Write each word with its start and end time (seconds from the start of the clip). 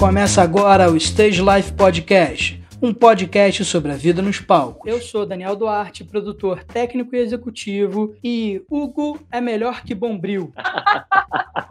Começa 0.00 0.40
agora 0.40 0.90
o 0.90 0.96
Stage 0.96 1.42
Life 1.42 1.74
Podcast 1.74 2.58
um 2.82 2.94
podcast 2.94 3.62
sobre 3.66 3.92
a 3.92 3.94
vida 3.94 4.22
nos 4.22 4.40
palcos. 4.40 4.90
Eu 4.90 5.02
sou 5.02 5.26
Daniel 5.26 5.54
Duarte, 5.54 6.02
produtor 6.02 6.64
técnico 6.64 7.14
e 7.14 7.18
executivo, 7.18 8.14
e 8.24 8.62
Hugo 8.70 9.20
é 9.30 9.38
melhor 9.38 9.82
que 9.82 9.94
Bombril. 9.94 10.50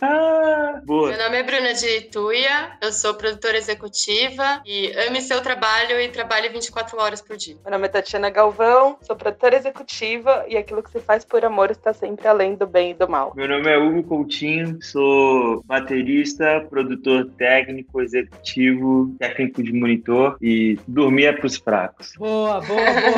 ah, 0.00 0.80
boa. 0.84 1.10
Meu 1.10 1.18
nome 1.18 1.36
é 1.36 1.42
Bruna 1.42 1.72
de 1.74 1.86
Ituia, 1.98 2.72
eu 2.82 2.92
sou 2.92 3.14
produtora 3.14 3.56
executiva 3.56 4.60
e 4.66 4.92
ame 5.06 5.20
seu 5.20 5.40
trabalho 5.40 6.00
e 6.00 6.08
trabalhe 6.08 6.48
24 6.48 6.98
horas 7.00 7.22
por 7.22 7.36
dia. 7.36 7.56
Meu 7.62 7.70
nome 7.72 7.86
é 7.86 7.88
Tatiana 7.88 8.28
Galvão, 8.30 8.98
sou 9.02 9.14
produtora 9.14 9.56
executiva 9.56 10.44
e 10.48 10.56
aquilo 10.56 10.82
que 10.82 10.90
se 10.90 11.00
faz 11.00 11.24
por 11.24 11.44
amor 11.44 11.70
está 11.70 11.92
sempre 11.92 12.26
além 12.26 12.54
do 12.54 12.66
bem 12.66 12.90
e 12.90 12.94
do 12.94 13.08
mal. 13.08 13.32
Meu 13.36 13.48
nome 13.48 13.70
é 13.70 13.78
Hugo 13.78 14.02
Coutinho, 14.02 14.78
sou 14.82 15.62
baterista, 15.64 16.66
produtor 16.68 17.30
técnico, 17.38 18.00
executivo, 18.00 19.14
técnico 19.18 19.62
de 19.62 19.72
monitor 19.72 20.36
e 20.42 20.78
dormir 20.86 21.26
é 21.26 21.32
pros 21.32 21.56
fracos. 21.56 22.12
Boa, 22.18 22.60
boa, 22.60 22.82
boa. 22.82 23.12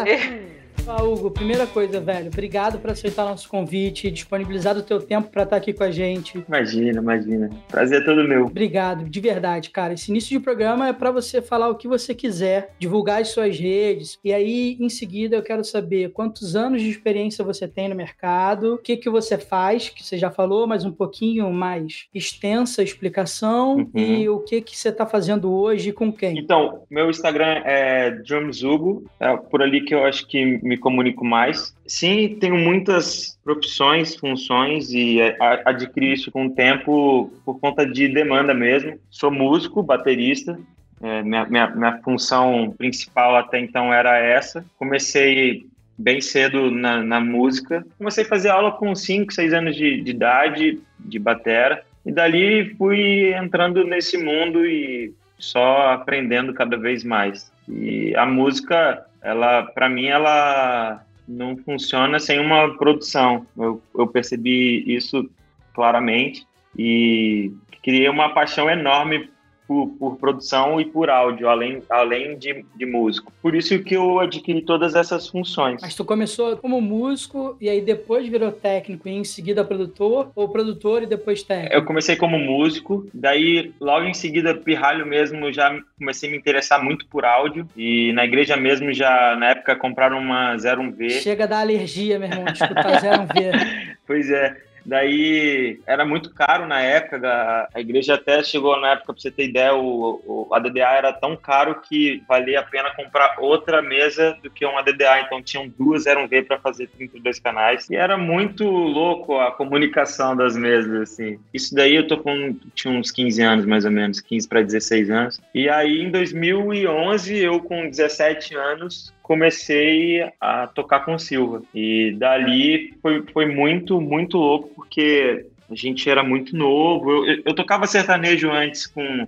boa. 0.00 0.52
Ah, 0.86 1.02
Hugo, 1.02 1.30
primeira 1.30 1.64
coisa, 1.66 2.00
velho, 2.00 2.26
obrigado 2.26 2.78
por 2.78 2.90
aceitar 2.90 3.24
nosso 3.24 3.48
convite, 3.48 4.10
disponibilizar 4.10 4.76
o 4.76 4.82
teu 4.82 5.00
tempo 5.00 5.30
para 5.30 5.44
estar 5.44 5.56
aqui 5.56 5.72
com 5.72 5.84
a 5.84 5.90
gente. 5.90 6.44
Imagina, 6.48 7.00
imagina. 7.00 7.50
Prazer 7.68 8.02
é 8.02 8.04
todo 8.04 8.26
meu. 8.26 8.46
Obrigado, 8.46 9.08
de 9.08 9.20
verdade, 9.20 9.70
cara. 9.70 9.94
Esse 9.94 10.10
início 10.10 10.36
de 10.36 10.42
programa 10.42 10.88
é 10.88 10.92
para 10.92 11.12
você 11.12 11.40
falar 11.40 11.68
o 11.68 11.76
que 11.76 11.86
você 11.86 12.14
quiser, 12.14 12.74
divulgar 12.78 13.20
as 13.20 13.28
suas 13.28 13.58
redes, 13.58 14.18
e 14.24 14.32
aí, 14.32 14.76
em 14.80 14.88
seguida, 14.88 15.36
eu 15.36 15.42
quero 15.42 15.62
saber 15.62 16.10
quantos 16.10 16.56
anos 16.56 16.82
de 16.82 16.90
experiência 16.90 17.44
você 17.44 17.68
tem 17.68 17.88
no 17.88 17.94
mercado, 17.94 18.74
o 18.74 18.78
que 18.78 18.96
que 18.96 19.08
você 19.08 19.38
faz, 19.38 19.88
que 19.88 20.04
você 20.04 20.18
já 20.18 20.30
falou, 20.30 20.66
mas 20.66 20.84
um 20.84 20.92
pouquinho 20.92 21.50
mais 21.52 22.06
extensa 22.12 22.82
a 22.82 22.84
explicação, 22.84 23.76
uhum. 23.76 23.90
e 23.94 24.28
o 24.28 24.40
que 24.40 24.60
que 24.60 24.76
você 24.76 24.88
está 24.88 25.06
fazendo 25.06 25.52
hoje 25.52 25.90
e 25.90 25.92
com 25.92 26.12
quem. 26.12 26.38
Então, 26.38 26.82
meu 26.90 27.08
Instagram 27.08 27.62
é 27.64 28.10
drumshugo, 28.10 29.04
é 29.20 29.36
por 29.36 29.62
ali 29.62 29.84
que 29.84 29.94
eu 29.94 30.04
acho 30.04 30.26
que 30.26 30.60
me 30.72 30.78
comunico 30.78 31.22
mais. 31.22 31.74
Sim, 31.86 32.36
tenho 32.40 32.56
muitas 32.56 33.38
profissões, 33.44 34.16
funções 34.16 34.90
e 34.90 35.18
adquiri 35.66 36.14
isso 36.14 36.30
com 36.30 36.46
o 36.46 36.50
tempo 36.50 37.30
por 37.44 37.60
conta 37.60 37.86
de 37.86 38.08
demanda 38.08 38.54
mesmo. 38.54 38.98
Sou 39.10 39.30
músico, 39.30 39.82
baterista. 39.82 40.58
É, 41.02 41.22
minha, 41.22 41.44
minha, 41.44 41.66
minha 41.68 41.98
função 42.02 42.74
principal 42.78 43.36
até 43.36 43.58
então 43.58 43.92
era 43.92 44.16
essa. 44.18 44.64
Comecei 44.78 45.66
bem 45.98 46.22
cedo 46.22 46.70
na, 46.70 47.02
na 47.02 47.20
música. 47.20 47.84
Comecei 47.98 48.24
a 48.24 48.28
fazer 48.28 48.48
aula 48.48 48.72
com 48.72 48.94
5, 48.94 49.32
6 49.32 49.52
anos 49.52 49.76
de, 49.76 50.00
de 50.00 50.10
idade, 50.10 50.80
de 50.98 51.18
batera. 51.18 51.84
E 52.06 52.10
dali 52.10 52.74
fui 52.76 53.34
entrando 53.34 53.84
nesse 53.84 54.16
mundo 54.16 54.64
e 54.64 55.12
só 55.38 55.92
aprendendo 55.92 56.54
cada 56.54 56.78
vez 56.78 57.04
mais. 57.04 57.52
E 57.68 58.14
a 58.16 58.24
música 58.24 59.04
ela 59.22 59.62
para 59.62 59.88
mim 59.88 60.06
ela 60.06 61.04
não 61.26 61.56
funciona 61.56 62.18
sem 62.18 62.38
uma 62.40 62.76
produção. 62.76 63.46
Eu, 63.56 63.82
eu 63.94 64.06
percebi 64.06 64.84
isso 64.86 65.30
claramente 65.74 66.46
e 66.76 67.52
criei 67.82 68.08
uma 68.08 68.30
paixão 68.34 68.68
enorme 68.68 69.30
por, 69.72 69.88
por, 69.98 70.16
produção 70.16 70.80
e 70.80 70.84
por 70.84 71.08
áudio, 71.08 71.48
além, 71.48 71.82
além 71.88 72.36
de, 72.36 72.64
de 72.76 72.86
músico. 72.86 73.32
Por 73.40 73.54
isso 73.54 73.78
que 73.82 73.94
eu 73.94 74.20
adquiri 74.20 74.62
todas 74.62 74.94
essas 74.94 75.28
funções. 75.28 75.80
Mas 75.80 75.94
tu 75.94 76.04
começou 76.04 76.56
como 76.56 76.80
músico 76.80 77.56
e 77.60 77.68
aí 77.68 77.80
depois 77.80 78.28
virou 78.28 78.52
técnico 78.52 79.08
e 79.08 79.12
em 79.12 79.24
seguida 79.24 79.64
produtor, 79.64 80.30
ou 80.34 80.48
produtor 80.48 81.02
e 81.02 81.06
depois 81.06 81.42
técnico? 81.42 81.74
Eu 81.74 81.84
comecei 81.84 82.16
como 82.16 82.38
músico, 82.38 83.06
daí 83.12 83.72
logo 83.80 84.06
em 84.06 84.14
seguida 84.14 84.54
pirralho 84.54 85.06
mesmo, 85.06 85.52
já 85.52 85.76
comecei 85.98 86.28
a 86.28 86.32
me 86.32 86.38
interessar 86.38 86.82
muito 86.82 87.06
por 87.06 87.24
áudio 87.24 87.66
e 87.76 88.12
na 88.12 88.24
igreja 88.24 88.56
mesmo 88.56 88.92
já 88.92 89.36
na 89.36 89.50
época 89.50 89.76
compraram 89.76 90.18
uma 90.18 90.56
01V. 90.56 91.10
Chega 91.22 91.46
da 91.46 91.60
alergia, 91.60 92.18
meu 92.18 92.28
irmão, 92.28 92.44
escutar 92.52 93.00
01V. 93.00 93.96
pois 94.06 94.30
é. 94.30 94.71
Daí 94.84 95.80
era 95.86 96.04
muito 96.04 96.32
caro 96.34 96.66
na 96.66 96.80
época, 96.80 97.68
a 97.72 97.80
igreja 97.80 98.14
até 98.14 98.42
chegou 98.42 98.78
na 98.80 98.92
época, 98.92 99.12
para 99.12 99.20
você 99.20 99.30
ter 99.30 99.48
ideia, 99.48 99.74
o, 99.74 100.20
o, 100.26 100.54
a 100.54 100.58
DDA 100.58 100.92
era 100.92 101.12
tão 101.12 101.36
caro 101.36 101.80
que 101.80 102.22
valia 102.28 102.60
a 102.60 102.62
pena 102.62 102.94
comprar 102.94 103.36
outra 103.38 103.80
mesa 103.82 104.36
do 104.42 104.50
que 104.50 104.64
uma 104.64 104.82
DDA, 104.82 105.20
então 105.20 105.42
tinham 105.42 105.68
duas, 105.68 106.06
eram 106.06 106.28
V 106.28 106.42
para 106.42 106.58
fazer 106.58 106.88
32 106.88 107.38
canais. 107.38 107.88
E 107.90 107.96
era 107.96 108.16
muito 108.16 108.64
louco 108.64 109.38
a 109.38 109.50
comunicação 109.52 110.36
das 110.36 110.56
mesas, 110.56 111.02
assim. 111.02 111.38
Isso 111.52 111.74
daí 111.74 111.96
eu 111.96 112.06
tô 112.06 112.18
com, 112.18 112.56
tinha 112.74 112.92
uns 112.92 113.10
15 113.10 113.42
anos 113.42 113.66
mais 113.66 113.84
ou 113.84 113.90
menos, 113.90 114.20
15 114.20 114.48
para 114.48 114.62
16 114.62 115.10
anos. 115.10 115.40
E 115.54 115.68
aí 115.68 116.02
em 116.02 116.10
2011, 116.10 117.36
eu 117.38 117.60
com 117.60 117.88
17 117.88 118.54
anos, 118.56 119.12
comecei 119.22 120.28
a 120.40 120.66
tocar 120.66 121.00
com 121.00 121.18
Silva. 121.18 121.62
E 121.74 122.12
dali 122.18 122.94
foi, 123.00 123.22
foi 123.32 123.46
muito, 123.46 124.00
muito 124.00 124.36
louco, 124.36 124.70
porque 124.74 125.46
a 125.70 125.74
gente 125.74 126.08
era 126.08 126.22
muito 126.22 126.56
novo. 126.56 127.10
Eu, 127.10 127.26
eu, 127.26 127.42
eu 127.46 127.54
tocava 127.54 127.86
sertanejo 127.86 128.50
antes 128.50 128.86
com 128.86 129.26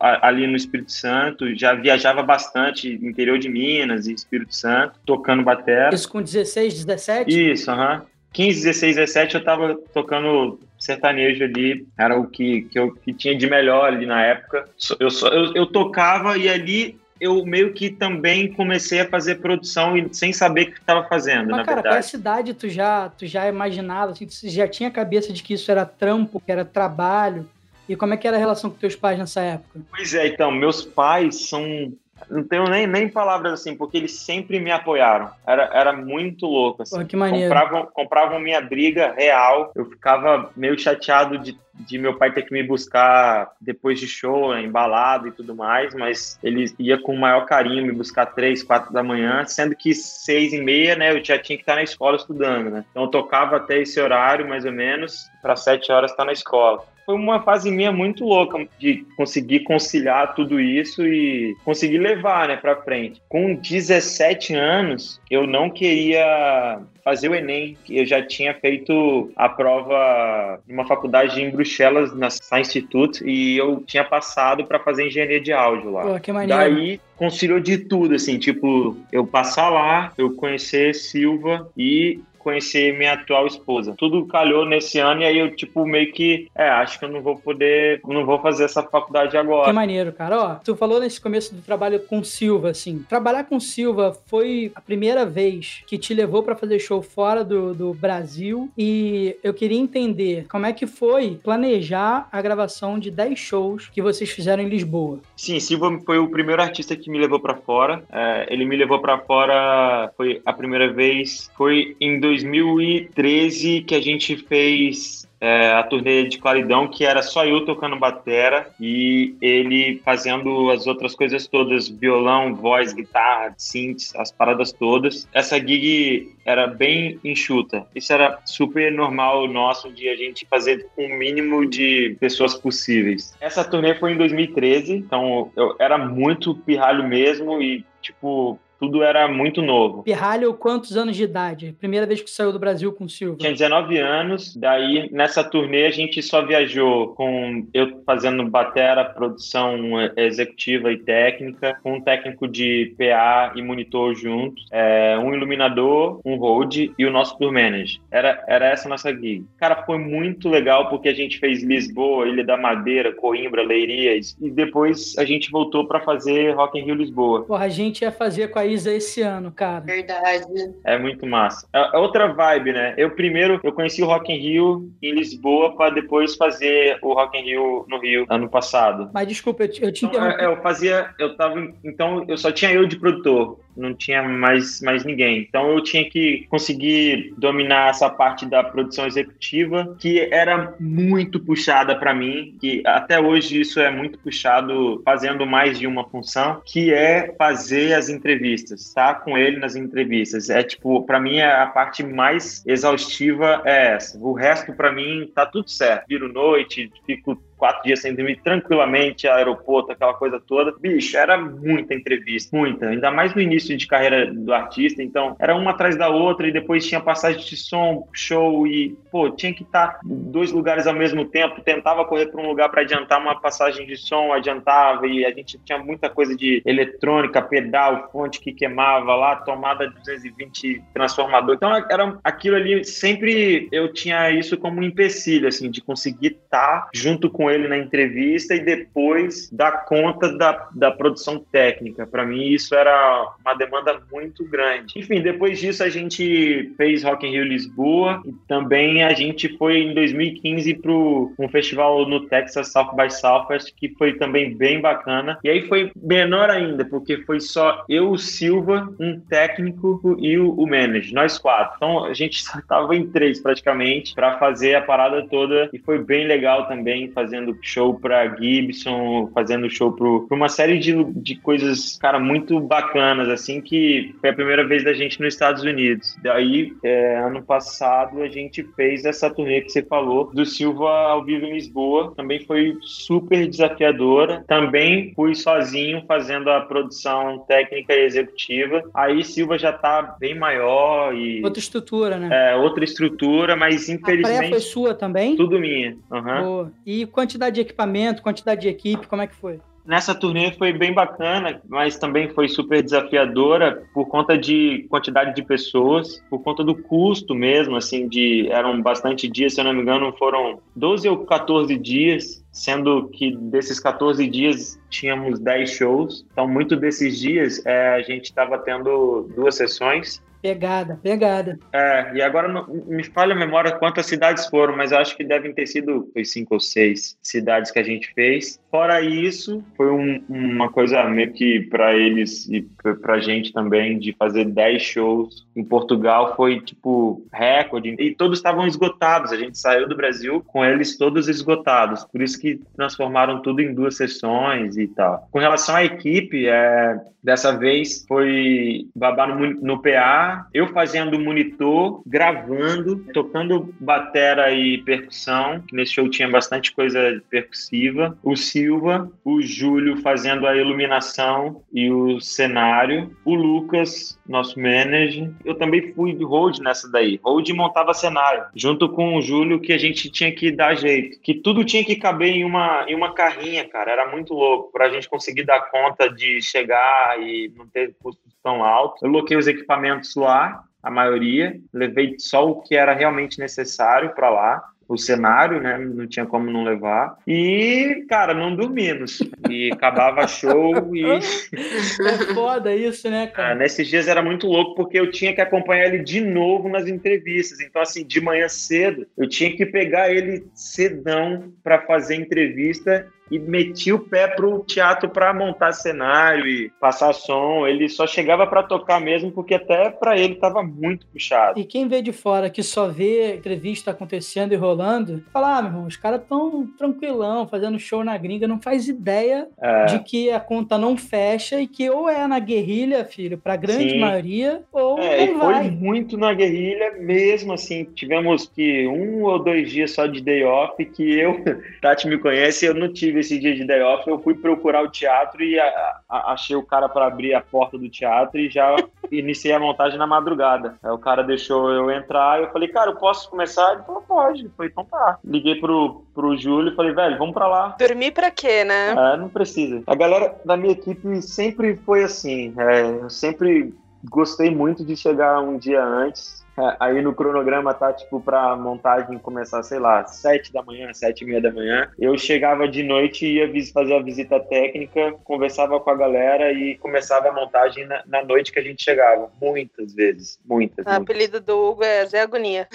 ali 0.00 0.46
no 0.46 0.56
Espírito 0.56 0.90
Santo, 0.90 1.54
já 1.54 1.72
viajava 1.74 2.22
bastante 2.22 2.88
interior 2.88 3.38
de 3.38 3.48
Minas 3.48 4.06
e 4.06 4.12
Espírito 4.12 4.54
Santo, 4.54 4.98
tocando 5.06 5.44
bateria. 5.44 5.94
Isso 5.94 6.08
com 6.08 6.20
16, 6.20 6.84
17? 6.84 7.52
Isso, 7.52 7.70
aham. 7.70 8.00
Uhum. 8.00 8.06
15, 8.32 8.64
16, 8.64 8.96
17 8.96 9.34
eu 9.36 9.44
tava 9.44 9.78
tocando 9.94 10.60
sertanejo 10.78 11.42
ali, 11.42 11.86
era 11.98 12.18
o 12.18 12.26
que, 12.26 12.62
que 12.62 12.78
eu 12.78 12.92
que 12.92 13.14
tinha 13.14 13.34
de 13.34 13.48
melhor 13.48 13.86
ali 13.86 14.04
na 14.04 14.22
época. 14.22 14.68
Eu, 15.00 15.10
só, 15.10 15.28
eu, 15.28 15.54
eu 15.54 15.64
tocava 15.64 16.36
e 16.36 16.46
ali 16.46 17.00
eu 17.20 17.44
meio 17.44 17.72
que 17.72 17.90
também 17.90 18.52
comecei 18.52 19.00
a 19.00 19.08
fazer 19.08 19.36
produção 19.36 19.94
sem 20.12 20.32
saber 20.32 20.62
o 20.62 20.72
que 20.72 20.78
estava 20.78 21.06
fazendo, 21.08 21.48
Mas, 21.48 21.56
na 21.58 21.64
cara, 21.64 21.76
verdade. 21.76 21.96
qual 21.96 22.02
cidade 22.02 22.54
tu 22.54 22.68
já, 22.68 23.08
tu 23.08 23.26
já 23.26 23.48
imaginava, 23.48 24.12
assim, 24.12 24.26
tu 24.26 24.48
já 24.48 24.68
tinha 24.68 24.90
cabeça 24.90 25.32
de 25.32 25.42
que 25.42 25.54
isso 25.54 25.70
era 25.70 25.84
trampo, 25.86 26.40
que 26.40 26.52
era 26.52 26.64
trabalho? 26.64 27.48
E 27.88 27.94
como 27.94 28.14
é 28.14 28.16
que 28.16 28.26
era 28.26 28.36
a 28.36 28.40
relação 28.40 28.68
com 28.68 28.76
teus 28.76 28.96
pais 28.96 29.18
nessa 29.18 29.40
época? 29.40 29.80
Pois 29.90 30.12
é, 30.12 30.26
então, 30.26 30.50
meus 30.50 30.84
pais 30.84 31.48
são 31.48 31.92
não 32.30 32.42
tenho 32.42 32.64
nem, 32.64 32.86
nem 32.86 33.08
palavras 33.08 33.52
assim, 33.52 33.76
porque 33.76 33.96
eles 33.96 34.12
sempre 34.12 34.58
me 34.58 34.70
apoiaram. 34.70 35.30
Era, 35.46 35.70
era 35.72 35.92
muito 35.92 36.46
louco. 36.46 36.82
Assim. 36.82 36.98
Pô, 36.98 37.04
que 37.04 37.16
maneiro. 37.16 37.48
Compravam, 37.48 37.86
compravam 37.92 38.40
minha 38.40 38.60
briga 38.60 39.12
real. 39.16 39.70
Eu 39.74 39.84
ficava 39.86 40.50
meio 40.56 40.78
chateado 40.78 41.38
de, 41.38 41.58
de 41.74 41.98
meu 41.98 42.16
pai 42.16 42.32
ter 42.32 42.42
que 42.42 42.52
me 42.52 42.62
buscar 42.62 43.52
depois 43.60 44.00
de 44.00 44.08
show, 44.08 44.56
embalado 44.56 45.28
e 45.28 45.32
tudo 45.32 45.54
mais, 45.54 45.94
mas 45.94 46.38
ele 46.42 46.72
ia 46.78 47.00
com 47.00 47.14
o 47.14 47.18
maior 47.18 47.44
carinho 47.44 47.84
me 47.84 47.92
buscar 47.92 48.26
três, 48.26 48.62
quatro 48.62 48.92
da 48.92 49.02
manhã, 49.02 49.44
sendo 49.44 49.76
que 49.76 49.94
seis 49.94 50.52
e 50.52 50.60
meia, 50.60 50.96
né, 50.96 51.12
eu 51.12 51.24
já 51.24 51.38
tinha 51.38 51.56
que 51.56 51.62
estar 51.62 51.76
na 51.76 51.82
escola 51.82 52.16
estudando, 52.16 52.70
né? 52.70 52.84
Então 52.90 53.04
eu 53.04 53.08
tocava 53.08 53.56
até 53.56 53.80
esse 53.80 54.00
horário, 54.00 54.48
mais 54.48 54.64
ou 54.64 54.72
menos, 54.72 55.30
para 55.42 55.54
sete 55.54 55.92
horas 55.92 56.10
estar 56.10 56.24
na 56.24 56.32
escola 56.32 56.82
foi 57.06 57.14
uma 57.14 57.40
fase 57.40 57.70
minha 57.70 57.92
muito 57.92 58.24
louca 58.24 58.66
de 58.80 59.06
conseguir 59.16 59.60
conciliar 59.60 60.34
tudo 60.34 60.60
isso 60.60 61.06
e 61.06 61.56
conseguir 61.64 61.98
levar, 61.98 62.48
né, 62.48 62.56
para 62.56 62.82
frente. 62.82 63.22
Com 63.28 63.54
17 63.54 64.52
anos, 64.54 65.20
eu 65.30 65.46
não 65.46 65.70
queria 65.70 66.80
fazer 67.04 67.28
o 67.28 67.34
Enem, 67.36 67.78
eu 67.88 68.04
já 68.04 68.20
tinha 68.20 68.52
feito 68.52 69.30
a 69.36 69.48
prova 69.48 70.60
numa 70.66 70.84
faculdade 70.84 71.40
em 71.40 71.48
Bruxelas, 71.48 72.12
na 72.12 72.28
Science 72.28 72.76
Institute, 72.76 73.24
e 73.24 73.56
eu 73.56 73.84
tinha 73.86 74.02
passado 74.02 74.66
para 74.66 74.80
fazer 74.80 75.06
engenharia 75.06 75.40
de 75.40 75.52
áudio 75.52 75.92
lá. 75.92 76.02
Pô, 76.02 76.18
que 76.18 76.32
maneiro. 76.32 76.60
Daí 76.60 77.00
conciliou 77.16 77.60
de 77.60 77.78
tudo, 77.78 78.16
assim, 78.16 78.40
tipo, 78.40 78.96
eu 79.12 79.24
passar 79.24 79.68
lá, 79.68 80.12
eu 80.18 80.34
conhecer 80.34 80.96
Silva 80.96 81.70
e 81.76 82.18
conhecer 82.46 82.96
minha 82.96 83.14
atual 83.14 83.44
esposa. 83.44 83.92
Tudo 83.98 84.24
calhou 84.24 84.64
nesse 84.64 85.00
ano 85.00 85.22
e 85.22 85.24
aí 85.24 85.36
eu, 85.36 85.56
tipo, 85.56 85.84
meio 85.84 86.12
que, 86.12 86.48
é, 86.54 86.68
acho 86.68 86.96
que 86.96 87.04
eu 87.04 87.08
não 87.08 87.20
vou 87.20 87.36
poder, 87.36 88.00
não 88.06 88.24
vou 88.24 88.38
fazer 88.38 88.62
essa 88.62 88.84
faculdade 88.84 89.36
agora. 89.36 89.66
Que 89.66 89.72
maneiro, 89.72 90.12
cara. 90.12 90.38
Ó, 90.40 90.54
tu 90.54 90.76
falou 90.76 91.00
nesse 91.00 91.20
começo 91.20 91.52
do 91.52 91.60
trabalho 91.60 91.98
com 91.98 92.22
Silva, 92.22 92.70
assim. 92.70 93.04
Trabalhar 93.08 93.42
com 93.44 93.58
Silva 93.58 94.16
foi 94.26 94.70
a 94.76 94.80
primeira 94.80 95.26
vez 95.26 95.82
que 95.88 95.98
te 95.98 96.14
levou 96.14 96.40
para 96.44 96.54
fazer 96.54 96.78
show 96.78 97.02
fora 97.02 97.42
do, 97.42 97.74
do 97.74 97.92
Brasil 97.92 98.70
e 98.78 99.36
eu 99.42 99.52
queria 99.52 99.78
entender 99.78 100.46
como 100.48 100.66
é 100.66 100.72
que 100.72 100.86
foi 100.86 101.40
planejar 101.42 102.28
a 102.30 102.40
gravação 102.40 102.96
de 102.96 103.10
10 103.10 103.36
shows 103.36 103.88
que 103.88 104.00
vocês 104.00 104.30
fizeram 104.30 104.62
em 104.62 104.68
Lisboa. 104.68 105.18
Sim, 105.36 105.58
Silva 105.58 105.98
foi 106.06 106.18
o 106.18 106.30
primeiro 106.30 106.62
artista 106.62 106.94
que 106.94 107.10
me 107.10 107.18
levou 107.18 107.40
para 107.40 107.56
fora. 107.56 108.04
É, 108.12 108.46
ele 108.50 108.64
me 108.64 108.76
levou 108.76 109.00
para 109.00 109.18
fora, 109.18 110.12
foi 110.16 110.40
a 110.46 110.52
primeira 110.52 110.92
vez, 110.92 111.50
foi 111.56 111.96
em 112.00 112.20
2013 112.42 113.82
que 113.82 113.94
a 113.94 114.00
gente 114.00 114.36
fez 114.36 115.26
é, 115.40 115.72
a 115.72 115.82
turnê 115.82 116.24
de 116.24 116.38
Claridão, 116.38 116.88
que 116.88 117.04
era 117.04 117.22
só 117.22 117.44
eu 117.44 117.64
tocando 117.64 117.98
batera 117.98 118.70
e 118.80 119.34
ele 119.40 120.00
fazendo 120.04 120.70
as 120.70 120.86
outras 120.86 121.14
coisas 121.14 121.46
todas, 121.46 121.88
violão, 121.88 122.54
voz, 122.54 122.92
guitarra, 122.92 123.54
synths, 123.56 124.14
as 124.16 124.32
paradas 124.32 124.72
todas. 124.72 125.28
Essa 125.32 125.58
gig 125.58 126.34
era 126.44 126.66
bem 126.66 127.20
enxuta. 127.22 127.86
Isso 127.94 128.12
era 128.12 128.38
super 128.44 128.90
normal 128.90 129.46
nosso 129.48 129.92
de 129.92 130.08
a 130.08 130.16
gente 130.16 130.46
fazer 130.48 130.88
com 130.96 131.06
o 131.06 131.18
mínimo 131.18 131.68
de 131.68 132.16
pessoas 132.18 132.54
possíveis. 132.54 133.34
Essa 133.40 133.64
turnê 133.64 133.94
foi 133.94 134.12
em 134.12 134.16
2013, 134.16 134.94
então 134.94 135.50
eu 135.54 135.76
era 135.78 135.98
muito 135.98 136.54
pirralho 136.54 137.06
mesmo 137.06 137.60
e 137.60 137.84
tipo 138.00 138.58
tudo 138.78 139.02
era 139.02 139.28
muito 139.28 139.62
novo. 139.62 140.02
Pirralho, 140.02 140.54
quantos 140.54 140.96
anos 140.96 141.16
de 141.16 141.24
idade? 141.24 141.74
Primeira 141.78 142.06
vez 142.06 142.20
que 142.20 142.30
saiu 142.30 142.52
do 142.52 142.58
Brasil 142.58 142.92
com 142.92 143.04
o 143.04 143.08
Silva? 143.08 143.38
Tinha 143.38 143.52
19 143.52 143.98
anos, 143.98 144.56
daí 144.56 145.10
nessa 145.12 145.42
turnê 145.42 145.86
a 145.86 145.90
gente 145.90 146.22
só 146.22 146.44
viajou 146.44 147.08
com 147.14 147.66
eu 147.72 148.02
fazendo 148.04 148.44
batera, 148.48 149.04
produção 149.04 149.76
executiva 150.16 150.92
e 150.92 150.98
técnica, 150.98 151.78
com 151.82 151.94
um 151.94 152.00
técnico 152.00 152.46
de 152.46 152.94
PA 152.98 153.52
e 153.54 153.62
monitor 153.62 154.14
juntos, 154.14 154.66
é, 154.70 155.18
um 155.18 155.34
iluminador, 155.34 156.20
um 156.24 156.36
road 156.36 156.92
e 156.98 157.06
o 157.06 157.10
nosso 157.10 157.38
tour 157.38 157.52
manager. 157.52 158.00
Era, 158.10 158.44
era 158.46 158.66
essa 158.66 158.88
nossa 158.88 159.12
gig. 159.12 159.44
Cara, 159.58 159.84
foi 159.84 159.98
muito 159.98 160.48
legal 160.48 160.88
porque 160.88 161.08
a 161.08 161.14
gente 161.14 161.38
fez 161.38 161.62
Lisboa, 161.62 162.28
Ilha 162.28 162.44
da 162.44 162.56
Madeira, 162.56 163.14
Coimbra, 163.14 163.62
Leirias 163.62 164.36
e 164.40 164.50
depois 164.50 165.16
a 165.18 165.24
gente 165.24 165.50
voltou 165.50 165.86
para 165.86 166.00
fazer 166.00 166.54
Rock 166.54 166.78
in 166.78 166.84
Rio 166.84 166.94
Lisboa. 166.94 167.44
Porra, 167.44 167.64
a 167.64 167.68
gente 167.68 168.02
ia 168.02 168.12
fazer 168.12 168.48
com 168.48 168.58
a 168.58 168.65
Isa 168.66 168.92
esse 168.92 169.22
ano, 169.22 169.50
cara. 169.50 169.80
Verdade. 169.80 170.74
É 170.84 170.98
muito 170.98 171.26
massa. 171.26 171.66
É, 171.72 171.96
é 171.96 171.98
outra 171.98 172.32
vibe, 172.32 172.72
né? 172.72 172.94
Eu 172.96 173.10
primeiro 173.10 173.60
eu 173.62 173.72
conheci 173.72 174.02
o 174.02 174.06
Rock 174.06 174.32
in 174.32 174.38
Rio 174.38 174.90
em 175.02 175.12
Lisboa 175.12 175.76
para 175.76 175.90
depois 175.94 176.34
fazer 176.34 176.98
o 177.02 177.14
Rock 177.14 177.38
in 177.38 177.42
Rio 177.42 177.86
no 177.88 177.98
Rio 177.98 178.26
ano 178.28 178.48
passado. 178.48 179.10
Mas 179.12 179.28
desculpa, 179.28 179.64
eu 179.64 179.68
te, 179.68 179.82
eu 179.82 179.92
te 179.92 180.04
então, 180.04 180.20
interrompi. 180.20 180.42
É, 180.42 180.46
eu 180.46 180.62
fazia, 180.62 181.14
eu 181.18 181.36
tava, 181.36 181.72
então 181.84 182.24
eu 182.28 182.36
só 182.36 182.50
tinha 182.50 182.72
eu 182.72 182.86
de 182.86 182.98
produtor 182.98 183.58
não 183.76 183.94
tinha 183.94 184.22
mais, 184.22 184.80
mais 184.80 185.04
ninguém. 185.04 185.38
Então 185.38 185.70
eu 185.72 185.82
tinha 185.82 186.08
que 186.08 186.46
conseguir 186.48 187.34
dominar 187.36 187.90
essa 187.90 188.08
parte 188.08 188.46
da 188.46 188.64
produção 188.64 189.06
executiva, 189.06 189.94
que 189.98 190.20
era 190.32 190.74
muito 190.80 191.38
puxada 191.38 191.94
para 191.94 192.14
mim, 192.14 192.56
que 192.60 192.82
até 192.86 193.20
hoje 193.20 193.60
isso 193.60 193.78
é 193.78 193.90
muito 193.90 194.18
puxado 194.18 195.02
fazendo 195.04 195.46
mais 195.46 195.78
de 195.78 195.86
uma 195.86 196.08
função, 196.08 196.62
que 196.64 196.92
é 196.92 197.34
fazer 197.36 197.92
as 197.92 198.08
entrevistas, 198.08 198.55
tá 198.94 199.14
com 199.14 199.36
ele 199.36 199.58
nas 199.58 199.76
entrevistas. 199.76 200.50
É 200.50 200.62
tipo, 200.62 201.02
para 201.04 201.20
mim 201.20 201.36
é 201.36 201.62
a 201.62 201.66
parte 201.66 202.02
mais 202.02 202.62
exaustiva 202.66 203.62
é 203.64 203.94
essa. 203.94 204.18
O 204.18 204.32
resto 204.32 204.72
para 204.72 204.92
mim 204.92 205.30
tá 205.34 205.46
tudo 205.46 205.70
certo. 205.70 206.06
Viro 206.08 206.32
noite, 206.32 206.90
fico 207.04 207.40
quatro 207.56 207.82
dias 207.82 208.00
sem 208.00 208.14
dormir 208.14 208.40
tranquilamente, 208.42 209.26
aeroporto, 209.26 209.92
aquela 209.92 210.14
coisa 210.14 210.40
toda. 210.40 210.74
Bicho, 210.78 211.16
era 211.16 211.38
muita 211.38 211.94
entrevista, 211.94 212.56
muita. 212.56 212.88
Ainda 212.88 213.10
mais 213.10 213.34
no 213.34 213.40
início 213.40 213.76
de 213.76 213.86
carreira 213.86 214.32
do 214.32 214.52
artista. 214.52 215.02
Então, 215.02 215.36
era 215.38 215.54
uma 215.54 215.70
atrás 215.70 215.96
da 215.96 216.08
outra 216.08 216.46
e 216.46 216.52
depois 216.52 216.86
tinha 216.86 217.00
passagem 217.00 217.40
de 217.40 217.56
som, 217.56 218.08
show 218.12 218.66
e, 218.66 218.96
pô, 219.10 219.30
tinha 219.30 219.52
que 219.52 219.62
estar 219.62 220.00
em 220.04 220.30
dois 220.30 220.52
lugares 220.52 220.86
ao 220.86 220.94
mesmo 220.94 221.24
tempo. 221.24 221.60
Tentava 221.62 222.04
correr 222.04 222.26
para 222.26 222.40
um 222.40 222.48
lugar 222.48 222.68
para 222.68 222.82
adiantar 222.82 223.20
uma 223.20 223.40
passagem 223.40 223.86
de 223.86 223.96
som, 223.96 224.32
adiantava 224.32 225.06
e 225.06 225.24
a 225.24 225.30
gente 225.30 225.58
tinha 225.64 225.78
muita 225.78 226.08
coisa 226.08 226.36
de 226.36 226.62
eletrônica, 226.64 227.40
pedal, 227.42 228.08
fonte 228.12 228.40
que 228.40 228.52
queimava 228.52 229.14
lá, 229.14 229.36
tomada 229.36 229.88
de 229.88 229.94
220 229.96 230.82
transformador. 230.92 231.54
Então, 231.54 231.74
era 231.74 232.18
aquilo 232.22 232.56
ali, 232.56 232.84
sempre 232.84 233.68
eu 233.72 233.92
tinha 233.92 234.30
isso 234.30 234.56
como 234.56 234.80
um 234.80 234.82
empecilho, 234.82 235.48
assim, 235.48 235.70
de 235.70 235.80
conseguir 235.80 236.38
estar 236.42 236.88
junto 236.94 237.30
com 237.30 237.45
ele 237.50 237.68
na 237.68 237.78
entrevista 237.78 238.54
e 238.54 238.60
depois 238.60 239.50
dar 239.50 239.84
conta 239.84 240.36
da, 240.36 240.68
da 240.74 240.90
produção 240.90 241.38
técnica. 241.38 242.06
Para 242.06 242.24
mim, 242.24 242.48
isso 242.48 242.74
era 242.74 243.34
uma 243.44 243.54
demanda 243.54 244.00
muito 244.12 244.44
grande. 244.44 244.94
Enfim, 244.96 245.20
depois 245.20 245.58
disso, 245.58 245.82
a 245.82 245.88
gente 245.88 246.72
fez 246.76 247.02
Rock 247.02 247.26
in 247.26 247.30
Rio 247.30 247.44
Lisboa 247.44 248.22
e 248.24 248.32
também 248.48 249.02
a 249.04 249.12
gente 249.12 249.56
foi 249.56 249.78
em 249.78 249.94
2015 249.94 250.74
para 250.74 250.92
um 250.92 251.48
festival 251.50 252.08
no 252.08 252.26
Texas, 252.26 252.72
South 252.72 252.94
by 252.96 253.10
Southwest, 253.10 253.72
que 253.76 253.88
foi 253.90 254.14
também 254.14 254.54
bem 254.54 254.80
bacana. 254.80 255.38
E 255.42 255.48
aí 255.48 255.66
foi 255.66 255.90
menor 255.96 256.50
ainda, 256.50 256.84
porque 256.84 257.18
foi 257.18 257.40
só 257.40 257.84
eu, 257.88 258.10
o 258.10 258.18
Silva, 258.18 258.92
um 258.98 259.18
técnico 259.20 260.16
e 260.20 260.38
o, 260.38 260.52
o 260.52 260.66
manager, 260.66 261.14
nós 261.14 261.38
quatro. 261.38 261.74
Então 261.76 262.04
a 262.04 262.14
gente 262.14 262.42
só 262.44 262.58
estava 262.58 262.94
em 262.94 263.06
três 263.06 263.40
praticamente 263.40 264.14
para 264.14 264.38
fazer 264.38 264.74
a 264.74 264.82
parada 264.82 265.26
toda 265.28 265.68
e 265.72 265.78
foi 265.78 265.98
bem 265.98 266.26
legal 266.26 266.66
também 266.66 267.10
fazer 267.12 267.35
fazendo 267.36 267.58
show 267.60 267.94
pra 267.94 268.34
Gibson, 268.36 269.30
fazendo 269.34 269.68
show 269.68 269.92
pro, 269.92 270.26
pra 270.26 270.36
uma 270.36 270.48
série 270.48 270.78
de, 270.78 271.04
de 271.04 271.36
coisas, 271.36 271.98
cara, 271.98 272.18
muito 272.18 272.58
bacanas, 272.60 273.28
assim, 273.28 273.60
que 273.60 274.14
foi 274.20 274.30
a 274.30 274.34
primeira 274.34 274.66
vez 274.66 274.82
da 274.84 274.92
gente 274.92 275.20
nos 275.20 275.34
Estados 275.34 275.62
Unidos. 275.62 276.16
Daí, 276.22 276.72
é, 276.82 277.18
ano 277.18 277.42
passado, 277.42 278.22
a 278.22 278.28
gente 278.28 278.62
fez 278.74 279.04
essa 279.04 279.28
turnê 279.30 279.60
que 279.60 279.70
você 279.70 279.82
falou, 279.82 280.30
do 280.32 280.46
Silva 280.46 280.90
ao 280.90 281.24
vivo 281.24 281.46
em 281.46 281.54
Lisboa. 281.54 282.14
Também 282.16 282.40
foi 282.40 282.76
super 282.80 283.46
desafiadora. 283.46 284.44
Também 284.46 285.12
fui 285.14 285.34
sozinho 285.34 286.02
fazendo 286.06 286.50
a 286.50 286.60
produção 286.60 287.44
técnica 287.46 287.92
e 287.92 288.04
executiva. 288.04 288.82
Aí 288.94 289.24
Silva 289.24 289.58
já 289.58 289.72
tá 289.72 290.16
bem 290.18 290.34
maior 290.34 291.14
e... 291.14 291.42
Outra 291.44 291.60
estrutura, 291.60 292.16
né? 292.16 292.28
É, 292.32 292.56
outra 292.56 292.84
estrutura, 292.84 293.56
mas 293.56 293.88
infelizmente... 293.88 294.46
A 294.46 294.50
foi 294.50 294.60
sua 294.60 294.94
também? 294.94 295.36
Tudo 295.36 295.58
minha. 295.58 295.96
Uhum. 296.10 296.42
Boa. 296.42 296.72
E 296.84 297.06
quantidade 297.26 297.56
de 297.56 297.60
equipamento, 297.60 298.22
quantidade 298.22 298.60
de 298.60 298.68
equipe, 298.68 299.08
como 299.08 299.22
é 299.22 299.26
que 299.26 299.34
foi? 299.34 299.60
Nessa 299.84 300.14
turnê 300.14 300.50
foi 300.52 300.72
bem 300.72 300.92
bacana, 300.92 301.60
mas 301.68 301.96
também 301.96 302.28
foi 302.30 302.48
super 302.48 302.82
desafiadora 302.82 303.84
por 303.94 304.06
conta 304.08 304.36
de 304.36 304.84
quantidade 304.90 305.32
de 305.32 305.44
pessoas, 305.44 306.20
por 306.28 306.42
conta 306.42 306.64
do 306.64 306.74
custo 306.74 307.36
mesmo, 307.36 307.76
assim, 307.76 308.08
de 308.08 308.48
eram 308.50 308.82
bastante 308.82 309.28
dias, 309.28 309.54
se 309.54 309.60
eu 309.60 309.64
não 309.64 309.72
me 309.72 309.82
engano, 309.82 310.12
foram 310.18 310.58
12 310.74 311.08
ou 311.08 311.18
14 311.24 311.76
dias, 311.78 312.44
sendo 312.50 313.08
que 313.10 313.36
desses 313.36 313.78
14 313.78 314.26
dias 314.26 314.76
tínhamos 314.90 315.38
10 315.38 315.70
shows. 315.70 316.26
Então, 316.32 316.48
muito 316.48 316.74
desses 316.74 317.20
dias 317.20 317.64
é, 317.64 317.94
a 317.94 318.02
gente 318.02 318.24
estava 318.24 318.58
tendo 318.58 319.30
duas 319.36 319.54
sessões 319.54 320.20
Pegada, 320.42 320.98
pegada. 321.02 321.58
É, 321.72 322.14
e 322.14 322.22
agora 322.22 322.48
me 322.68 323.02
falha 323.04 323.32
a 323.32 323.38
memória 323.38 323.72
quantas 323.72 324.06
cidades 324.06 324.46
foram, 324.46 324.76
mas 324.76 324.92
acho 324.92 325.16
que 325.16 325.24
devem 325.24 325.52
ter 325.52 325.66
sido 325.66 326.08
foi 326.12 326.24
cinco 326.24 326.54
ou 326.54 326.60
seis 326.60 327.18
cidades 327.22 327.70
que 327.70 327.78
a 327.78 327.82
gente 327.82 328.12
fez. 328.14 328.60
Fora 328.76 329.00
isso, 329.00 329.64
foi 329.74 329.90
um, 329.90 330.22
uma 330.28 330.70
coisa 330.70 331.02
meio 331.04 331.32
que 331.32 331.60
para 331.60 331.96
eles 331.96 332.46
e 332.46 332.60
para 333.00 333.18
gente 333.20 333.50
também 333.50 333.98
de 333.98 334.12
fazer 334.12 334.44
dez 334.44 334.82
shows 334.82 335.46
em 335.56 335.64
Portugal 335.64 336.36
foi 336.36 336.60
tipo 336.60 337.26
recorde 337.32 337.96
e 337.98 338.14
todos 338.14 338.38
estavam 338.38 338.66
esgotados. 338.66 339.32
A 339.32 339.36
gente 339.38 339.58
saiu 339.58 339.88
do 339.88 339.96
Brasil 339.96 340.44
com 340.46 340.62
eles 340.62 340.98
todos 340.98 341.26
esgotados, 341.26 342.04
por 342.04 342.20
isso 342.20 342.38
que 342.38 342.60
transformaram 342.76 343.40
tudo 343.40 343.62
em 343.62 343.72
duas 343.72 343.96
sessões 343.96 344.76
e 344.76 344.86
tal. 344.86 345.26
Com 345.32 345.38
relação 345.38 345.74
à 345.74 345.82
equipe, 345.82 346.46
é, 346.46 347.00
dessa 347.26 347.56
vez 347.56 348.04
foi 348.06 348.86
babar 348.94 349.36
no, 349.36 349.54
no 349.54 349.82
PA 349.82 350.46
eu 350.54 350.68
fazendo 350.68 351.18
monitor, 351.18 352.02
gravando, 352.06 353.04
tocando 353.12 353.74
batera 353.80 354.52
e 354.52 354.78
percussão, 354.78 355.64
nesse 355.72 355.94
show 355.94 356.08
tinha 356.08 356.28
bastante 356.28 356.72
coisa 356.72 357.20
percussiva. 357.28 358.16
O 358.22 358.36
Silva, 358.66 359.08
o 359.24 359.40
Júlio 359.40 359.98
fazendo 359.98 360.44
a 360.44 360.56
iluminação 360.56 361.62
e 361.72 361.88
o 361.88 362.20
cenário. 362.20 363.16
O 363.24 363.32
Lucas, 363.32 364.18
nosso 364.28 364.58
manager. 364.58 365.30
Eu 365.44 365.54
também 365.54 365.92
fui 365.92 366.12
de 366.12 366.24
hold 366.24 366.58
nessa 366.58 366.90
daí. 366.90 367.20
Hold 367.24 367.48
montava 367.50 367.94
cenário, 367.94 368.46
junto 368.56 368.88
com 368.88 369.16
o 369.16 369.22
Júlio, 369.22 369.60
que 369.60 369.72
a 369.72 369.78
gente 369.78 370.10
tinha 370.10 370.32
que 370.32 370.50
dar 370.50 370.74
jeito. 370.74 371.20
Que 371.20 371.34
tudo 371.34 371.64
tinha 371.64 371.84
que 371.84 371.94
caber 371.94 372.30
em 372.30 372.44
uma, 372.44 372.84
em 372.88 372.94
uma 372.96 373.14
carrinha, 373.14 373.68
cara. 373.68 373.92
Era 373.92 374.10
muito 374.10 374.34
louco. 374.34 374.72
Pra 374.72 374.88
gente 374.88 375.08
conseguir 375.08 375.44
dar 375.44 375.70
conta 375.70 376.12
de 376.12 376.42
chegar 376.42 377.20
e 377.22 377.52
não 377.56 377.68
ter 377.68 377.94
custos 378.02 378.34
tão 378.42 378.64
altos. 378.64 379.00
Eu 379.00 379.10
loquei 379.10 379.36
os 379.36 379.46
equipamentos 379.46 380.16
lá, 380.16 380.60
a 380.82 380.90
maioria, 380.90 381.56
levei 381.72 382.16
só 382.18 382.48
o 382.48 382.62
que 382.62 382.74
era 382.74 382.92
realmente 382.92 383.38
necessário 383.38 384.12
para 384.12 384.28
lá 384.28 384.62
o 384.88 384.96
cenário, 384.96 385.60
né? 385.60 385.78
Não 385.78 386.06
tinha 386.06 386.26
como 386.26 386.50
não 386.50 386.64
levar. 386.64 387.18
E, 387.26 388.04
cara, 388.08 388.32
não 388.32 388.54
dormimos. 388.54 389.20
E 389.48 389.70
acabava 389.72 390.26
show 390.26 390.94
e. 390.94 391.04
É 391.04 392.34
foda 392.34 392.74
isso, 392.74 393.10
né, 393.10 393.26
cara? 393.26 393.52
É, 393.52 393.54
nesses 393.54 393.88
dias 393.88 394.08
era 394.08 394.22
muito 394.22 394.46
louco 394.46 394.74
porque 394.74 394.98
eu 394.98 395.10
tinha 395.10 395.34
que 395.34 395.40
acompanhar 395.40 395.86
ele 395.86 396.02
de 396.02 396.20
novo 396.20 396.68
nas 396.68 396.86
entrevistas. 396.86 397.60
Então, 397.60 397.82
assim, 397.82 398.04
de 398.06 398.20
manhã 398.20 398.48
cedo, 398.48 399.06
eu 399.16 399.28
tinha 399.28 399.54
que 399.56 399.66
pegar 399.66 400.12
ele 400.12 400.46
cedão 400.54 401.52
para 401.62 401.80
fazer 401.82 402.16
entrevista 402.16 403.06
e 403.30 403.38
metia 403.38 403.94
o 403.94 403.98
pé 403.98 404.28
pro 404.28 404.60
teatro 404.60 405.08
para 405.08 405.34
montar 405.34 405.72
cenário 405.72 406.46
e 406.46 406.70
passar 406.80 407.12
som. 407.12 407.66
Ele 407.66 407.88
só 407.88 408.06
chegava 408.06 408.46
para 408.46 408.62
tocar 408.62 409.00
mesmo 409.00 409.32
porque 409.32 409.54
até 409.54 409.90
para 409.90 410.18
ele 410.18 410.36
tava 410.36 410.62
muito 410.62 411.06
puxado. 411.06 411.58
E 411.58 411.64
quem 411.64 411.88
vê 411.88 412.00
de 412.00 412.12
fora 412.12 412.48
que 412.48 412.62
só 412.62 412.88
vê 412.88 413.34
entrevista 413.34 413.90
acontecendo 413.90 414.52
e 414.52 414.56
rolando, 414.56 415.22
fala: 415.32 415.58
ah, 415.58 415.62
meu 415.62 415.70
irmão, 415.70 415.86
os 415.86 415.96
caras 415.96 416.22
tão 416.28 416.66
tranquilão, 416.78 417.46
fazendo 417.48 417.78
show 417.78 418.04
na 418.04 418.16
gringa, 418.16 418.46
não 418.46 418.60
faz 418.60 418.88
ideia 418.88 419.48
é. 419.60 419.86
de 419.86 419.98
que 420.00 420.30
a 420.30 420.40
conta 420.40 420.78
não 420.78 420.96
fecha 420.96 421.60
e 421.60 421.66
que 421.66 421.90
ou 421.90 422.08
é 422.08 422.26
na 422.26 422.38
guerrilha, 422.38 423.04
filho, 423.04 423.38
pra 423.38 423.56
grande 423.56 423.90
Sim. 423.90 424.00
maioria, 424.00 424.62
ou 424.72 424.98
é, 424.98 425.26
não 425.26 425.38
vai. 425.38 425.62
Foi 425.62 425.70
muito 425.70 426.16
na 426.16 426.32
guerrilha 426.32 426.92
mesmo, 426.98 427.52
assim. 427.52 427.84
Tivemos 427.84 428.46
que 428.46 428.86
um 428.86 429.22
ou 429.24 429.42
dois 429.42 429.70
dias 429.70 429.92
só 429.92 430.06
de 430.06 430.20
day 430.20 430.44
off 430.44 430.84
que 430.84 431.18
eu, 431.18 431.42
Tati 431.80 432.06
me 432.06 432.18
conhece, 432.18 432.66
eu 432.66 432.74
não 432.74 432.92
tive 432.92 433.15
esse 433.18 433.38
dia 433.38 433.54
de 433.54 433.64
day 433.64 433.82
off, 433.82 434.08
eu 434.08 434.18
fui 434.18 434.34
procurar 434.34 434.82
o 434.82 434.90
teatro 434.90 435.42
e 435.42 435.58
a, 435.58 436.00
a, 436.08 436.32
achei 436.32 436.56
o 436.56 436.62
cara 436.62 436.88
para 436.88 437.06
abrir 437.06 437.34
a 437.34 437.40
porta 437.40 437.78
do 437.78 437.88
teatro 437.88 438.40
e 438.40 438.48
já 438.48 438.76
iniciei 439.10 439.52
a 439.54 439.60
montagem 439.60 439.98
na 439.98 440.06
madrugada. 440.06 440.76
Aí 440.82 440.90
o 440.90 440.98
cara 440.98 441.22
deixou 441.22 441.70
eu 441.70 441.90
entrar 441.90 442.40
e 442.40 442.44
eu 442.44 442.52
falei, 442.52 442.68
cara, 442.68 442.90
eu 442.90 442.96
posso 442.96 443.28
começar? 443.30 443.74
Ele 443.74 443.82
falou, 443.82 444.02
pode. 444.02 444.44
Eu 444.44 444.50
falei, 444.56 444.70
então 444.70 444.84
tá. 444.84 445.18
Liguei 445.24 445.56
pro, 445.56 446.04
pro 446.14 446.36
Júlio 446.36 446.72
e 446.72 446.76
falei, 446.76 446.92
velho, 446.92 447.18
vamos 447.18 447.34
pra 447.34 447.46
lá. 447.46 447.76
Dormir 447.78 448.12
pra 448.12 448.30
quê, 448.30 448.64
né? 448.64 448.90
É, 448.90 449.16
não 449.16 449.28
precisa. 449.28 449.82
A 449.86 449.94
galera 449.94 450.34
da 450.44 450.56
minha 450.56 450.72
equipe 450.72 451.20
sempre 451.22 451.76
foi 451.76 452.04
assim. 452.04 452.54
É, 452.56 452.82
eu 453.02 453.10
sempre 453.10 453.74
gostei 454.04 454.50
muito 454.50 454.84
de 454.84 454.96
chegar 454.96 455.40
um 455.40 455.58
dia 455.58 455.82
antes 455.82 456.45
aí 456.80 457.02
no 457.02 457.14
cronograma 457.14 457.74
tá, 457.74 457.92
tipo, 457.92 458.20
pra 458.20 458.56
montagem 458.56 459.18
começar, 459.18 459.62
sei 459.62 459.78
lá, 459.78 460.06
sete 460.06 460.52
da 460.52 460.62
manhã, 460.62 460.92
sete 460.92 461.22
e 461.22 461.26
meia 461.26 461.40
da 461.40 461.52
manhã. 461.52 461.90
Eu 461.98 462.16
chegava 462.16 462.68
de 462.68 462.82
noite, 462.82 463.26
ia 463.26 463.46
fazer 463.72 463.94
a 463.94 464.02
visita 464.02 464.38
técnica, 464.40 465.12
conversava 465.24 465.78
com 465.80 465.90
a 465.90 465.94
galera 465.94 466.52
e 466.52 466.76
começava 466.76 467.28
a 467.28 467.32
montagem 467.32 467.86
na, 467.86 468.02
na 468.06 468.24
noite 468.24 468.52
que 468.52 468.58
a 468.58 468.62
gente 468.62 468.82
chegava. 468.82 469.30
Muitas 469.40 469.94
vezes, 469.94 470.38
muitas. 470.44 470.84
O 470.86 470.88
apelido 470.88 471.40
do 471.40 471.70
Hugo 471.70 471.82
é 471.82 472.04
Zé 472.06 472.20
Agonia. 472.20 472.68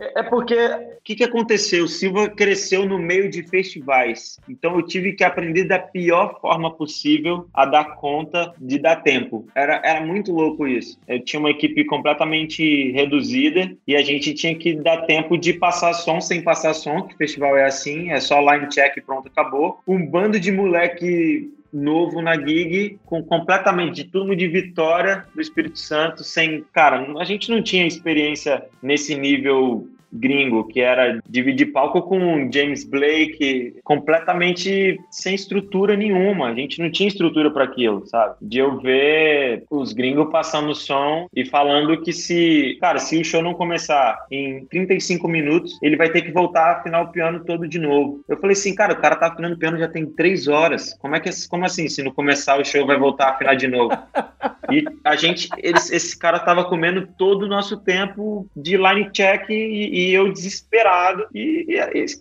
É, 0.00 0.20
é 0.20 0.22
porque, 0.22 0.54
o 0.54 1.02
que, 1.02 1.16
que 1.16 1.24
aconteceu? 1.24 1.84
O 1.84 1.88
Silva 1.88 2.28
cresceu 2.28 2.86
no 2.86 2.98
meio 2.98 3.30
de 3.30 3.42
festivais. 3.42 4.38
Então 4.48 4.76
eu 4.76 4.82
tive 4.82 5.12
que 5.12 5.24
aprender 5.24 5.64
da 5.64 5.78
pior 5.78 6.40
forma 6.40 6.74
possível 6.74 7.48
a 7.52 7.64
dar 7.64 7.96
conta 7.96 8.52
de 8.58 8.78
dar 8.78 8.96
tempo. 8.96 9.46
Era, 9.54 9.80
era 9.84 10.04
muito 10.04 10.32
louco 10.32 10.66
isso. 10.66 10.98
Eu 11.08 11.24
tinha 11.24 11.40
uma 11.40 11.50
equipe 11.50 11.84
completamente 11.84 12.75
reduzida 12.92 13.72
e 13.86 13.96
a 13.96 14.02
gente 14.02 14.34
tinha 14.34 14.54
que 14.54 14.74
dar 14.74 15.02
tempo 15.02 15.36
de 15.36 15.52
passar 15.52 15.92
som 15.94 16.20
sem 16.20 16.42
passar 16.42 16.74
som, 16.74 17.02
que 17.02 17.14
o 17.14 17.18
festival 17.18 17.56
é 17.56 17.64
assim, 17.64 18.10
é 18.10 18.20
só 18.20 18.40
line 18.40 18.68
check 18.68 18.96
e 18.96 19.00
pronto, 19.00 19.28
acabou. 19.28 19.80
Um 19.86 20.04
bando 20.04 20.38
de 20.38 20.52
moleque 20.52 21.50
novo 21.72 22.22
na 22.22 22.36
gig, 22.36 22.98
com 23.04 23.22
completamente 23.22 23.96
de 23.96 24.04
turma 24.04 24.34
de 24.34 24.48
Vitória 24.48 25.24
do 25.34 25.40
Espírito 25.40 25.78
Santo, 25.78 26.24
sem, 26.24 26.64
cara, 26.72 27.06
a 27.18 27.24
gente 27.24 27.50
não 27.50 27.62
tinha 27.62 27.86
experiência 27.86 28.64
nesse 28.82 29.14
nível 29.14 29.86
gringo, 30.12 30.64
que 30.64 30.80
era 30.80 31.20
dividir 31.28 31.72
palco 31.72 32.02
com 32.02 32.50
James 32.52 32.84
Blake, 32.84 33.76
completamente 33.84 34.98
sem 35.10 35.34
estrutura 35.34 35.96
nenhuma. 35.96 36.48
A 36.48 36.54
gente 36.54 36.80
não 36.80 36.90
tinha 36.90 37.08
estrutura 37.08 37.50
para 37.50 37.64
aquilo, 37.64 38.06
sabe? 38.06 38.36
De 38.40 38.58
eu 38.58 38.78
ver 38.80 39.64
os 39.70 39.92
gringos 39.92 40.30
passando 40.30 40.70
o 40.70 40.74
som 40.74 41.26
e 41.34 41.44
falando 41.44 42.00
que 42.00 42.12
se, 42.12 42.76
cara, 42.80 42.98
se 42.98 43.20
o 43.20 43.24
show 43.24 43.42
não 43.42 43.54
começar 43.54 44.16
em 44.30 44.64
35 44.66 45.28
minutos, 45.28 45.78
ele 45.82 45.96
vai 45.96 46.10
ter 46.10 46.22
que 46.22 46.32
voltar 46.32 46.66
a 46.66 46.72
afinar 46.78 47.02
o 47.02 47.12
piano 47.12 47.44
todo 47.44 47.68
de 47.68 47.78
novo. 47.78 48.20
Eu 48.28 48.36
falei 48.38 48.52
assim, 48.52 48.74
cara, 48.74 48.92
o 48.92 49.00
cara 49.00 49.16
tá 49.16 49.28
afinando 49.28 49.54
o 49.54 49.58
piano 49.58 49.78
já 49.78 49.88
tem 49.88 50.06
três 50.06 50.48
horas. 50.48 50.94
Como 50.94 51.14
é 51.14 51.20
que 51.20 51.30
como 51.48 51.64
assim? 51.64 51.88
Se 51.88 52.02
não 52.02 52.12
começar 52.12 52.58
o 52.60 52.64
show 52.64 52.86
vai 52.86 52.98
voltar 52.98 53.26
a 53.26 53.30
afinar 53.30 53.54
de 53.54 53.68
novo? 53.68 53.96
E 54.70 54.84
a 55.04 55.14
gente, 55.16 55.48
eles, 55.58 55.90
esse 55.90 56.18
cara 56.18 56.38
tava 56.38 56.64
comendo 56.64 57.06
todo 57.16 57.44
o 57.44 57.48
nosso 57.48 57.76
tempo 57.76 58.48
de 58.56 58.76
line 58.76 59.10
check 59.12 59.48
e, 59.48 59.95
e 59.96 60.12
eu 60.12 60.30
desesperado. 60.30 61.26
E, 61.34 61.66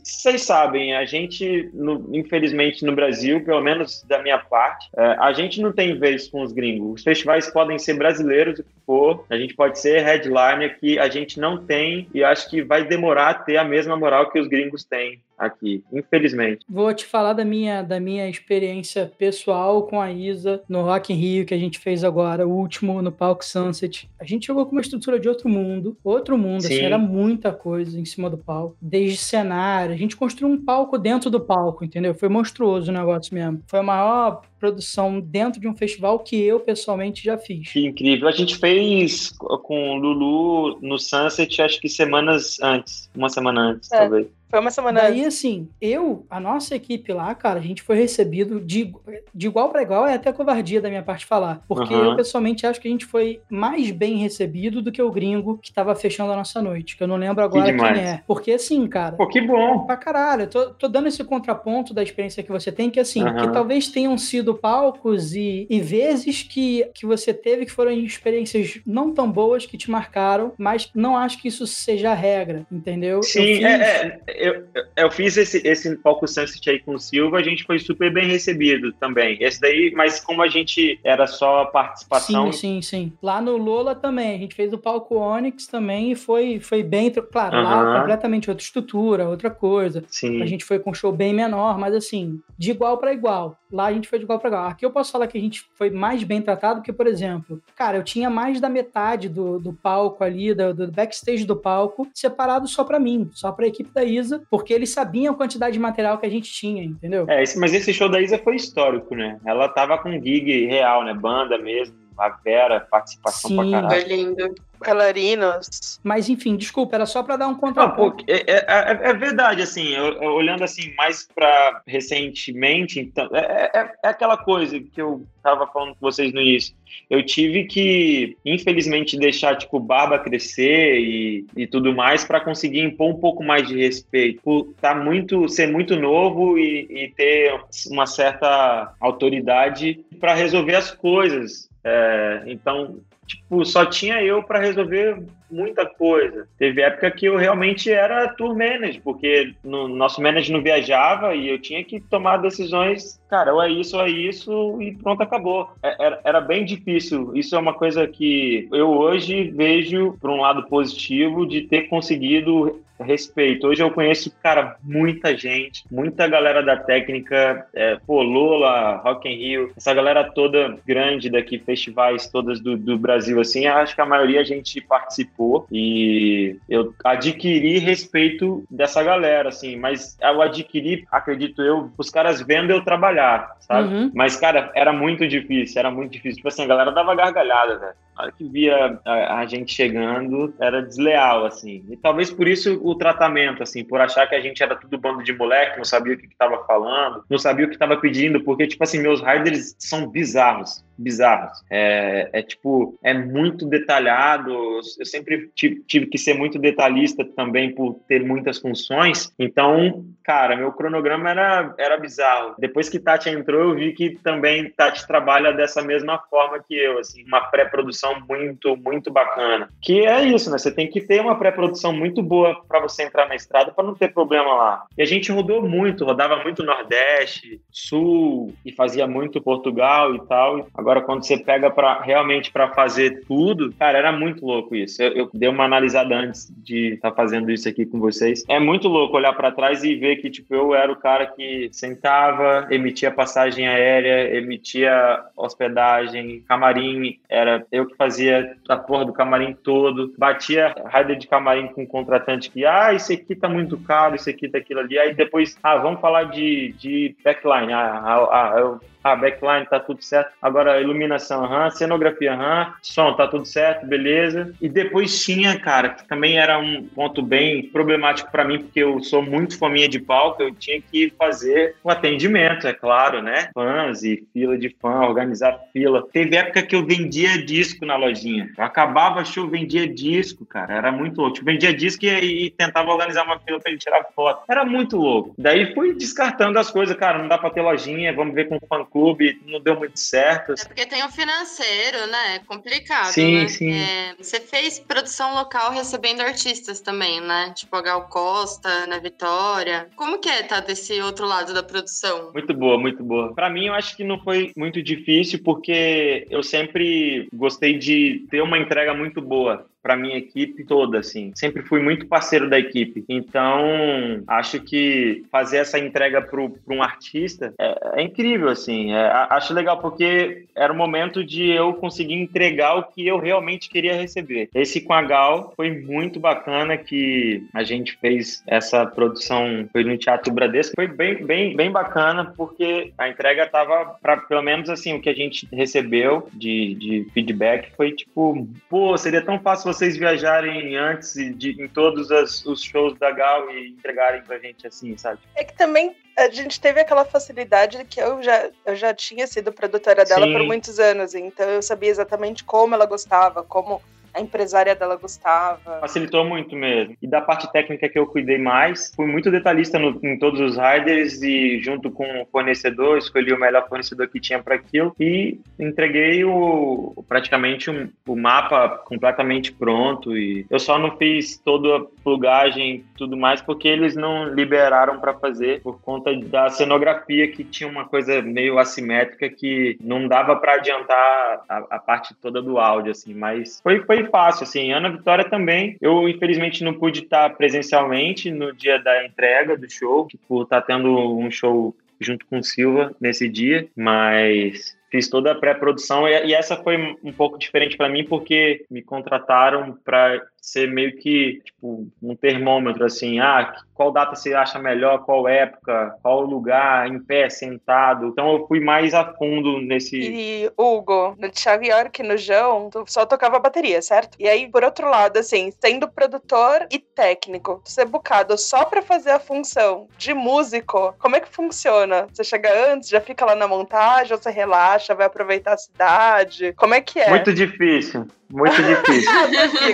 vocês 0.02 0.44
sabem, 0.44 0.96
a 0.96 1.04
gente, 1.04 1.70
no, 1.74 2.10
infelizmente, 2.14 2.86
no 2.86 2.96
Brasil, 2.96 3.44
pelo 3.44 3.60
menos 3.60 4.02
da 4.04 4.24
minha 4.24 4.38
parte, 4.38 4.88
é, 4.96 5.18
a 5.20 5.34
gente 5.34 5.60
não 5.60 5.74
tem 5.74 6.00
vez 6.00 6.30
com 6.30 6.42
os 6.42 6.54
gringos. 6.54 7.00
Os 7.00 7.04
festivais 7.04 7.50
podem 7.50 7.78
ser 7.78 7.96
brasileiros, 7.96 8.60
o 8.60 8.64
que 8.64 8.70
for, 8.86 9.26
a 9.30 9.36
gente 9.36 9.54
pode 9.56 9.78
ser 9.78 10.02
headliner, 10.02 10.80
que 10.80 10.98
a 10.98 11.10
gente 11.10 11.38
não 11.38 11.66
tem 11.66 12.08
e 12.14 12.24
acho 12.24 12.50
que 12.50 12.62
vai 12.62 12.86
demorar 12.86 13.30
a 13.30 13.34
ter 13.34 13.58
a 13.58 13.66
mesma 13.66 13.98
moral 13.98 14.32
que 14.32 14.40
os 14.40 14.48
gringos 14.48 14.86
têm 14.86 15.20
aqui, 15.38 15.84
infelizmente. 15.92 16.66
Vou 16.70 16.94
te 16.94 17.06
falar 17.06 17.34
da 17.34 17.46
minha, 17.46 17.82
da 17.82 18.00
minha 18.00 18.30
experiência 18.30 19.12
pessoal 19.18 19.84
com 19.84 20.02
a 20.02 20.12
Isa 20.12 20.62
no 20.68 20.82
Rock 20.82 21.14
in 21.14 21.16
Rio 21.16 21.46
que 21.46 21.54
a 21.54 21.58
gente 21.58 21.80
fez 21.80 22.04
agora, 22.04 22.48
o 22.48 22.52
último 22.52 23.02
no 23.02 23.12
palco 23.12 23.44
Sunset. 23.44 24.10
A 24.20 24.26
gente 24.26 24.48
jogou 24.48 24.66
com 24.66 24.74
uma 24.74 24.82
estrutura 24.82 25.20
de 25.20 25.28
outro 25.28 25.50
mundo, 25.50 25.98
outro 26.04 26.38
mundo, 26.38 26.66
assim, 26.66 26.80
era 26.80 26.98
muita 26.98 27.52
coisa 27.52 28.00
em 28.00 28.06
cima 28.06 28.30
do 28.30 28.38
palco, 28.38 28.78
desde 28.82 29.18
cenário, 29.18 29.94
a 29.94 29.98
gente 29.98 30.16
construiu 30.16 30.54
um 30.54 30.64
palco 30.64 30.98
dentro 30.98 31.30
do 31.30 31.40
palco, 31.40 31.84
entendeu? 31.84 32.14
Foi 32.14 32.30
monstruoso 32.30 32.90
o 32.90 32.94
negócio 32.94 33.34
mesmo. 33.34 33.62
Foi 33.68 33.80
a 33.80 33.84
maior 33.84 34.42
produção 34.66 35.20
dentro 35.20 35.62
de 35.62 35.68
um 35.68 35.76
festival 35.76 36.20
que 36.20 36.42
eu 36.42 36.60
pessoalmente 36.60 37.24
já 37.24 37.38
fiz. 37.38 37.72
Que 37.72 37.86
incrível. 37.86 38.28
A 38.28 38.32
gente 38.32 38.58
fez 38.58 39.30
com 39.64 39.92
o 39.92 39.96
Lulu 39.96 40.80
no 40.82 40.98
Sunset, 40.98 41.62
acho 41.62 41.80
que 41.80 41.88
semanas 41.88 42.60
antes, 42.62 43.10
uma 43.16 43.30
semana 43.30 43.62
antes, 43.62 43.92
é. 43.92 44.00
talvez. 44.00 44.28
Foi 44.56 44.60
uma 44.62 44.72
semana 44.72 45.02
Daí, 45.02 45.26
assim, 45.26 45.68
eu, 45.82 46.26
a 46.30 46.40
nossa 46.40 46.76
equipe 46.76 47.12
lá, 47.12 47.36
cara, 47.36 47.60
a 47.60 47.62
gente 47.62 47.82
foi 47.82 47.98
recebido 47.98 48.62
de, 48.62 48.94
de 49.34 49.48
igual 49.48 49.70
para 49.70 49.82
igual, 49.82 50.08
é 50.08 50.14
até 50.14 50.32
covardia 50.32 50.80
da 50.80 50.88
minha 50.88 51.04
parte 51.04 51.26
falar. 51.26 51.62
Porque 51.68 51.94
uhum. 51.94 52.12
eu, 52.12 52.16
pessoalmente, 52.16 52.66
acho 52.66 52.80
que 52.80 52.88
a 52.88 52.92
gente 52.92 53.06
foi 53.06 53.42
mais 53.50 53.92
bem 53.92 54.18
recebido 54.18 54.82
do 54.82 54.94
que 54.94 55.02
o 55.02 55.12
gringo 55.12 55.58
que 55.58 55.74
tava 55.74 55.94
fechando 55.94 56.32
a 56.32 56.38
nossa 56.38 56.62
noite, 56.62 56.96
que 56.96 57.04
eu 57.04 57.08
não 57.08 57.18
lembro 57.18 57.44
agora 57.44 57.74
que 57.74 57.78
quem 57.78 58.02
é. 58.02 58.24
Porque, 58.26 58.52
assim, 58.52 58.88
cara. 58.88 59.18
Pô, 59.18 59.28
que 59.28 59.42
bom. 59.42 59.80
Pra 59.80 59.98
caralho. 59.98 60.44
Eu 60.44 60.50
tô, 60.50 60.70
tô 60.70 60.88
dando 60.88 61.08
esse 61.08 61.24
contraponto 61.24 61.94
da 61.94 62.02
experiência 62.02 62.42
que 62.42 62.52
você 62.52 62.72
tem, 62.72 62.90
que, 62.90 63.00
assim, 63.00 63.24
uhum. 63.24 63.36
que 63.36 63.52
talvez 63.52 63.90
tenham 63.90 64.18
sido 64.18 64.55
palcos 64.56 65.34
e, 65.34 65.66
e 65.70 65.80
vezes 65.82 66.44
que, 66.44 66.86
que 66.94 67.06
você 67.06 67.34
teve 67.34 67.66
que 67.66 67.72
foram 67.72 67.92
experiências 67.92 68.80
não 68.86 69.14
tão 69.14 69.32
boas 69.32 69.66
que 69.66 69.78
te 69.78 69.90
marcaram, 69.90 70.54
mas 70.58 70.90
não 70.94 71.16
acho 71.16 71.42
que 71.42 71.48
isso 71.48 71.66
seja 71.66 72.12
a 72.12 72.14
regra, 72.14 72.66
entendeu? 72.72 73.24
Sim, 73.24 73.56
fiz... 73.56 73.64
é, 73.64 74.22
é 74.28 74.48
eu, 74.50 74.64
eu 74.96 75.12
fiz 75.12 75.38
esse, 75.38 75.66
esse 75.66 75.96
palco 75.98 76.28
Sunset 76.28 76.70
aí 76.70 76.80
com 76.80 76.96
o 76.96 77.00
Silva, 77.00 77.38
a 77.38 77.44
gente 77.44 77.64
foi 77.64 77.80
super 77.80 78.12
bem 78.12 78.28
recebido 78.28 78.92
também. 78.94 79.38
Esse 79.42 79.60
daí, 79.62 79.92
mas 79.96 80.20
como 80.20 80.42
a 80.42 80.48
gente 80.48 81.00
era 81.04 81.28
só 81.28 81.66
participação. 81.66 82.52
Sim, 82.52 82.82
sim, 82.82 82.82
sim. 82.82 83.14
Lá 83.22 83.42
no 83.42 83.58
Lola 83.58 83.96
também, 83.96 84.36
a 84.36 84.38
gente 84.38 84.56
fez 84.56 84.74
o 84.74 84.78
palco 84.78 85.16
Onyx 85.16 85.68
também 85.68 86.12
e 86.12 86.16
foi, 86.16 86.60
foi 86.60 86.84
bem. 86.84 87.06
Claro, 87.12 87.62
lá 87.62 88.00
completamente 88.00 88.50
outra 88.50 88.64
estrutura, 88.64 89.30
outra 89.30 89.50
coisa. 89.50 90.04
Sim. 90.08 90.42
A 90.42 90.46
gente 90.46 90.66
foi 90.66 90.80
com 90.80 90.92
um 90.92 90.94
show 90.94 91.12
bem 91.12 91.34
menor, 91.34 91.78
mas 91.78 91.94
assim, 91.94 92.40
de 92.58 92.72
igual 92.72 92.98
para 92.98 93.14
igual. 93.14 93.58
Lá 93.76 93.88
a 93.88 93.94
gente 93.94 94.08
foi 94.08 94.18
de 94.18 94.24
igual 94.24 94.40
para 94.40 94.50
igual. 94.50 94.68
Aqui 94.68 94.86
eu 94.86 94.90
posso 94.90 95.12
falar 95.12 95.28
que 95.28 95.38
a 95.38 95.42
gente 95.42 95.66
foi 95.74 95.90
mais 95.90 96.24
bem 96.24 96.42
tratado, 96.42 96.82
que, 96.82 96.94
por 96.94 97.08
exemplo, 97.08 97.62
cara, 97.76 97.98
eu 97.98 98.04
tinha 98.04 98.30
mais 98.30 98.62
da 98.62 98.70
metade 98.70 99.28
do, 99.28 99.60
do 99.60 99.74
palco 99.74 100.24
ali, 100.24 100.54
do, 100.54 100.74
do 100.74 100.90
backstage 100.90 101.46
do 101.46 101.58
palco, 101.58 102.08
separado 102.14 102.70
só 102.70 102.86
para 102.86 102.98
mim, 102.98 103.30
só 103.34 103.52
pra 103.52 103.68
equipe 103.68 103.92
da 103.94 104.06
Isa, 104.06 104.42
porque 104.50 104.74
eles 104.74 104.92
sabiam 104.92 105.34
a 105.34 105.38
quantidade 105.38 105.74
de 105.74 105.80
material 105.80 106.18
que 106.18 106.26
a 106.26 106.30
gente 106.30 106.50
tinha, 106.54 106.86
entendeu? 106.86 107.26
É, 107.28 107.44
mas 107.58 107.74
esse 107.74 107.92
show 107.92 108.08
da 108.08 108.22
Isa 108.22 108.38
foi 108.38 108.56
histórico, 108.56 109.14
né? 109.14 109.38
Ela 109.46 109.68
tava 109.68 109.98
com 109.98 110.10
gig 110.12 110.68
real, 110.68 111.04
né? 111.04 111.14
Banda 111.14 111.58
mesmo, 111.58 111.98
a 112.18 112.30
Vera, 112.30 112.80
participação 112.80 113.50
Sim, 113.50 113.56
pra 113.56 113.72
caralho. 113.72 114.02
Foi 114.02 114.16
lindo. 114.16 114.56
Bailarinos. 114.80 116.00
Mas 116.04 116.30
enfim, 116.30 116.56
desculpa, 116.56 116.96
era 116.96 117.06
só 117.06 117.24
para 117.24 117.38
dar 117.38 117.48
um 117.48 117.56
contraponto. 117.56 118.24
É, 118.28 118.44
é, 118.52 118.66
é, 118.68 119.10
é, 119.10 119.14
verdade, 119.14 119.62
assim, 119.62 119.94
eu, 119.94 120.22
eu, 120.22 120.32
olhando 120.32 120.64
assim 120.64 120.94
mais 120.96 121.28
para 121.34 121.82
recentemente, 121.88 123.00
então, 123.00 123.30
é, 123.34 123.72
é, 123.74 123.92
é, 124.04 124.08
aquela 124.08 124.38
coisa 124.38 124.80
que 124.80 125.02
eu 125.02 125.26
tava 125.42 125.68
falando 125.68 125.94
com 125.94 126.02
vocês 126.02 126.34
no 126.34 126.42
início. 126.42 126.76
Eu 127.10 127.24
tive 127.26 127.66
que, 127.66 128.38
infelizmente, 128.46 129.18
deixar 129.18 129.58
tipo 129.58 129.80
barba 129.80 130.18
crescer 130.20 130.98
e, 131.00 131.46
e 131.56 131.68
tudo 131.68 131.94
mais 131.94 132.24
para 132.24 132.40
conseguir 132.40 132.82
impor 132.82 133.10
um 133.10 133.20
pouco 133.20 133.44
mais 133.44 133.68
de 133.68 133.78
respeito, 133.78 134.42
por 134.42 134.74
tá 134.82 134.96
muito 134.96 135.48
ser 135.50 135.68
muito 135.68 135.96
novo 136.00 136.58
e, 136.58 136.88
e 136.90 137.12
ter 137.16 137.60
uma 137.92 138.06
certa 138.06 138.94
autoridade 139.00 140.04
para 140.20 140.34
resolver 140.34 140.76
as 140.76 140.92
coisas. 140.92 141.70
É, 141.88 142.42
então, 142.48 143.00
tipo, 143.28 143.64
só 143.64 143.86
tinha 143.86 144.20
eu 144.24 144.42
para 144.42 144.60
resolver 144.60 145.24
muita 145.52 145.86
coisa. 145.86 146.48
Teve 146.58 146.82
época 146.82 147.12
que 147.12 147.28
eu 147.28 147.38
realmente 147.38 147.92
era 147.92 148.28
tour 148.30 148.58
manager, 148.58 149.00
porque 149.04 149.54
no 149.64 149.88
nosso 149.88 150.20
manager 150.20 150.52
não 150.52 150.64
viajava 150.64 151.36
e 151.36 151.48
eu 151.48 151.60
tinha 151.60 151.84
que 151.84 152.00
tomar 152.00 152.38
decisões, 152.38 153.22
cara, 153.30 153.54
ou 153.54 153.62
é 153.62 153.70
isso 153.70 153.96
ou 153.96 154.04
é 154.04 154.10
isso 154.10 154.82
e 154.82 154.96
pronto, 154.96 155.22
acabou. 155.22 155.70
É, 155.84 156.06
era, 156.06 156.22
era 156.24 156.42
bem 156.42 156.66
difícil. 156.66 157.36
Isso 157.36 157.56
é 157.56 157.60
uma 157.60 157.76
coisa 157.76 158.08
que 158.08 158.68
eu 158.74 158.90
hoje 158.90 159.52
vejo, 159.52 160.18
por 160.20 160.32
um 160.32 160.42
lado 160.42 160.68
positivo, 160.68 161.46
de 161.46 161.62
ter 161.62 161.84
conseguido 161.84 162.84
respeito. 163.00 163.68
Hoje 163.68 163.84
eu 163.84 163.92
conheço, 163.92 164.32
cara, 164.42 164.78
muita 164.84 165.36
gente, 165.36 165.84
muita 165.92 166.28
galera 166.28 166.64
da 166.64 166.78
técnica, 166.78 167.68
é, 167.74 167.98
pô, 168.06 168.22
Lola, 168.22 168.98
Rock 168.98 169.28
in 169.28 169.36
Rio, 169.36 169.72
essa 169.76 169.94
galera 169.94 170.24
toda 170.24 170.78
grande 170.86 171.30
daqui, 171.30 171.60
festivais 171.60 172.28
todas 172.28 172.60
do, 172.60 172.78
do 172.78 172.98
Brasil, 172.98 173.40
assim, 173.40 173.66
acho 173.66 173.96
que 173.96 174.02
a 174.02 174.06
maioria 174.06 174.42
a 174.42 174.44
gente 174.44 174.80
participou 174.82 175.68
e 175.72 176.58
eu 176.70 176.94
adquiri 177.04 177.78
respeito 177.80 178.64
dessa 178.70 179.04
galera, 179.04 179.50
assim, 179.50 179.76
mas 179.76 180.18
eu 180.22 180.42
adquiri, 180.42 181.06
acredito 181.12 181.62
eu, 181.62 181.92
os 181.98 182.10
caras 182.10 182.42
vendo 182.42 182.72
eu 182.72 182.84
trabalhar, 182.84 183.56
sabe? 183.60 183.94
Uhum. 183.94 184.12
Mas, 184.14 184.36
cara, 184.36 184.72
era 184.76 184.94
muito 184.94 185.28
difícil, 185.28 185.80
era 185.80 185.92
muito 185.92 186.12
difícil. 186.12 186.38
Tipo 186.38 186.48
assim, 186.48 186.64
a 186.64 186.68
galera 186.68 186.92
dava 186.92 187.16
gargalhada, 187.16 187.78
velho. 187.78 187.94
Na 188.16 188.24
hora 188.24 188.32
que 188.32 188.48
via 188.48 189.00
a, 189.06 189.40
a, 189.40 189.46
gente 189.46 189.74
chegando, 189.74 190.54
era 190.60 190.82
desleal, 190.82 191.46
assim. 191.46 191.84
E 191.90 191.98
talvez 191.98 192.32
por 192.32 192.48
isso 192.48 192.80
o 192.84 192.96
tratamento, 192.96 193.62
assim, 193.62 193.84
por 193.84 194.00
achar 194.00 194.28
que 194.28 194.36
a 194.36 194.42
gente 194.42 194.64
era 194.64 194.76
tudo 194.76 194.98
bando 194.98 195.24
de 195.24 195.34
moleque, 195.34 195.78
não 195.78 195.86
sabia 195.86 196.14
o 196.14 196.18
que, 196.18 196.28
que 196.28 196.36
tava 196.36 196.64
falando, 196.66 197.24
não 197.30 197.38
sabia 197.38 197.66
o 197.66 197.70
que 197.70 197.78
tava 197.78 197.98
pedindo, 197.98 198.42
porque, 198.44 198.68
tipo 198.68 198.84
assim, 198.84 199.00
meus 199.00 199.22
riders 199.22 199.76
são 199.78 200.08
bizarros 200.08 200.84
bizarros. 200.98 201.64
É, 201.70 202.30
é, 202.34 202.42
tipo, 202.42 202.98
é 203.04 203.14
muito 203.14 203.66
detalhado. 203.66 204.52
Eu 204.52 205.06
sempre 205.06 205.50
tive, 205.56 206.06
que 206.08 206.18
ser 206.18 206.34
muito 206.34 206.60
detalhista 206.60 207.26
também 207.26 207.74
por 207.74 208.00
ter 208.08 208.24
muitas 208.24 208.60
funções. 208.60 209.32
Então, 209.38 210.06
cara, 210.24 210.56
meu 210.56 210.72
cronograma 210.72 211.30
era, 211.30 211.74
era 211.78 211.98
bizarro. 211.98 212.56
Depois 212.58 212.90
que 212.90 213.00
Tati 213.00 213.30
entrou, 213.30 213.62
eu 213.62 213.76
vi 213.76 213.94
que 213.94 214.12
também 214.24 214.70
Tati 214.70 215.06
trabalha 215.08 215.52
dessa 215.54 215.82
mesma 215.82 216.18
forma 216.30 216.64
que 216.68 216.76
eu, 216.76 217.00
assim, 217.00 217.24
uma 217.26 217.42
pré-produção 217.42 218.22
muito, 218.28 218.76
muito 218.78 219.12
bacana. 219.12 219.70
Que 219.82 220.06
é 220.06 220.24
isso, 220.24 220.50
né? 220.50 220.58
Você 220.58 220.72
tem 220.72 220.90
que 220.90 221.02
ter 221.02 221.22
uma 221.22 221.38
pré-produção 221.38 221.94
muito 221.94 222.22
boa 222.22 222.64
para 222.68 222.80
você 222.80 223.04
entrar 223.04 223.28
na 223.28 223.36
estrada 223.36 223.72
para 223.72 223.84
não 223.84 223.96
ter 223.96 224.14
problema 224.14 224.54
lá. 224.54 224.86
E 224.98 225.02
a 225.02 225.06
gente 225.06 225.32
rodou 225.32 225.62
muito, 225.62 226.06
rodava 226.06 226.42
muito 226.44 226.64
Nordeste, 226.64 227.62
Sul 227.72 228.54
e 228.66 228.72
fazia 228.72 229.08
muito 229.08 229.42
Portugal 229.42 230.16
e 230.16 230.26
tal. 230.28 230.68
Agora, 230.86 231.02
quando 231.02 231.26
você 231.26 231.36
pega 231.36 231.72
para 231.72 232.00
realmente 232.02 232.52
para 232.52 232.70
fazer 232.70 233.26
tudo, 233.26 233.74
cara, 233.74 233.98
era 233.98 234.12
muito 234.12 234.46
louco 234.46 234.76
isso. 234.76 235.02
Eu, 235.02 235.14
eu 235.14 235.30
dei 235.34 235.50
uma 235.50 235.64
analisada 235.64 236.16
antes 236.16 236.54
de 236.56 236.94
estar 236.94 237.10
tá 237.10 237.16
fazendo 237.16 237.50
isso 237.50 237.68
aqui 237.68 237.88
com 237.88 238.00
vocês. 238.00 238.44
É 238.48 238.60
muito 238.60 238.88
louco 238.88 239.18
olhar 239.18 239.34
para 239.34 239.52
trás 239.52 239.84
e 239.84 239.96
ver 239.96 240.18
que 240.18 240.30
tipo 240.30 240.54
eu 240.54 240.76
era 240.76 240.92
o 240.92 240.96
cara 240.96 241.26
que 241.26 241.70
sentava, 241.72 242.68
emitia 242.70 243.10
passagem 243.10 243.68
aérea, 243.68 244.38
emitia 244.38 245.24
hospedagem, 245.36 246.42
camarim, 246.48 247.18
era 247.28 247.66
eu 247.72 247.88
que 247.88 247.96
fazia 247.96 248.56
a 248.70 248.78
porra 248.78 249.06
do 249.06 249.14
camarim 249.14 249.56
todo, 249.56 250.14
batia 250.20 250.76
raida 250.86 251.16
de 251.16 251.26
camarim 251.26 251.66
com 251.70 251.82
o 251.82 251.88
contratante 251.88 252.52
que, 252.52 252.64
ah, 252.64 252.94
isso 252.94 253.12
aqui 253.12 253.36
tá 253.36 253.50
muito 253.50 253.76
caro, 253.80 254.16
isso 254.16 254.30
aqui 254.30 254.48
tá 254.48 254.60
aquilo 254.60 254.82
ali. 254.82 255.00
Aí 255.00 255.16
depois, 255.16 255.58
ah, 255.64 255.78
vamos 255.78 256.00
falar 256.00 256.26
de, 256.26 256.76
de 256.78 257.16
backline. 257.24 257.74
Ah, 257.74 258.04
ah, 258.06 258.30
ah 258.32 258.60
eu 258.60 258.80
ah, 259.06 259.16
backline 259.16 259.68
tá 259.68 259.80
tudo 259.80 260.04
certo. 260.04 260.32
Agora, 260.42 260.82
iluminação, 260.82 261.46
aham, 261.46 261.70
cenografia, 261.70 262.34
aham, 262.34 262.74
som, 262.82 263.14
tá 263.14 263.28
tudo 263.28 263.46
certo, 263.46 263.86
beleza. 263.86 264.52
E 264.60 264.68
depois 264.68 265.24
tinha, 265.24 265.60
cara, 265.60 265.90
que 265.90 266.08
também 266.08 266.40
era 266.40 266.58
um 266.58 266.84
ponto 266.88 267.22
bem 267.22 267.70
problemático 267.70 268.32
para 268.32 268.44
mim, 268.44 268.60
porque 268.60 268.80
eu 268.80 269.00
sou 269.04 269.22
muito 269.22 269.60
fominha 269.60 269.88
de 269.88 270.00
palco, 270.00 270.42
eu 270.42 270.56
tinha 270.56 270.82
que 270.82 271.14
fazer 271.20 271.76
o 271.84 271.92
atendimento, 271.92 272.68
é 272.68 272.74
claro, 272.74 273.22
né? 273.22 273.50
Fãs 273.54 274.02
e 274.04 274.24
fila 274.34 274.58
de 274.58 274.76
fã, 274.82 275.02
organizar 275.02 275.60
fila. 275.72 276.08
Teve 276.12 276.36
época 276.36 276.64
que 276.64 276.76
eu 276.76 276.84
vendia 276.84 277.46
disco 277.46 277.86
na 277.86 277.96
lojinha. 277.96 278.50
Eu 278.58 278.64
acabava 278.64 279.24
show, 279.24 279.48
vendia 279.48 279.88
disco, 279.88 280.46
cara. 280.48 280.74
Era 280.74 280.92
muito 280.92 281.22
louco. 281.22 281.38
Eu 281.38 281.46
vendia 281.46 281.72
disco 281.72 282.06
e, 282.06 282.46
e 282.46 282.50
tentava 282.50 282.92
organizar 282.92 283.24
uma 283.24 283.40
fila 283.40 283.60
pra 283.60 283.70
ele 283.70 283.80
tirar 283.80 284.04
foto. 284.16 284.44
Era 284.50 284.66
muito 284.66 284.98
louco. 284.98 285.36
Daí 285.38 285.76
fui 285.76 285.94
descartando 285.94 286.58
as 286.58 286.72
coisas, 286.72 286.96
cara, 286.96 287.20
não 287.20 287.28
dá 287.28 287.38
pra 287.38 287.52
ter 287.52 287.62
lojinha, 287.62 288.14
vamos 288.14 288.34
ver 288.34 288.50
com 288.50 288.58
fã 288.68 288.84
clube, 288.96 289.42
não 289.46 289.60
deu 289.60 289.76
muito 289.76 290.00
certo. 290.00 290.54
É 290.54 290.64
porque 290.64 290.86
tem 290.86 291.04
o 291.04 291.10
financeiro, 291.10 292.08
né? 292.08 292.36
É 292.36 292.40
complicado. 292.40 293.12
Sim, 293.12 293.42
né? 293.42 293.48
sim. 293.50 293.74
É, 293.74 294.16
você 294.18 294.40
fez 294.40 294.80
produção 294.80 295.34
local 295.34 295.70
recebendo 295.72 296.22
artistas 296.22 296.80
também, 296.80 297.20
né? 297.20 297.52
Tipo 297.54 297.76
a 297.76 297.82
Gal 297.82 298.08
Costa, 298.08 298.70
Ana 298.70 298.98
Vitória. 298.98 299.90
Como 299.98 300.18
que 300.18 300.30
é 300.30 300.44
tá 300.44 300.62
desse 300.62 301.02
outro 301.02 301.26
lado 301.26 301.54
da 301.54 301.62
produção? 301.62 302.32
Muito 302.32 302.54
boa, 302.54 302.80
muito 302.80 303.04
boa. 303.04 303.34
Para 303.34 303.50
mim, 303.50 303.66
eu 303.66 303.74
acho 303.74 303.98
que 303.98 304.04
não 304.06 304.18
foi 304.18 304.54
muito 304.56 304.82
difícil, 304.82 305.42
porque 305.44 306.26
eu 306.30 306.42
sempre 306.42 307.28
gostei 307.34 307.78
de 307.78 308.26
ter 308.32 308.42
uma 308.42 308.58
entrega 308.58 308.94
muito 308.94 309.22
boa 309.22 309.68
para 309.86 309.96
minha 309.96 310.18
equipe 310.18 310.64
toda, 310.64 310.98
assim. 310.98 311.32
Sempre 311.36 311.62
fui 311.62 311.80
muito 311.80 312.08
parceiro 312.08 312.50
da 312.50 312.58
equipe. 312.58 313.06
Então, 313.08 314.24
acho 314.26 314.60
que 314.60 315.24
fazer 315.32 315.58
essa 315.58 315.78
entrega 315.78 316.24
para 316.24 316.42
um 316.42 316.82
artista 316.82 317.54
é, 317.60 318.00
é, 318.00 318.02
incrível, 318.02 318.50
assim. 318.50 318.94
É, 318.94 319.12
acho 319.30 319.54
legal 319.54 319.78
porque 319.80 320.46
era 320.56 320.74
o 320.74 320.76
momento 320.76 321.24
de 321.24 321.52
eu 321.52 321.72
conseguir 321.76 322.16
entregar 322.16 322.74
o 322.78 322.84
que 322.86 323.06
eu 323.06 323.20
realmente 323.20 323.70
queria 323.70 323.94
receber. 323.94 324.50
Esse 324.56 324.82
com 324.82 324.92
a 324.92 325.04
Gal 325.04 325.54
foi 325.56 325.70
muito 325.70 326.20
bacana 326.20 326.78
que 326.78 327.46
a 327.54 327.64
gente 327.64 327.96
fez 327.98 328.44
essa 328.48 328.88
produção 328.88 329.70
foi 329.72 329.84
no 329.84 329.96
Teatro 330.00 330.34
Bradesco. 330.34 330.74
Foi 330.76 330.88
bem, 330.88 331.24
bem, 331.24 331.56
bem 331.56 331.70
bacana 331.70 332.34
porque 332.36 332.92
a 332.98 333.08
entrega 333.08 333.46
tava 333.46 333.98
para 334.02 334.18
pelo 334.18 334.42
menos 334.42 334.68
assim 334.68 334.96
o 334.96 335.02
que 335.02 335.10
a 335.10 335.16
gente 335.16 335.48
recebeu 335.54 336.28
de, 336.34 336.74
de 336.74 337.08
feedback 337.14 337.72
foi 337.78 337.92
tipo, 337.92 338.48
pô, 338.68 338.98
seria 338.98 339.22
tão 339.22 339.38
fácil 339.38 339.75
vocês 339.76 339.98
viajarem 339.98 340.76
antes 340.78 341.14
de, 341.14 341.62
em 341.62 341.68
todos 341.68 342.12
as, 342.12 342.46
os 342.46 342.64
shows 342.64 342.98
da 342.98 343.12
Gal 343.12 343.50
e 343.52 343.70
entregarem 343.70 344.22
pra 344.22 344.40
gente 344.40 344.66
assim, 344.68 344.98
sabe? 344.98 345.20
É 345.36 345.44
que 345.44 345.56
também 345.56 345.96
a 346.18 346.30
gente 346.30 346.60
teve 346.60 346.80
aquela 346.80 347.04
facilidade 347.04 347.84
que 347.86 348.00
eu 348.00 348.24
já, 348.24 348.50
eu 348.66 348.76
já 348.76 348.94
tinha 348.94 349.28
sido 349.28 349.52
produtora 349.52 350.06
dela 350.06 350.26
Sim. 350.26 350.34
por 350.34 350.44
muitos 350.44 350.80
anos, 350.80 351.14
então 351.14 351.48
eu 351.50 351.62
sabia 351.62 351.90
exatamente 351.90 352.44
como 352.44 352.74
ela 352.74 352.86
gostava, 352.86 353.44
como 353.44 353.82
a 354.16 354.22
empresária 354.22 354.74
dela 354.74 354.96
gostava. 354.96 355.80
Facilitou 355.82 356.24
muito 356.24 356.56
mesmo. 356.56 356.96
E 357.02 357.08
da 357.08 357.22
parte 357.22 357.52
técnica 357.52 357.90
que 357.90 358.00
eu 358.00 358.08
cuidei 358.08 358.38
mais, 358.38 358.94
fui 358.96 359.06
muito 359.06 359.30
detalhista 359.30 359.78
no, 359.78 360.00
em 360.02 360.18
todos 360.18 360.40
os 360.40 360.58
riders 360.58 361.22
e 361.22 361.60
junto 361.60 361.92
com 361.92 362.22
o 362.22 362.26
fornecedor, 362.26 362.98
escolhi 362.98 363.34
o 363.34 363.40
melhor 363.40 363.68
fornecedor 363.68 364.08
que 364.08 364.20
tinha 364.20 364.42
para 364.42 364.56
aquilo 364.56 364.96
e 365.00 365.40
entreguei 365.60 366.24
o 366.24 367.04
praticamente 367.10 367.70
um, 367.70 367.90
o 368.08 368.16
mapa 368.16 368.70
completamente 368.86 369.52
pronto 369.52 370.16
e 370.16 370.46
eu 370.50 370.60
só 370.60 370.80
não 370.80 370.96
fiz 370.98 371.38
toda 371.38 371.78
a 371.78 371.86
plugagem 372.04 372.86
tudo 372.98 373.18
mais 373.18 373.42
porque 373.42 373.68
eles 373.68 373.96
não 373.96 374.34
liberaram 374.34 375.00
para 375.00 375.14
fazer 375.14 375.62
por 375.62 375.82
conta 375.82 376.16
da 376.16 376.50
cenografia 376.50 377.30
que 377.32 377.44
tinha 377.44 377.70
uma 377.70 377.86
coisa 377.86 378.22
meio 378.22 378.58
assimétrica 378.58 379.30
que 379.30 379.78
não 379.82 380.08
dava 380.08 380.36
para 380.38 380.54
adiantar 380.54 381.44
a, 381.50 381.58
a, 381.72 381.80
parte 381.80 382.14
toda 382.16 382.42
do 382.42 382.58
áudio 382.58 382.92
assim, 382.92 383.14
mas 383.14 383.60
foi 383.62 383.82
foi 383.82 384.05
fácil, 384.06 384.44
assim. 384.44 384.72
Ana 384.72 384.90
Vitória 384.90 385.30
também. 385.30 385.78
Eu, 385.82 386.08
infelizmente, 386.08 386.64
não 386.64 386.74
pude 386.74 387.02
estar 387.04 387.30
presencialmente 387.36 388.32
no 388.32 388.54
dia 388.54 388.80
da 388.80 389.06
entrega 389.06 389.58
do 389.58 389.70
show, 389.70 390.08
por 390.28 390.44
estar 390.44 390.62
tendo 390.62 391.18
um 391.18 391.30
show 391.32 391.76
junto 392.00 392.26
com 392.26 392.40
o 392.40 392.44
Silva 392.44 392.94
nesse 393.00 393.30
dia, 393.30 393.68
mas 393.76 394.76
fiz 394.92 395.10
toda 395.10 395.32
a 395.32 395.36
pré-produção 395.36 396.08
e, 396.08 396.34
essa 396.34 396.56
foi 396.56 396.98
um 397.04 397.12
pouco 397.12 397.38
diferente 397.38 397.76
para 397.76 397.90
mim 397.90 398.04
porque 398.04 398.66
me 398.70 398.82
contrataram 398.82 399.78
para 399.84 400.22
ser 400.46 400.72
meio 400.72 400.96
que 400.96 401.42
tipo 401.44 401.88
um 402.04 402.16
termômetro 402.16 402.86
assim, 402.86 403.20
ah, 403.20 403.56
qual 403.74 403.92
data 403.92 404.16
você 404.16 404.36
acha 404.36 404.60
melhor, 404.60 405.04
qual 405.04 405.28
época, 405.28 405.98
qual 406.04 406.22
lugar, 406.22 406.88
em 406.88 407.00
pé, 407.00 407.28
sentado. 407.30 408.06
Então 408.06 408.32
eu 408.32 408.48
fui 408.48 408.60
mais 408.60 408.94
a 408.94 409.12
fundo 409.16 409.60
nesse. 409.60 409.98
E 409.98 410.52
Hugo, 410.56 411.16
no 411.18 411.32
Thiago 411.32 411.66
York 411.66 412.04
no 412.04 412.16
João, 412.16 412.70
tu 412.70 412.86
só 412.86 413.08
tocava 413.08 413.40
bateria, 413.40 413.82
certo? 413.82 414.16
E 414.20 414.30
aí, 414.30 414.48
por 414.48 414.64
outro 414.64 414.88
lado, 414.88 415.18
assim, 415.18 415.52
sendo 415.60 415.88
produtor 415.88 416.68
e 416.72 416.78
técnico, 416.78 417.60
ser 417.66 417.86
bucado 417.86 418.38
só 418.38 418.66
para 418.66 418.84
fazer 418.84 419.12
a 419.12 419.20
função 419.20 419.88
de 419.98 420.14
músico, 420.14 420.94
como 421.00 421.16
é 421.16 421.22
que 421.22 421.28
funciona? 421.28 422.08
Você 422.14 422.24
chega 422.24 422.72
antes, 422.72 422.90
já 422.90 423.02
fica 423.02 423.26
lá 423.26 423.36
na 423.36 423.48
montagem, 423.48 424.14
ou 424.14 424.22
você 424.22 424.30
relaxa, 424.30 424.94
vai 424.94 425.08
aproveitar 425.08 425.54
a 425.54 425.58
cidade? 425.58 426.54
Como 426.54 426.76
é 426.76 426.82
que 426.82 427.00
é? 427.00 427.10
Muito 427.10 427.34
difícil. 427.34 428.08
Muito 428.30 428.56
difícil. 428.64 429.12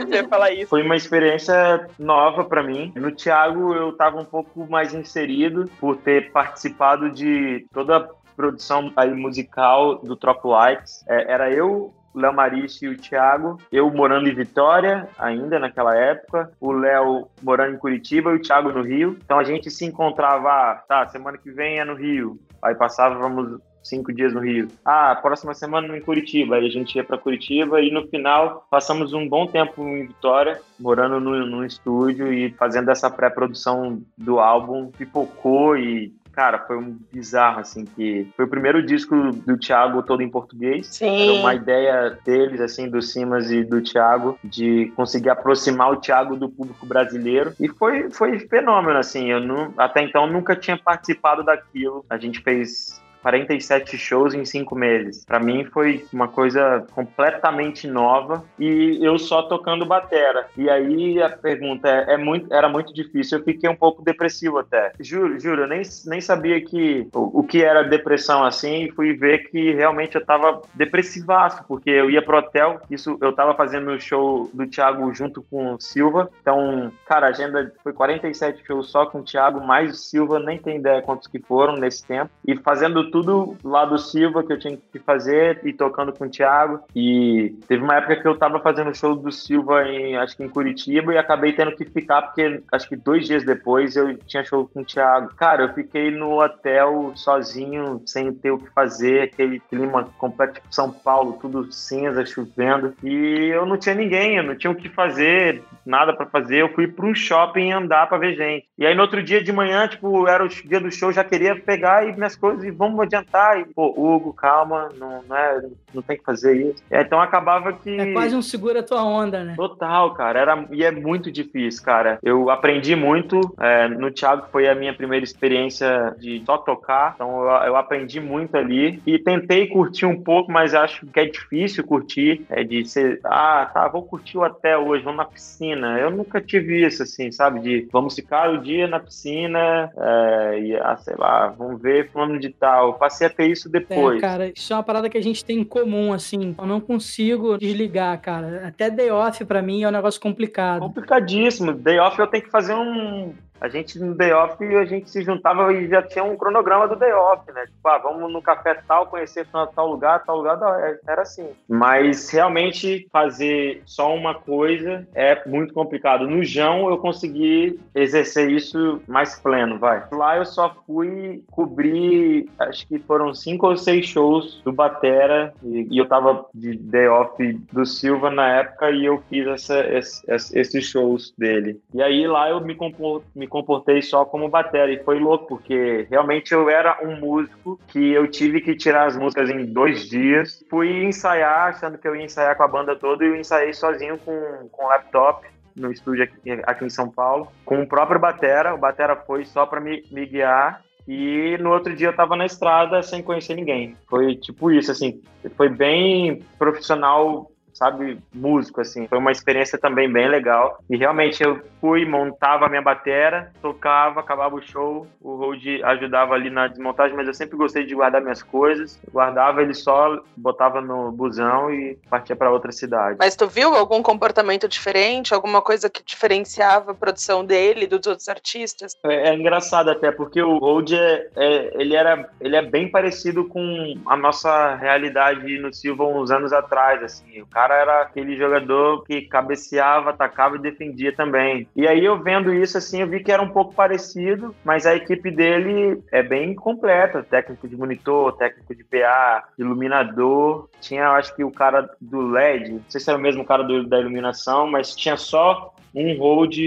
você 0.07 0.27
falar 0.27 0.51
isso. 0.51 0.69
Foi 0.69 0.81
uma 0.81 0.95
experiência 0.95 1.87
nova 1.97 2.43
para 2.43 2.63
mim. 2.63 2.91
No 2.95 3.11
Thiago 3.11 3.73
eu 3.73 3.89
estava 3.89 4.19
um 4.19 4.25
pouco 4.25 4.67
mais 4.69 4.93
inserido 4.93 5.69
por 5.79 5.97
ter 5.97 6.31
participado 6.31 7.09
de 7.09 7.65
toda 7.73 7.97
a 7.97 8.07
produção 8.35 8.91
aí 8.95 9.13
musical 9.13 9.97
do 9.99 10.15
Trop 10.15 10.47
Lights. 10.47 11.03
É, 11.07 11.31
era 11.31 11.51
eu 11.51 11.93
o 12.13 12.19
Léo 12.19 12.33
Marich 12.33 12.83
e 12.83 12.89
o 12.89 12.97
Thiago. 12.97 13.57
Eu 13.71 13.89
morando 13.89 14.27
em 14.27 14.35
Vitória, 14.35 15.07
ainda 15.17 15.59
naquela 15.59 15.95
época. 15.95 16.51
O 16.59 16.71
Léo 16.71 17.27
morando 17.41 17.75
em 17.75 17.79
Curitiba 17.79 18.31
e 18.31 18.35
o 18.35 18.41
Thiago 18.41 18.71
no 18.71 18.81
Rio. 18.81 19.17
Então 19.23 19.39
a 19.39 19.43
gente 19.43 19.71
se 19.71 19.85
encontrava, 19.85 20.49
ah, 20.49 20.83
tá, 20.87 21.07
semana 21.07 21.37
que 21.37 21.51
vem 21.51 21.79
é 21.79 21.85
no 21.85 21.95
Rio. 21.95 22.39
Aí 22.61 22.75
passávamos 22.75 23.59
cinco 23.83 24.13
dias 24.13 24.33
no 24.33 24.39
Rio. 24.39 24.67
Ah, 24.85 25.17
próxima 25.21 25.53
semana 25.53 25.97
em 25.97 26.01
Curitiba. 26.01 26.55
Aí 26.55 26.67
a 26.67 26.71
gente 26.71 26.95
ia 26.95 27.03
para 27.03 27.17
Curitiba 27.17 27.81
e 27.81 27.91
no 27.91 28.07
final 28.07 28.65
passamos 28.69 29.13
um 29.13 29.27
bom 29.27 29.47
tempo 29.47 29.87
em 29.87 30.07
Vitória, 30.07 30.61
morando 30.79 31.19
no, 31.19 31.45
no 31.45 31.65
estúdio 31.65 32.31
e 32.33 32.51
fazendo 32.51 32.89
essa 32.89 33.09
pré-produção 33.09 34.01
do 34.17 34.39
álbum. 34.39 34.91
Pipocou 34.91 35.77
e 35.77 36.13
cara, 36.31 36.59
foi 36.59 36.77
um 36.77 36.97
bizarro, 37.11 37.59
assim, 37.59 37.85
que 37.85 38.27
foi 38.35 38.45
o 38.45 38.47
primeiro 38.47 38.83
disco 38.83 39.15
do 39.31 39.57
Thiago 39.57 40.01
todo 40.01 40.23
em 40.23 40.29
português. 40.29 40.87
Sim. 40.87 41.29
Era 41.29 41.39
uma 41.39 41.55
ideia 41.55 42.17
deles, 42.25 42.61
assim, 42.61 42.89
do 42.89 43.01
Simas 43.01 43.51
e 43.51 43.63
do 43.63 43.81
Thiago, 43.81 44.39
de 44.43 44.91
conseguir 44.95 45.29
aproximar 45.29 45.91
o 45.91 45.97
Thiago 45.97 46.35
do 46.35 46.49
público 46.49 46.85
brasileiro. 46.85 47.53
E 47.59 47.67
foi, 47.67 48.09
foi 48.09 48.39
fenômeno, 48.39 48.97
assim, 48.97 49.29
eu 49.31 49.39
não, 49.39 49.73
até 49.77 50.01
então 50.01 50.25
nunca 50.27 50.55
tinha 50.55 50.77
participado 50.77 51.43
daquilo. 51.43 52.05
A 52.09 52.17
gente 52.17 52.39
fez 52.39 53.00
47 53.21 53.97
shows 53.97 54.33
em 54.33 54.45
cinco 54.45 54.75
meses. 54.75 55.23
Para 55.25 55.39
mim 55.39 55.65
foi 55.65 56.05
uma 56.11 56.27
coisa 56.27 56.85
completamente 56.93 57.87
nova 57.87 58.43
e 58.59 58.99
eu 59.01 59.17
só 59.17 59.43
tocando 59.43 59.85
batera. 59.85 60.47
E 60.57 60.69
aí 60.69 61.21
a 61.21 61.29
pergunta 61.29 61.87
é, 61.87 62.13
é 62.13 62.17
muito, 62.17 62.53
era 62.53 62.67
muito 62.67 62.93
difícil. 62.93 63.37
Eu 63.37 63.43
fiquei 63.43 63.69
um 63.69 63.75
pouco 63.75 64.03
depressivo 64.03 64.57
até. 64.57 64.91
Juro, 64.99 65.39
juro, 65.39 65.63
eu 65.63 65.67
nem, 65.67 65.81
nem 66.05 66.21
sabia 66.21 66.59
que 66.61 67.07
o, 67.13 67.39
o 67.39 67.43
que 67.43 67.63
era 67.63 67.83
depressão 67.83 68.43
assim. 68.43 68.85
E 68.85 68.91
fui 68.91 69.13
ver 69.13 69.49
que 69.49 69.73
realmente 69.73 70.15
eu 70.15 70.25
tava 70.25 70.61
depressivaço, 70.73 71.63
porque 71.67 71.89
eu 71.89 72.09
ia 72.09 72.21
pro 72.21 72.37
hotel. 72.37 72.81
Isso 72.89 73.17
eu 73.21 73.33
tava 73.33 73.53
fazendo 73.53 73.91
o 73.91 73.99
show 73.99 74.49
do 74.53 74.67
Thiago 74.67 75.13
junto 75.13 75.41
com 75.43 75.75
o 75.75 75.79
Silva. 75.79 76.29
Então, 76.41 76.91
cara, 77.05 77.27
a 77.27 77.29
agenda 77.29 77.71
foi 77.83 77.93
47 77.93 78.65
shows 78.65 78.89
só 78.89 79.05
com 79.05 79.19
o 79.19 79.23
Thiago, 79.23 79.61
mais 79.61 79.91
o 79.91 79.97
Silva, 79.97 80.39
nem 80.39 80.57
tem 80.57 80.77
ideia 80.77 81.01
quantos 81.01 81.27
que 81.27 81.39
foram 81.39 81.75
nesse 81.75 82.05
tempo. 82.05 82.31
E 82.45 82.57
fazendo 82.57 83.10
tudo 83.11 83.57
lá 83.63 83.85
do 83.85 83.97
Silva 83.97 84.43
que 84.43 84.53
eu 84.53 84.59
tinha 84.59 84.77
que 84.91 84.99
fazer 84.99 85.59
e 85.63 85.73
tocando 85.73 86.13
com 86.13 86.25
o 86.25 86.29
Thiago. 86.29 86.79
E 86.95 87.55
teve 87.67 87.83
uma 87.83 87.95
época 87.95 88.15
que 88.15 88.27
eu 88.27 88.37
tava 88.37 88.59
fazendo 88.59 88.95
show 88.95 89.15
do 89.15 89.31
Silva 89.31 89.83
em, 89.87 90.15
acho 90.17 90.35
que 90.35 90.43
em 90.43 90.49
Curitiba 90.49 91.13
e 91.13 91.17
acabei 91.17 91.53
tendo 91.53 91.75
que 91.75 91.85
ficar 91.85 92.21
porque 92.21 92.63
acho 92.71 92.87
que 92.87 92.95
dois 92.95 93.27
dias 93.27 93.43
depois 93.43 93.95
eu 93.95 94.17
tinha 94.19 94.43
show 94.43 94.67
com 94.67 94.81
o 94.81 94.85
Thiago. 94.85 95.35
Cara, 95.35 95.63
eu 95.63 95.73
fiquei 95.73 96.11
no 96.11 96.41
hotel 96.41 97.11
sozinho, 97.15 98.01
sem 98.05 98.33
ter 98.33 98.51
o 98.51 98.57
que 98.57 98.69
fazer, 98.71 99.23
aquele 99.23 99.59
clima 99.59 100.05
completo 100.17 100.55
tipo 100.55 100.67
São 100.73 100.91
Paulo, 100.91 101.37
tudo 101.41 101.71
cinza, 101.71 102.25
chovendo. 102.25 102.93
E 103.03 103.49
eu 103.53 103.65
não 103.65 103.77
tinha 103.77 103.95
ninguém, 103.95 104.37
eu 104.37 104.43
não 104.43 104.55
tinha 104.55 104.71
o 104.71 104.75
que 104.75 104.89
fazer, 104.89 105.61
nada 105.85 106.13
para 106.13 106.25
fazer. 106.25 106.61
Eu 106.61 106.73
fui 106.73 106.87
para 106.87 107.05
um 107.05 107.15
shopping 107.15 107.71
andar 107.71 108.07
para 108.07 108.17
ver 108.17 108.35
gente. 108.35 108.67
E 108.77 108.85
aí 108.85 108.95
no 108.95 109.01
outro 109.01 109.21
dia 109.21 109.43
de 109.43 109.51
manhã, 109.51 109.87
tipo, 109.87 110.27
era 110.27 110.43
o 110.43 110.47
dia 110.47 110.79
do 110.79 110.91
show, 110.91 111.11
já 111.11 111.23
queria 111.23 111.55
pegar 111.55 112.07
e 112.07 112.15
minhas 112.15 112.35
coisas 112.35 112.63
e 112.63 112.71
vamos 112.71 113.00
adiantar. 113.01 113.59
E, 113.59 113.65
pô, 113.65 113.93
Hugo, 113.95 114.33
calma, 114.33 114.89
não, 114.97 115.23
não, 115.27 115.35
é, 115.35 115.61
não 115.93 116.01
tem 116.01 116.17
que 116.17 116.23
fazer 116.23 116.55
isso. 116.55 116.83
É, 116.89 117.01
então 117.01 117.19
acabava 117.19 117.73
que. 117.73 117.89
É 117.99 118.13
quase 118.13 118.35
um 118.35 118.41
segura 118.41 118.83
tua 118.83 119.03
onda, 119.03 119.43
né? 119.43 119.53
Total, 119.55 120.13
cara. 120.13 120.39
Era, 120.39 120.65
e 120.71 120.83
é 120.83 120.91
muito 120.91 121.31
difícil, 121.31 121.83
cara. 121.83 122.19
Eu 122.23 122.49
aprendi 122.49 122.95
muito. 122.95 123.39
É, 123.59 123.87
no 123.87 124.11
Thiago 124.11 124.47
foi 124.51 124.67
a 124.67 124.75
minha 124.75 124.93
primeira 124.93 125.23
experiência 125.23 126.15
de 126.19 126.43
só 126.45 126.57
tocar. 126.57 127.13
Então 127.15 127.43
eu, 127.43 127.49
eu, 127.67 127.75
aprendi 127.75 128.19
muito 128.19 128.55
ali. 128.55 129.01
E 129.05 129.19
tentei 129.19 129.67
curtir 129.67 130.05
um 130.05 130.21
pouco, 130.21 130.51
mas 130.51 130.73
acho 130.73 131.05
que 131.07 131.19
é 131.19 131.25
difícil 131.25 131.83
curtir. 131.83 132.45
É 132.49 132.63
de 132.63 132.85
ser, 132.85 133.19
ah, 133.23 133.69
tá, 133.73 133.87
vou 133.87 134.03
curtir 134.03 134.37
o 134.37 134.43
hotel 134.43 134.87
hoje, 134.87 135.03
vamos 135.03 135.17
na 135.17 135.25
piscina. 135.25 135.99
Eu 135.99 136.11
nunca 136.11 136.41
tive 136.41 136.85
isso, 136.85 137.03
assim, 137.03 137.31
sabe? 137.31 137.59
De 137.59 137.87
vamos 137.91 138.15
ficar 138.15 138.49
o 138.49 138.61
dia 138.61 138.87
na 138.87 138.99
piscina 138.99 139.91
é, 139.97 140.59
e, 140.59 140.75
ah, 140.75 140.97
sei 140.97 141.15
lá, 141.17 141.47
vamos 141.47 141.81
ver 141.81 142.09
fulano 142.11 142.39
de 142.39 142.49
tal 142.49 142.90
passei 142.93 143.27
a 143.27 143.29
ter 143.29 143.47
isso 143.47 143.69
depois. 143.69 144.17
É, 144.17 144.21
cara, 144.21 144.51
isso 144.55 144.71
é 144.71 144.75
uma 144.75 144.83
parada 144.83 145.09
que 145.09 145.17
a 145.17 145.23
gente 145.23 145.43
tem 145.43 145.59
em 145.59 145.63
comum, 145.63 146.13
assim. 146.13 146.55
Eu 146.57 146.65
não 146.65 146.79
consigo 146.79 147.57
desligar, 147.57 148.19
cara. 148.21 148.67
Até 148.67 148.89
day 148.89 149.11
off 149.11 149.43
pra 149.45 149.61
mim 149.61 149.83
é 149.83 149.87
um 149.87 149.91
negócio 149.91 150.19
complicado. 150.19 150.81
Complicadíssimo. 150.81 151.73
Day 151.73 151.99
off 151.99 152.19
eu 152.19 152.27
tenho 152.27 152.43
que 152.43 152.49
fazer 152.49 152.73
um 152.73 153.33
a 153.61 153.69
gente 153.69 153.99
no 153.99 154.15
day 154.15 154.33
off 154.33 154.61
a 154.75 154.85
gente 154.85 155.09
se 155.09 155.21
juntava 155.21 155.71
e 155.71 155.87
já 155.87 156.01
tinha 156.01 156.23
um 156.23 156.35
cronograma 156.35 156.87
do 156.87 156.95
day 156.95 157.13
off, 157.13 157.49
né? 157.51 157.65
Tipo, 157.67 157.87
ah, 157.87 157.99
vamos 157.99 158.33
no 158.33 158.41
café 158.41 158.81
tal, 158.87 159.05
conhecer 159.05 159.45
tal 159.51 159.87
lugar, 159.87 160.23
tal 160.25 160.37
lugar, 160.37 160.57
é, 160.79 160.99
era 161.07 161.21
assim. 161.21 161.47
Mas 161.69 162.29
realmente 162.31 163.07
fazer 163.11 163.83
só 163.85 164.13
uma 164.15 164.33
coisa 164.33 165.07
é 165.13 165.47
muito 165.47 165.73
complicado. 165.75 166.27
No 166.27 166.43
Jão 166.43 166.89
eu 166.89 166.97
consegui 166.97 167.79
exercer 167.93 168.49
isso 168.49 168.99
mais 169.07 169.39
pleno, 169.39 169.77
vai. 169.77 170.03
Lá 170.11 170.37
eu 170.37 170.45
só 170.45 170.75
fui 170.87 171.43
cobrir, 171.51 172.49
acho 172.57 172.87
que 172.87 172.97
foram 172.97 173.33
cinco 173.33 173.67
ou 173.67 173.77
seis 173.77 174.07
shows 174.07 174.59
do 174.65 174.71
Batera 174.71 175.53
e, 175.63 175.87
e 175.91 175.97
eu 175.99 176.07
tava 176.07 176.45
de 176.53 176.75
day 176.75 177.07
off 177.07 177.41
do 177.71 177.85
Silva 177.85 178.31
na 178.31 178.47
época 178.59 178.89
e 178.89 179.05
eu 179.05 179.21
fiz 179.29 179.45
essa, 179.47 179.85
esses 180.27 180.85
shows 180.85 181.31
dele. 181.37 181.79
E 181.93 182.01
aí 182.01 182.25
lá 182.25 182.49
eu 182.49 182.59
me, 182.61 182.73
compor, 182.73 183.21
me 183.35 183.50
comportei 183.51 184.01
só 184.01 184.25
como 184.25 184.49
batera. 184.49 184.91
E 184.91 185.03
foi 185.03 185.19
louco, 185.19 185.45
porque 185.45 186.07
realmente 186.09 186.53
eu 186.53 186.69
era 186.69 186.97
um 187.03 187.17
músico 187.17 187.79
que 187.87 188.11
eu 188.13 188.27
tive 188.27 188.61
que 188.61 188.75
tirar 188.75 189.05
as 189.05 189.15
músicas 189.15 189.49
em 189.49 189.65
dois 189.65 190.09
dias. 190.09 190.65
Fui 190.69 191.03
ensaiar, 191.03 191.67
achando 191.67 191.97
que 191.97 192.07
eu 192.07 192.15
ia 192.15 192.23
ensaiar 192.23 192.55
com 192.55 192.63
a 192.63 192.67
banda 192.67 192.95
toda, 192.95 193.23
e 193.23 193.27
eu 193.27 193.35
ensaiei 193.35 193.73
sozinho 193.73 194.17
com, 194.17 194.69
com 194.71 194.87
laptop 194.87 195.45
no 195.75 195.91
estúdio 195.91 196.23
aqui, 196.23 196.51
aqui 196.63 196.85
em 196.85 196.89
São 196.89 197.09
Paulo, 197.09 197.47
com 197.63 197.81
o 197.81 197.87
próprio 197.87 198.19
Batera. 198.19 198.73
O 198.73 198.77
Batera 198.77 199.15
foi 199.15 199.45
só 199.45 199.65
para 199.65 199.81
me, 199.81 200.03
me 200.09 200.25
guiar. 200.25 200.81
E 201.07 201.57
no 201.59 201.71
outro 201.71 201.95
dia 201.95 202.07
eu 202.07 202.15
tava 202.15 202.35
na 202.35 202.45
estrada 202.45 203.01
sem 203.03 203.21
conhecer 203.21 203.55
ninguém. 203.55 203.97
Foi 204.07 204.35
tipo 204.35 204.71
isso, 204.71 204.91
assim. 204.91 205.21
Foi 205.57 205.67
bem 205.67 206.41
profissional 206.57 207.50
sabe, 207.81 208.19
músico, 208.31 208.79
assim. 208.79 209.07
Foi 209.07 209.17
uma 209.17 209.31
experiência 209.31 209.75
também 209.75 210.07
bem 210.07 210.29
legal. 210.29 210.77
E 210.87 210.95
realmente 210.95 211.41
eu 211.41 211.59
fui, 211.79 212.05
montava 212.05 212.67
a 212.67 212.69
minha 212.69 212.81
batera, 212.81 213.51
tocava, 213.59 214.19
acabava 214.19 214.55
o 214.55 214.61
show, 214.61 215.07
o 215.19 215.35
Road 215.35 215.83
ajudava 215.83 216.35
ali 216.35 216.51
na 216.51 216.67
desmontagem, 216.67 217.17
mas 217.17 217.25
eu 217.25 217.33
sempre 217.33 217.57
gostei 217.57 217.83
de 217.83 217.95
guardar 217.95 218.21
minhas 218.21 218.43
coisas. 218.43 219.01
Guardava 219.11 219.63
ele 219.63 219.73
só, 219.73 220.21
botava 220.37 220.79
no 220.79 221.11
busão 221.11 221.73
e 221.73 221.97
partia 222.07 222.35
para 222.35 222.51
outra 222.51 222.71
cidade. 222.71 223.17
Mas 223.17 223.35
tu 223.35 223.47
viu 223.47 223.75
algum 223.75 224.03
comportamento 224.03 224.67
diferente, 224.67 225.33
alguma 225.33 225.59
coisa 225.59 225.89
que 225.89 226.03
diferenciava 226.05 226.91
a 226.91 226.95
produção 226.95 227.43
dele 227.43 227.87
dos 227.87 228.05
outros 228.05 228.29
artistas? 228.29 228.95
É, 229.03 229.29
é 229.29 229.35
engraçado 229.35 229.89
até, 229.89 230.11
porque 230.11 230.39
o 230.39 230.59
Road 230.59 230.95
é, 230.95 231.29
é, 231.35 231.81
ele 231.81 231.95
era, 231.95 232.29
ele 232.39 232.55
é 232.55 232.61
bem 232.61 232.91
parecido 232.91 233.45
com 233.45 233.95
a 234.05 234.15
nossa 234.15 234.75
realidade 234.75 235.57
no 235.57 235.73
Silva 235.73 236.03
uns 236.03 236.29
anos 236.29 236.53
atrás, 236.53 237.01
assim. 237.01 237.41
O 237.41 237.47
cara 237.47 237.70
cara 237.71 237.81
era 237.81 238.01
aquele 238.01 238.35
jogador 238.35 239.03
que 239.03 239.21
cabeceava, 239.21 240.09
atacava 240.09 240.55
e 240.55 240.59
defendia 240.59 241.15
também. 241.15 241.67
E 241.75 241.87
aí 241.87 242.03
eu 242.03 242.21
vendo 242.21 242.53
isso 242.53 242.77
assim, 242.77 243.01
eu 243.01 243.07
vi 243.07 243.23
que 243.23 243.31
era 243.31 243.41
um 243.41 243.49
pouco 243.49 243.73
parecido, 243.73 244.53
mas 244.63 244.85
a 244.85 244.95
equipe 244.95 245.31
dele 245.31 246.01
é 246.11 246.21
bem 246.21 246.53
completa, 246.53 247.23
técnico 247.23 247.67
de 247.67 247.77
monitor, 247.77 248.35
técnico 248.37 248.75
de 248.75 248.83
PA, 248.83 249.45
iluminador. 249.57 250.69
Tinha, 250.81 251.11
acho 251.11 251.35
que 251.35 251.43
o 251.43 251.51
cara 251.51 251.89
do 251.99 252.27
LED, 252.27 252.73
não 252.73 252.81
sei 252.89 252.99
se 252.99 253.09
era 253.09 253.17
o 253.17 253.21
mesmo 253.21 253.45
cara 253.45 253.63
do, 253.63 253.87
da 253.87 253.99
iluminação, 253.99 254.67
mas 254.69 254.95
tinha 254.95 255.15
só 255.15 255.73
um 255.95 256.17
hold 256.17 256.57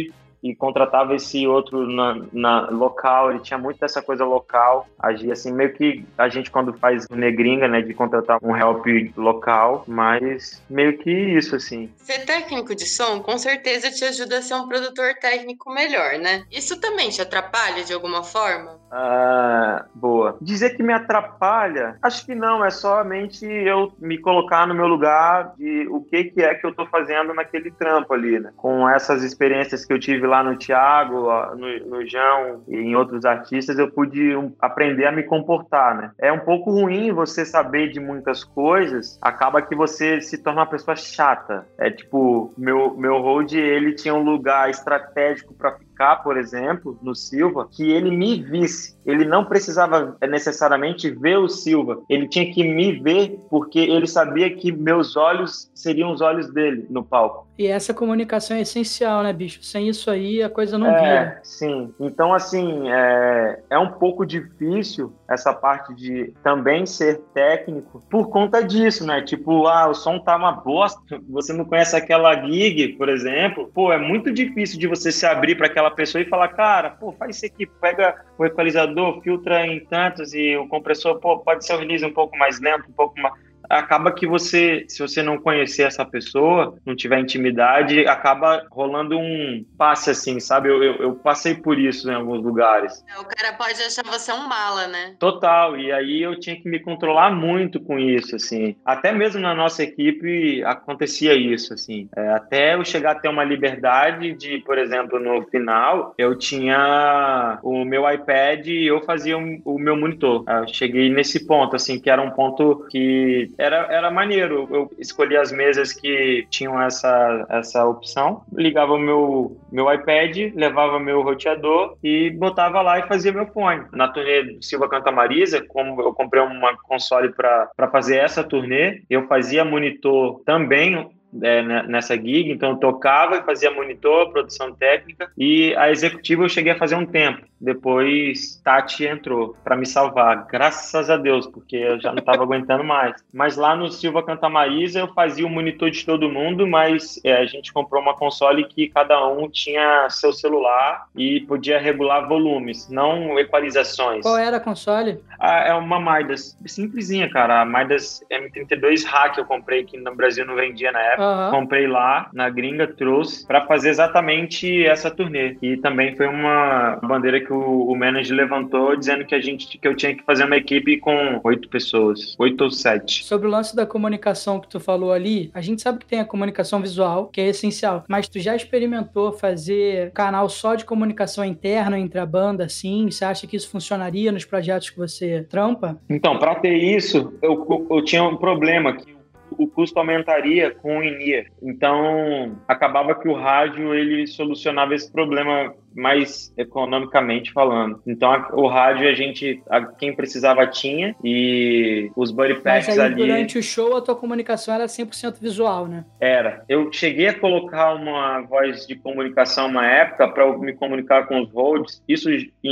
e 0.45 0.55
contratava 0.55 1.15
esse 1.15 1.47
outro 1.47 1.87
na, 1.87 2.23
na, 2.31 2.69
local, 2.69 3.31
ele 3.31 3.41
tinha 3.41 3.59
muito 3.59 3.81
dessa 3.81 4.03
coisa 4.03 4.27
local, 4.27 4.87
agia 4.99 5.33
assim, 5.33 5.51
meio 5.51 5.73
que 5.73 6.05
a 6.19 6.29
gente 6.29 6.51
quando 6.51 6.75
faz 6.75 7.09
negringa, 7.09 7.67
né, 7.67 7.81
de 7.81 7.95
contratar 7.95 8.39
um 8.43 8.55
help 8.55 8.85
local, 9.17 9.85
mas 9.89 10.63
meio 10.69 10.99
que 10.99 11.11
isso, 11.11 11.57
assim. 11.57 11.91
Ser 11.97 12.27
técnico 12.27 12.75
de 12.75 12.85
som, 12.85 13.21
com 13.21 13.39
certeza 13.39 13.91
te 13.91 14.05
ajuda 14.05 14.39
a 14.39 14.43
ser 14.43 14.55
um 14.57 14.69
produtor 14.69 15.15
técnico 15.15 15.73
melhor, 15.73 16.19
né? 16.19 16.45
Isso 16.53 16.79
também 16.79 17.09
te 17.09 17.23
atrapalha 17.23 17.83
de 17.83 17.95
alguma 17.95 18.23
forma? 18.23 18.79
Ah, 18.93 19.87
boa. 19.95 20.37
Dizer 20.43 20.77
que 20.77 20.83
me 20.83 20.93
atrapalha, 20.93 21.97
acho 22.03 22.27
que 22.27 22.35
não, 22.35 22.63
é 22.63 22.71
somente 22.71 23.47
eu 23.47 23.93
me 23.99 24.19
colocar 24.19 24.67
no 24.67 24.75
meu 24.75 24.87
lugar 24.87 25.55
de 25.57 25.89
o 25.91 26.03
que 26.03 26.25
que 26.25 26.43
é 26.43 26.55
que 26.55 26.67
eu 26.67 26.75
tô 26.75 26.87
fazendo 26.87 27.33
naquele 27.33 27.71
trampo 27.71 28.13
ali, 28.13 28.39
né? 28.39 28.53
Com 28.57 28.89
essas 28.89 29.23
experiências 29.23 29.85
que 29.87 29.93
eu 29.93 29.99
tive 29.99 30.27
lá 30.27 30.34
lá 30.35 30.43
no 30.43 30.57
Thiago, 30.57 31.29
no, 31.57 31.87
no 31.89 32.09
João 32.09 32.65
e 32.67 32.77
em 32.77 32.97
outros 32.97 33.25
artistas, 33.25 33.79
eu 33.79 33.91
pude 33.91 34.33
aprender 34.61 35.07
a 35.07 35.13
me 35.13 35.23
comportar, 35.23 35.97
né? 35.97 36.11
É 36.19 36.33
um 36.33 36.41
pouco 36.41 36.73
ruim 36.73 37.13
você 37.13 37.45
saber 37.45 37.91
de 37.91 38.01
muitas 38.01 38.43
coisas, 38.43 39.19
acaba 39.23 39.63
que 39.63 39.77
você 39.77 40.21
se 40.21 40.39
torna 40.39 40.63
uma 40.63 40.67
pessoa 40.67 40.97
chata. 40.97 41.67
É 41.79 41.91
tipo, 41.91 42.53
meu, 42.59 42.97
meu 42.97 43.19
hold, 43.19 43.53
ele 43.53 43.95
tinha 43.95 44.15
um 44.15 44.25
lugar 44.25 44.69
estratégico 44.69 45.55
para 45.55 45.73
ficar 45.73 45.95
ficar, 45.95 46.17
por 46.17 46.37
exemplo, 46.37 46.99
no 47.01 47.15
Silva, 47.15 47.69
que 47.71 47.93
ele 47.93 48.11
me 48.11 48.43
visse. 48.43 48.99
Ele 49.07 49.25
não 49.25 49.45
precisava 49.45 50.17
necessariamente 50.29 51.09
ver 51.11 51.39
o 51.39 51.49
Silva, 51.49 52.03
ele 52.11 52.29
tinha 52.29 52.53
que 52.53 52.65
me 52.65 52.99
ver 52.99 53.39
porque 53.49 53.79
ele 53.79 54.07
sabia 54.07 54.55
que 54.55 54.73
meus 54.73 55.17
olhos 55.17 55.71
seriam 55.75 56.11
os 56.11 56.21
olhos 56.21 56.53
dele 56.53 56.87
no 56.91 57.05
palco. 57.05 57.47
E 57.57 57.69
essa 57.69 57.95
comunicação 57.95 58.57
é 58.57 58.63
essencial, 58.63 59.23
né, 59.23 59.33
bicho? 59.33 59.63
Sem 59.63 59.89
isso 59.89 60.11
aí 60.11 60.43
a 60.43 60.51
coisa 60.51 60.77
não 60.77 60.89
é, 60.89 61.01
vira. 61.01 61.41
Sim. 61.45 61.95
Então, 62.01 62.35
assim, 62.35 62.91
é, 62.91 63.61
é 63.71 63.79
um 63.79 63.93
pouco 63.93 64.27
difícil 64.27 65.13
essa 65.29 65.53
parte 65.53 65.95
de 65.95 66.35
também 66.43 66.85
ser 66.85 67.21
técnico 67.33 68.03
por 68.11 68.29
conta 68.29 68.61
disso, 68.63 69.07
né? 69.07 69.23
Tipo, 69.23 69.69
ah, 69.69 69.89
o 69.89 69.95
som 69.95 70.19
tá 70.19 70.37
uma 70.37 70.51
bosta, 70.51 71.21
você 71.29 71.53
não 71.53 71.65
conhece 71.65 71.95
aquela 71.95 72.35
gig, 72.45 72.95
por 72.95 73.09
exemplo. 73.09 73.71
Pô, 73.73 73.93
é 73.93 73.99
muito 73.99 74.33
difícil 74.33 74.79
de 74.79 74.89
você 74.89 75.13
se 75.13 75.25
abrir 75.25 75.55
para 75.55 75.67
aquela 75.67 75.93
pessoa 75.93 76.23
e 76.23 76.29
falar, 76.29 76.49
cara, 76.49 76.91
pô, 76.91 77.13
faz 77.13 77.37
isso 77.37 77.47
aqui, 77.47 77.67
pega 77.67 78.17
o 78.37 78.45
equalizador, 78.45 79.21
filtra 79.23 79.65
em 79.65 79.79
tantos 79.85 80.35
e 80.35 80.57
o 80.57 80.67
compressor, 80.67 81.21
pô, 81.21 81.39
pode 81.39 81.65
ser 81.65 81.75
o 81.75 81.79
release 81.79 82.05
um 82.05 82.13
pouco 82.13 82.37
mais 82.37 82.61
lento, 82.61 82.89
um 82.89 82.93
pouco 82.93 83.19
mais 83.21 83.44
acaba 83.69 84.13
que 84.13 84.27
você, 84.27 84.85
se 84.89 85.01
você 85.01 85.23
não 85.23 85.39
conhecer 85.39 85.83
essa 85.83 86.05
pessoa, 86.05 86.77
não 86.85 86.95
tiver 86.95 87.19
intimidade, 87.19 88.07
acaba 88.07 88.67
rolando 88.71 89.19
um 89.19 89.65
passe 89.77 90.11
assim, 90.11 90.41
sabe? 90.41 90.69
Eu, 90.69 90.83
eu, 90.83 90.95
eu, 90.97 91.15
passei 91.15 91.55
por 91.55 91.79
isso 91.79 92.11
em 92.11 92.15
alguns 92.15 92.43
lugares. 92.43 93.05
É, 93.09 93.19
o 93.21 93.25
cara 93.25 93.55
pode 93.57 93.81
achar 93.83 94.05
você 94.05 94.33
um 94.33 94.49
mala, 94.49 94.87
né? 94.87 95.17
Total, 95.19 95.79
e 95.79 95.93
aí 95.93 96.23
eu 96.23 96.39
tinha 96.39 96.57
que 96.57 96.69
me 96.69 96.81
controlar 96.81 97.31
muito 97.31 97.81
com 97.81 97.99
isso, 97.99 98.37
assim. 98.37 98.77
Até 98.85 99.13
mesmo 99.13 99.41
na 99.41 99.55
nossa 99.55 99.83
equipe 99.83 100.63
acontecia 100.65 101.35
isso, 101.35 101.75
assim. 101.75 102.09
É, 102.17 102.29
até 102.31 102.75
eu 102.75 102.85
chegar 102.85 103.13
a 103.13 103.15
ter 103.15 103.29
uma 103.29 103.45
liberdade 103.45 104.35
de, 104.35 104.59
por 104.61 104.79
exemplo, 104.79 105.19
no 105.19 105.43
final, 105.47 106.15
eu 106.19 106.37
tinha 106.37 107.59
o 107.63 107.85
meu 107.85 108.11
iPad 108.11 108.67
e 108.67 108.87
eu 108.87 109.03
fazia 109.03 109.37
um, 109.37 109.61
o 109.65 109.79
meu 109.79 109.97
monitor. 109.97 110.45
Eu 110.47 110.69
cheguei 110.69 111.11
nesse 111.11 111.47
ponto, 111.47 111.77
assim, 111.77 111.99
que 111.99 112.11
era 112.11 112.23
um 112.23 112.31
ponto 112.31 112.87
que 112.91 113.51
era, 113.59 113.87
era 113.91 114.11
maneiro. 114.11 114.69
Eu 114.71 114.91
escolhi 114.99 115.37
as 115.37 115.53
mesas 115.53 115.93
que 115.93 116.47
tinham 116.51 116.81
essa, 116.81 117.47
essa 117.49 117.85
opção, 117.87 118.43
ligava 118.53 118.99
meu, 118.99 119.57
meu 119.71 119.93
iPad, 119.93 120.55
levava 120.55 120.99
meu 120.99 121.23
roteador 121.23 121.97
e 122.03 122.31
botava 122.31 122.83
lá 122.83 122.99
e 122.99 123.09
fazia 123.09 123.33
meu 123.33 123.47
fone. 123.47 123.85
Na 123.93 124.09
turnê 124.09 124.59
Silva 124.61 124.89
Canta 124.89 125.11
Marisa, 125.11 125.65
como 125.67 126.01
eu 126.01 126.13
comprei 126.13 126.43
uma 126.43 126.77
console 126.83 127.33
para 127.33 127.91
fazer 127.91 128.17
essa 128.17 128.43
turnê, 128.45 129.03
eu 129.09 129.27
fazia 129.27 129.65
monitor 129.65 130.41
também 130.45 131.11
é, 131.43 131.63
nessa 131.87 132.15
gig, 132.15 132.51
então 132.51 132.71
eu 132.71 132.77
tocava 132.77 133.37
e 133.37 133.43
fazia 133.43 133.71
monitor, 133.71 134.31
produção 134.31 134.73
técnica, 134.73 135.31
e 135.37 135.75
a 135.77 135.91
executiva 135.91 136.45
eu 136.45 136.49
cheguei 136.49 136.73
a 136.73 136.79
fazer 136.79 136.95
um 136.95 137.07
tempo. 137.07 137.47
Depois 137.61 138.61
Tati 138.63 139.07
entrou 139.07 139.57
para 139.65 139.77
me 139.77 139.87
salvar, 139.87 140.47
graças 140.47 141.09
a 141.09 141.17
Deus, 141.17 141.47
porque 141.47 141.77
eu 141.77 141.99
já 141.99 142.11
não 142.13 142.19
estava 142.19 142.43
aguentando 142.45 142.85
mais. 142.85 143.25
Mas 143.33 143.57
lá 143.57 143.75
no 143.75 143.91
Silva 143.91 144.23
Canta 144.23 144.49
Marisa 144.49 145.01
eu 145.01 145.09
fazia 145.15 145.47
o 145.47 145.51
monitor 145.51 145.91
de 145.91 146.05
todo 146.05 146.29
mundo, 146.29 146.67
mas 146.67 147.19
é, 147.25 147.37
a 147.37 147.47
gente 147.47 147.73
comprou 147.73 148.03
uma 148.03 148.15
console 148.15 148.65
que 148.65 148.89
cada 148.89 149.27
um 149.29 149.49
tinha 149.49 150.09
seu 150.11 150.33
celular 150.33 151.07
e 151.17 151.41
podia 151.41 151.79
regular 151.79 152.29
volumes, 152.29 152.89
não 152.91 153.39
equalizações. 153.39 154.23
Qual 154.23 154.37
era 154.37 154.59
a 154.59 154.61
console? 154.61 155.21
Ah, 155.39 155.61
é 155.61 155.75
uma 155.75 155.99
Midas, 156.05 156.59
simplesinha, 156.67 157.31
cara. 157.31 157.63
A 157.63 157.65
Midas 157.65 158.21
M32 158.31 159.05
Hack 159.05 159.39
eu 159.39 159.45
comprei, 159.45 159.85
que 159.85 159.97
no 159.97 160.15
Brasil 160.15 160.45
não 160.45 160.55
vendia 160.55 160.93
na 160.93 161.01
época. 161.01 161.24
Uhum. 161.25 161.51
Comprei 161.51 161.87
lá 161.87 162.29
na 162.33 162.51
gringa, 162.51 162.87
trouxe 162.87 163.47
para 163.47 163.67
fazer 163.67 163.91
exatamente 163.91 164.85
essa 164.85 165.11
turnê. 165.11 165.57
E 165.63 165.77
também 165.77 166.15
foi 166.17 166.27
uma 166.27 166.99
bandeira 167.03 167.41
que 167.41 167.53
o, 167.53 167.87
o 167.89 167.97
manager 167.97 168.37
levantou 168.37 168.97
dizendo 168.97 169.25
que 169.25 169.35
a 169.35 169.41
gente 169.41 169.79
que 169.79 169.89
eu 169.89 169.97
tinha 169.97 170.15
que 170.15 170.23
fazer 170.25 170.45
uma 170.45 170.57
equipe 170.57 170.99
com 170.99 171.41
oito 171.45 171.69
pessoas, 171.69 172.37
oito 172.39 172.65
ou 172.65 172.71
sete. 172.71 173.25
Sobre 173.25 173.47
o 173.47 173.51
lance 173.51 173.75
da 173.75 173.87
comunicação 173.87 174.61
que 174.61 174.69
tu 174.69 174.79
falou 174.79 175.13
ali, 175.13 175.51
a 175.55 175.61
gente 175.61 175.83
sabe 175.83 175.99
que 175.99 176.07
tem 176.07 176.21
a 176.21 176.25
comunicação 176.25 176.81
visual, 176.81 177.29
que 177.29 177.41
é 177.41 177.49
essencial, 177.49 178.05
mas 178.09 178.29
tu 178.29 178.39
já 178.39 178.55
experimentou 178.55 179.33
fazer 179.33 180.11
canal 180.13 180.49
só 180.49 180.75
de 180.75 180.85
comunicação 180.85 181.45
interna 181.45 181.99
entre 181.99 182.19
a 182.19 182.27
banda, 182.27 182.65
assim? 182.65 183.11
Você 183.11 183.25
acha 183.25 183.47
que 183.47 183.57
isso 183.57 183.69
funcionaria 183.69 184.33
nos 184.33 184.45
projetos 184.45 184.91
que 184.91 184.99
você 184.99 185.47
trampa? 185.49 185.99
Então, 186.09 186.39
para 186.39 186.55
ter 186.57 186.77
isso, 186.77 187.33
eu, 187.43 187.87
eu 187.91 188.05
tinha 188.05 188.23
um 188.23 188.37
problema 188.37 188.95
que 188.97 189.14
o 189.59 189.67
custo 189.67 189.99
aumentaria 189.99 190.71
com 190.71 190.99
o 190.99 191.03
INIA. 191.03 191.47
Então, 191.63 192.59
acabava 192.69 193.15
que 193.15 193.29
o 193.29 193.35
rádio 193.35 193.95
ele 193.95 194.27
solucionava 194.27 194.95
esse 194.95 195.11
problema 195.11 195.75
mais 195.95 196.53
economicamente 196.57 197.53
falando. 197.53 198.01
Então 198.07 198.31
a, 198.33 198.49
o 198.55 198.67
rádio 198.67 199.09
a 199.09 199.15
gente, 199.15 199.63
a, 199.69 199.83
quem 199.83 200.15
precisava 200.15 200.67
tinha 200.67 201.15
e 201.23 202.11
os 202.17 202.31
buddy 202.31 202.55
packs 202.57 202.89
Mas 202.89 202.99
aí, 202.99 203.07
ali... 203.07 203.15
durante 203.15 203.59
o 203.59 203.63
show 203.63 203.97
a 203.97 204.01
tua 204.01 204.17
comunicação 204.17 204.75
era 204.75 204.87
100% 204.87 205.41
visual, 205.41 205.87
né? 205.87 206.05
Era. 206.21 206.65
Eu 206.69 206.93
cheguei 206.93 207.29
a 207.29 207.39
colocar 207.39 207.95
uma 207.95 208.41
voz 208.43 208.87
de 208.87 208.95
comunicação 208.97 209.69
uma 209.69 209.87
época 209.87 210.29
para 210.29 210.57
me 210.59 210.73
comunicar 210.73 211.27
com 211.27 211.41
os 211.41 211.51
holds, 211.53 212.03
isso 212.09 212.29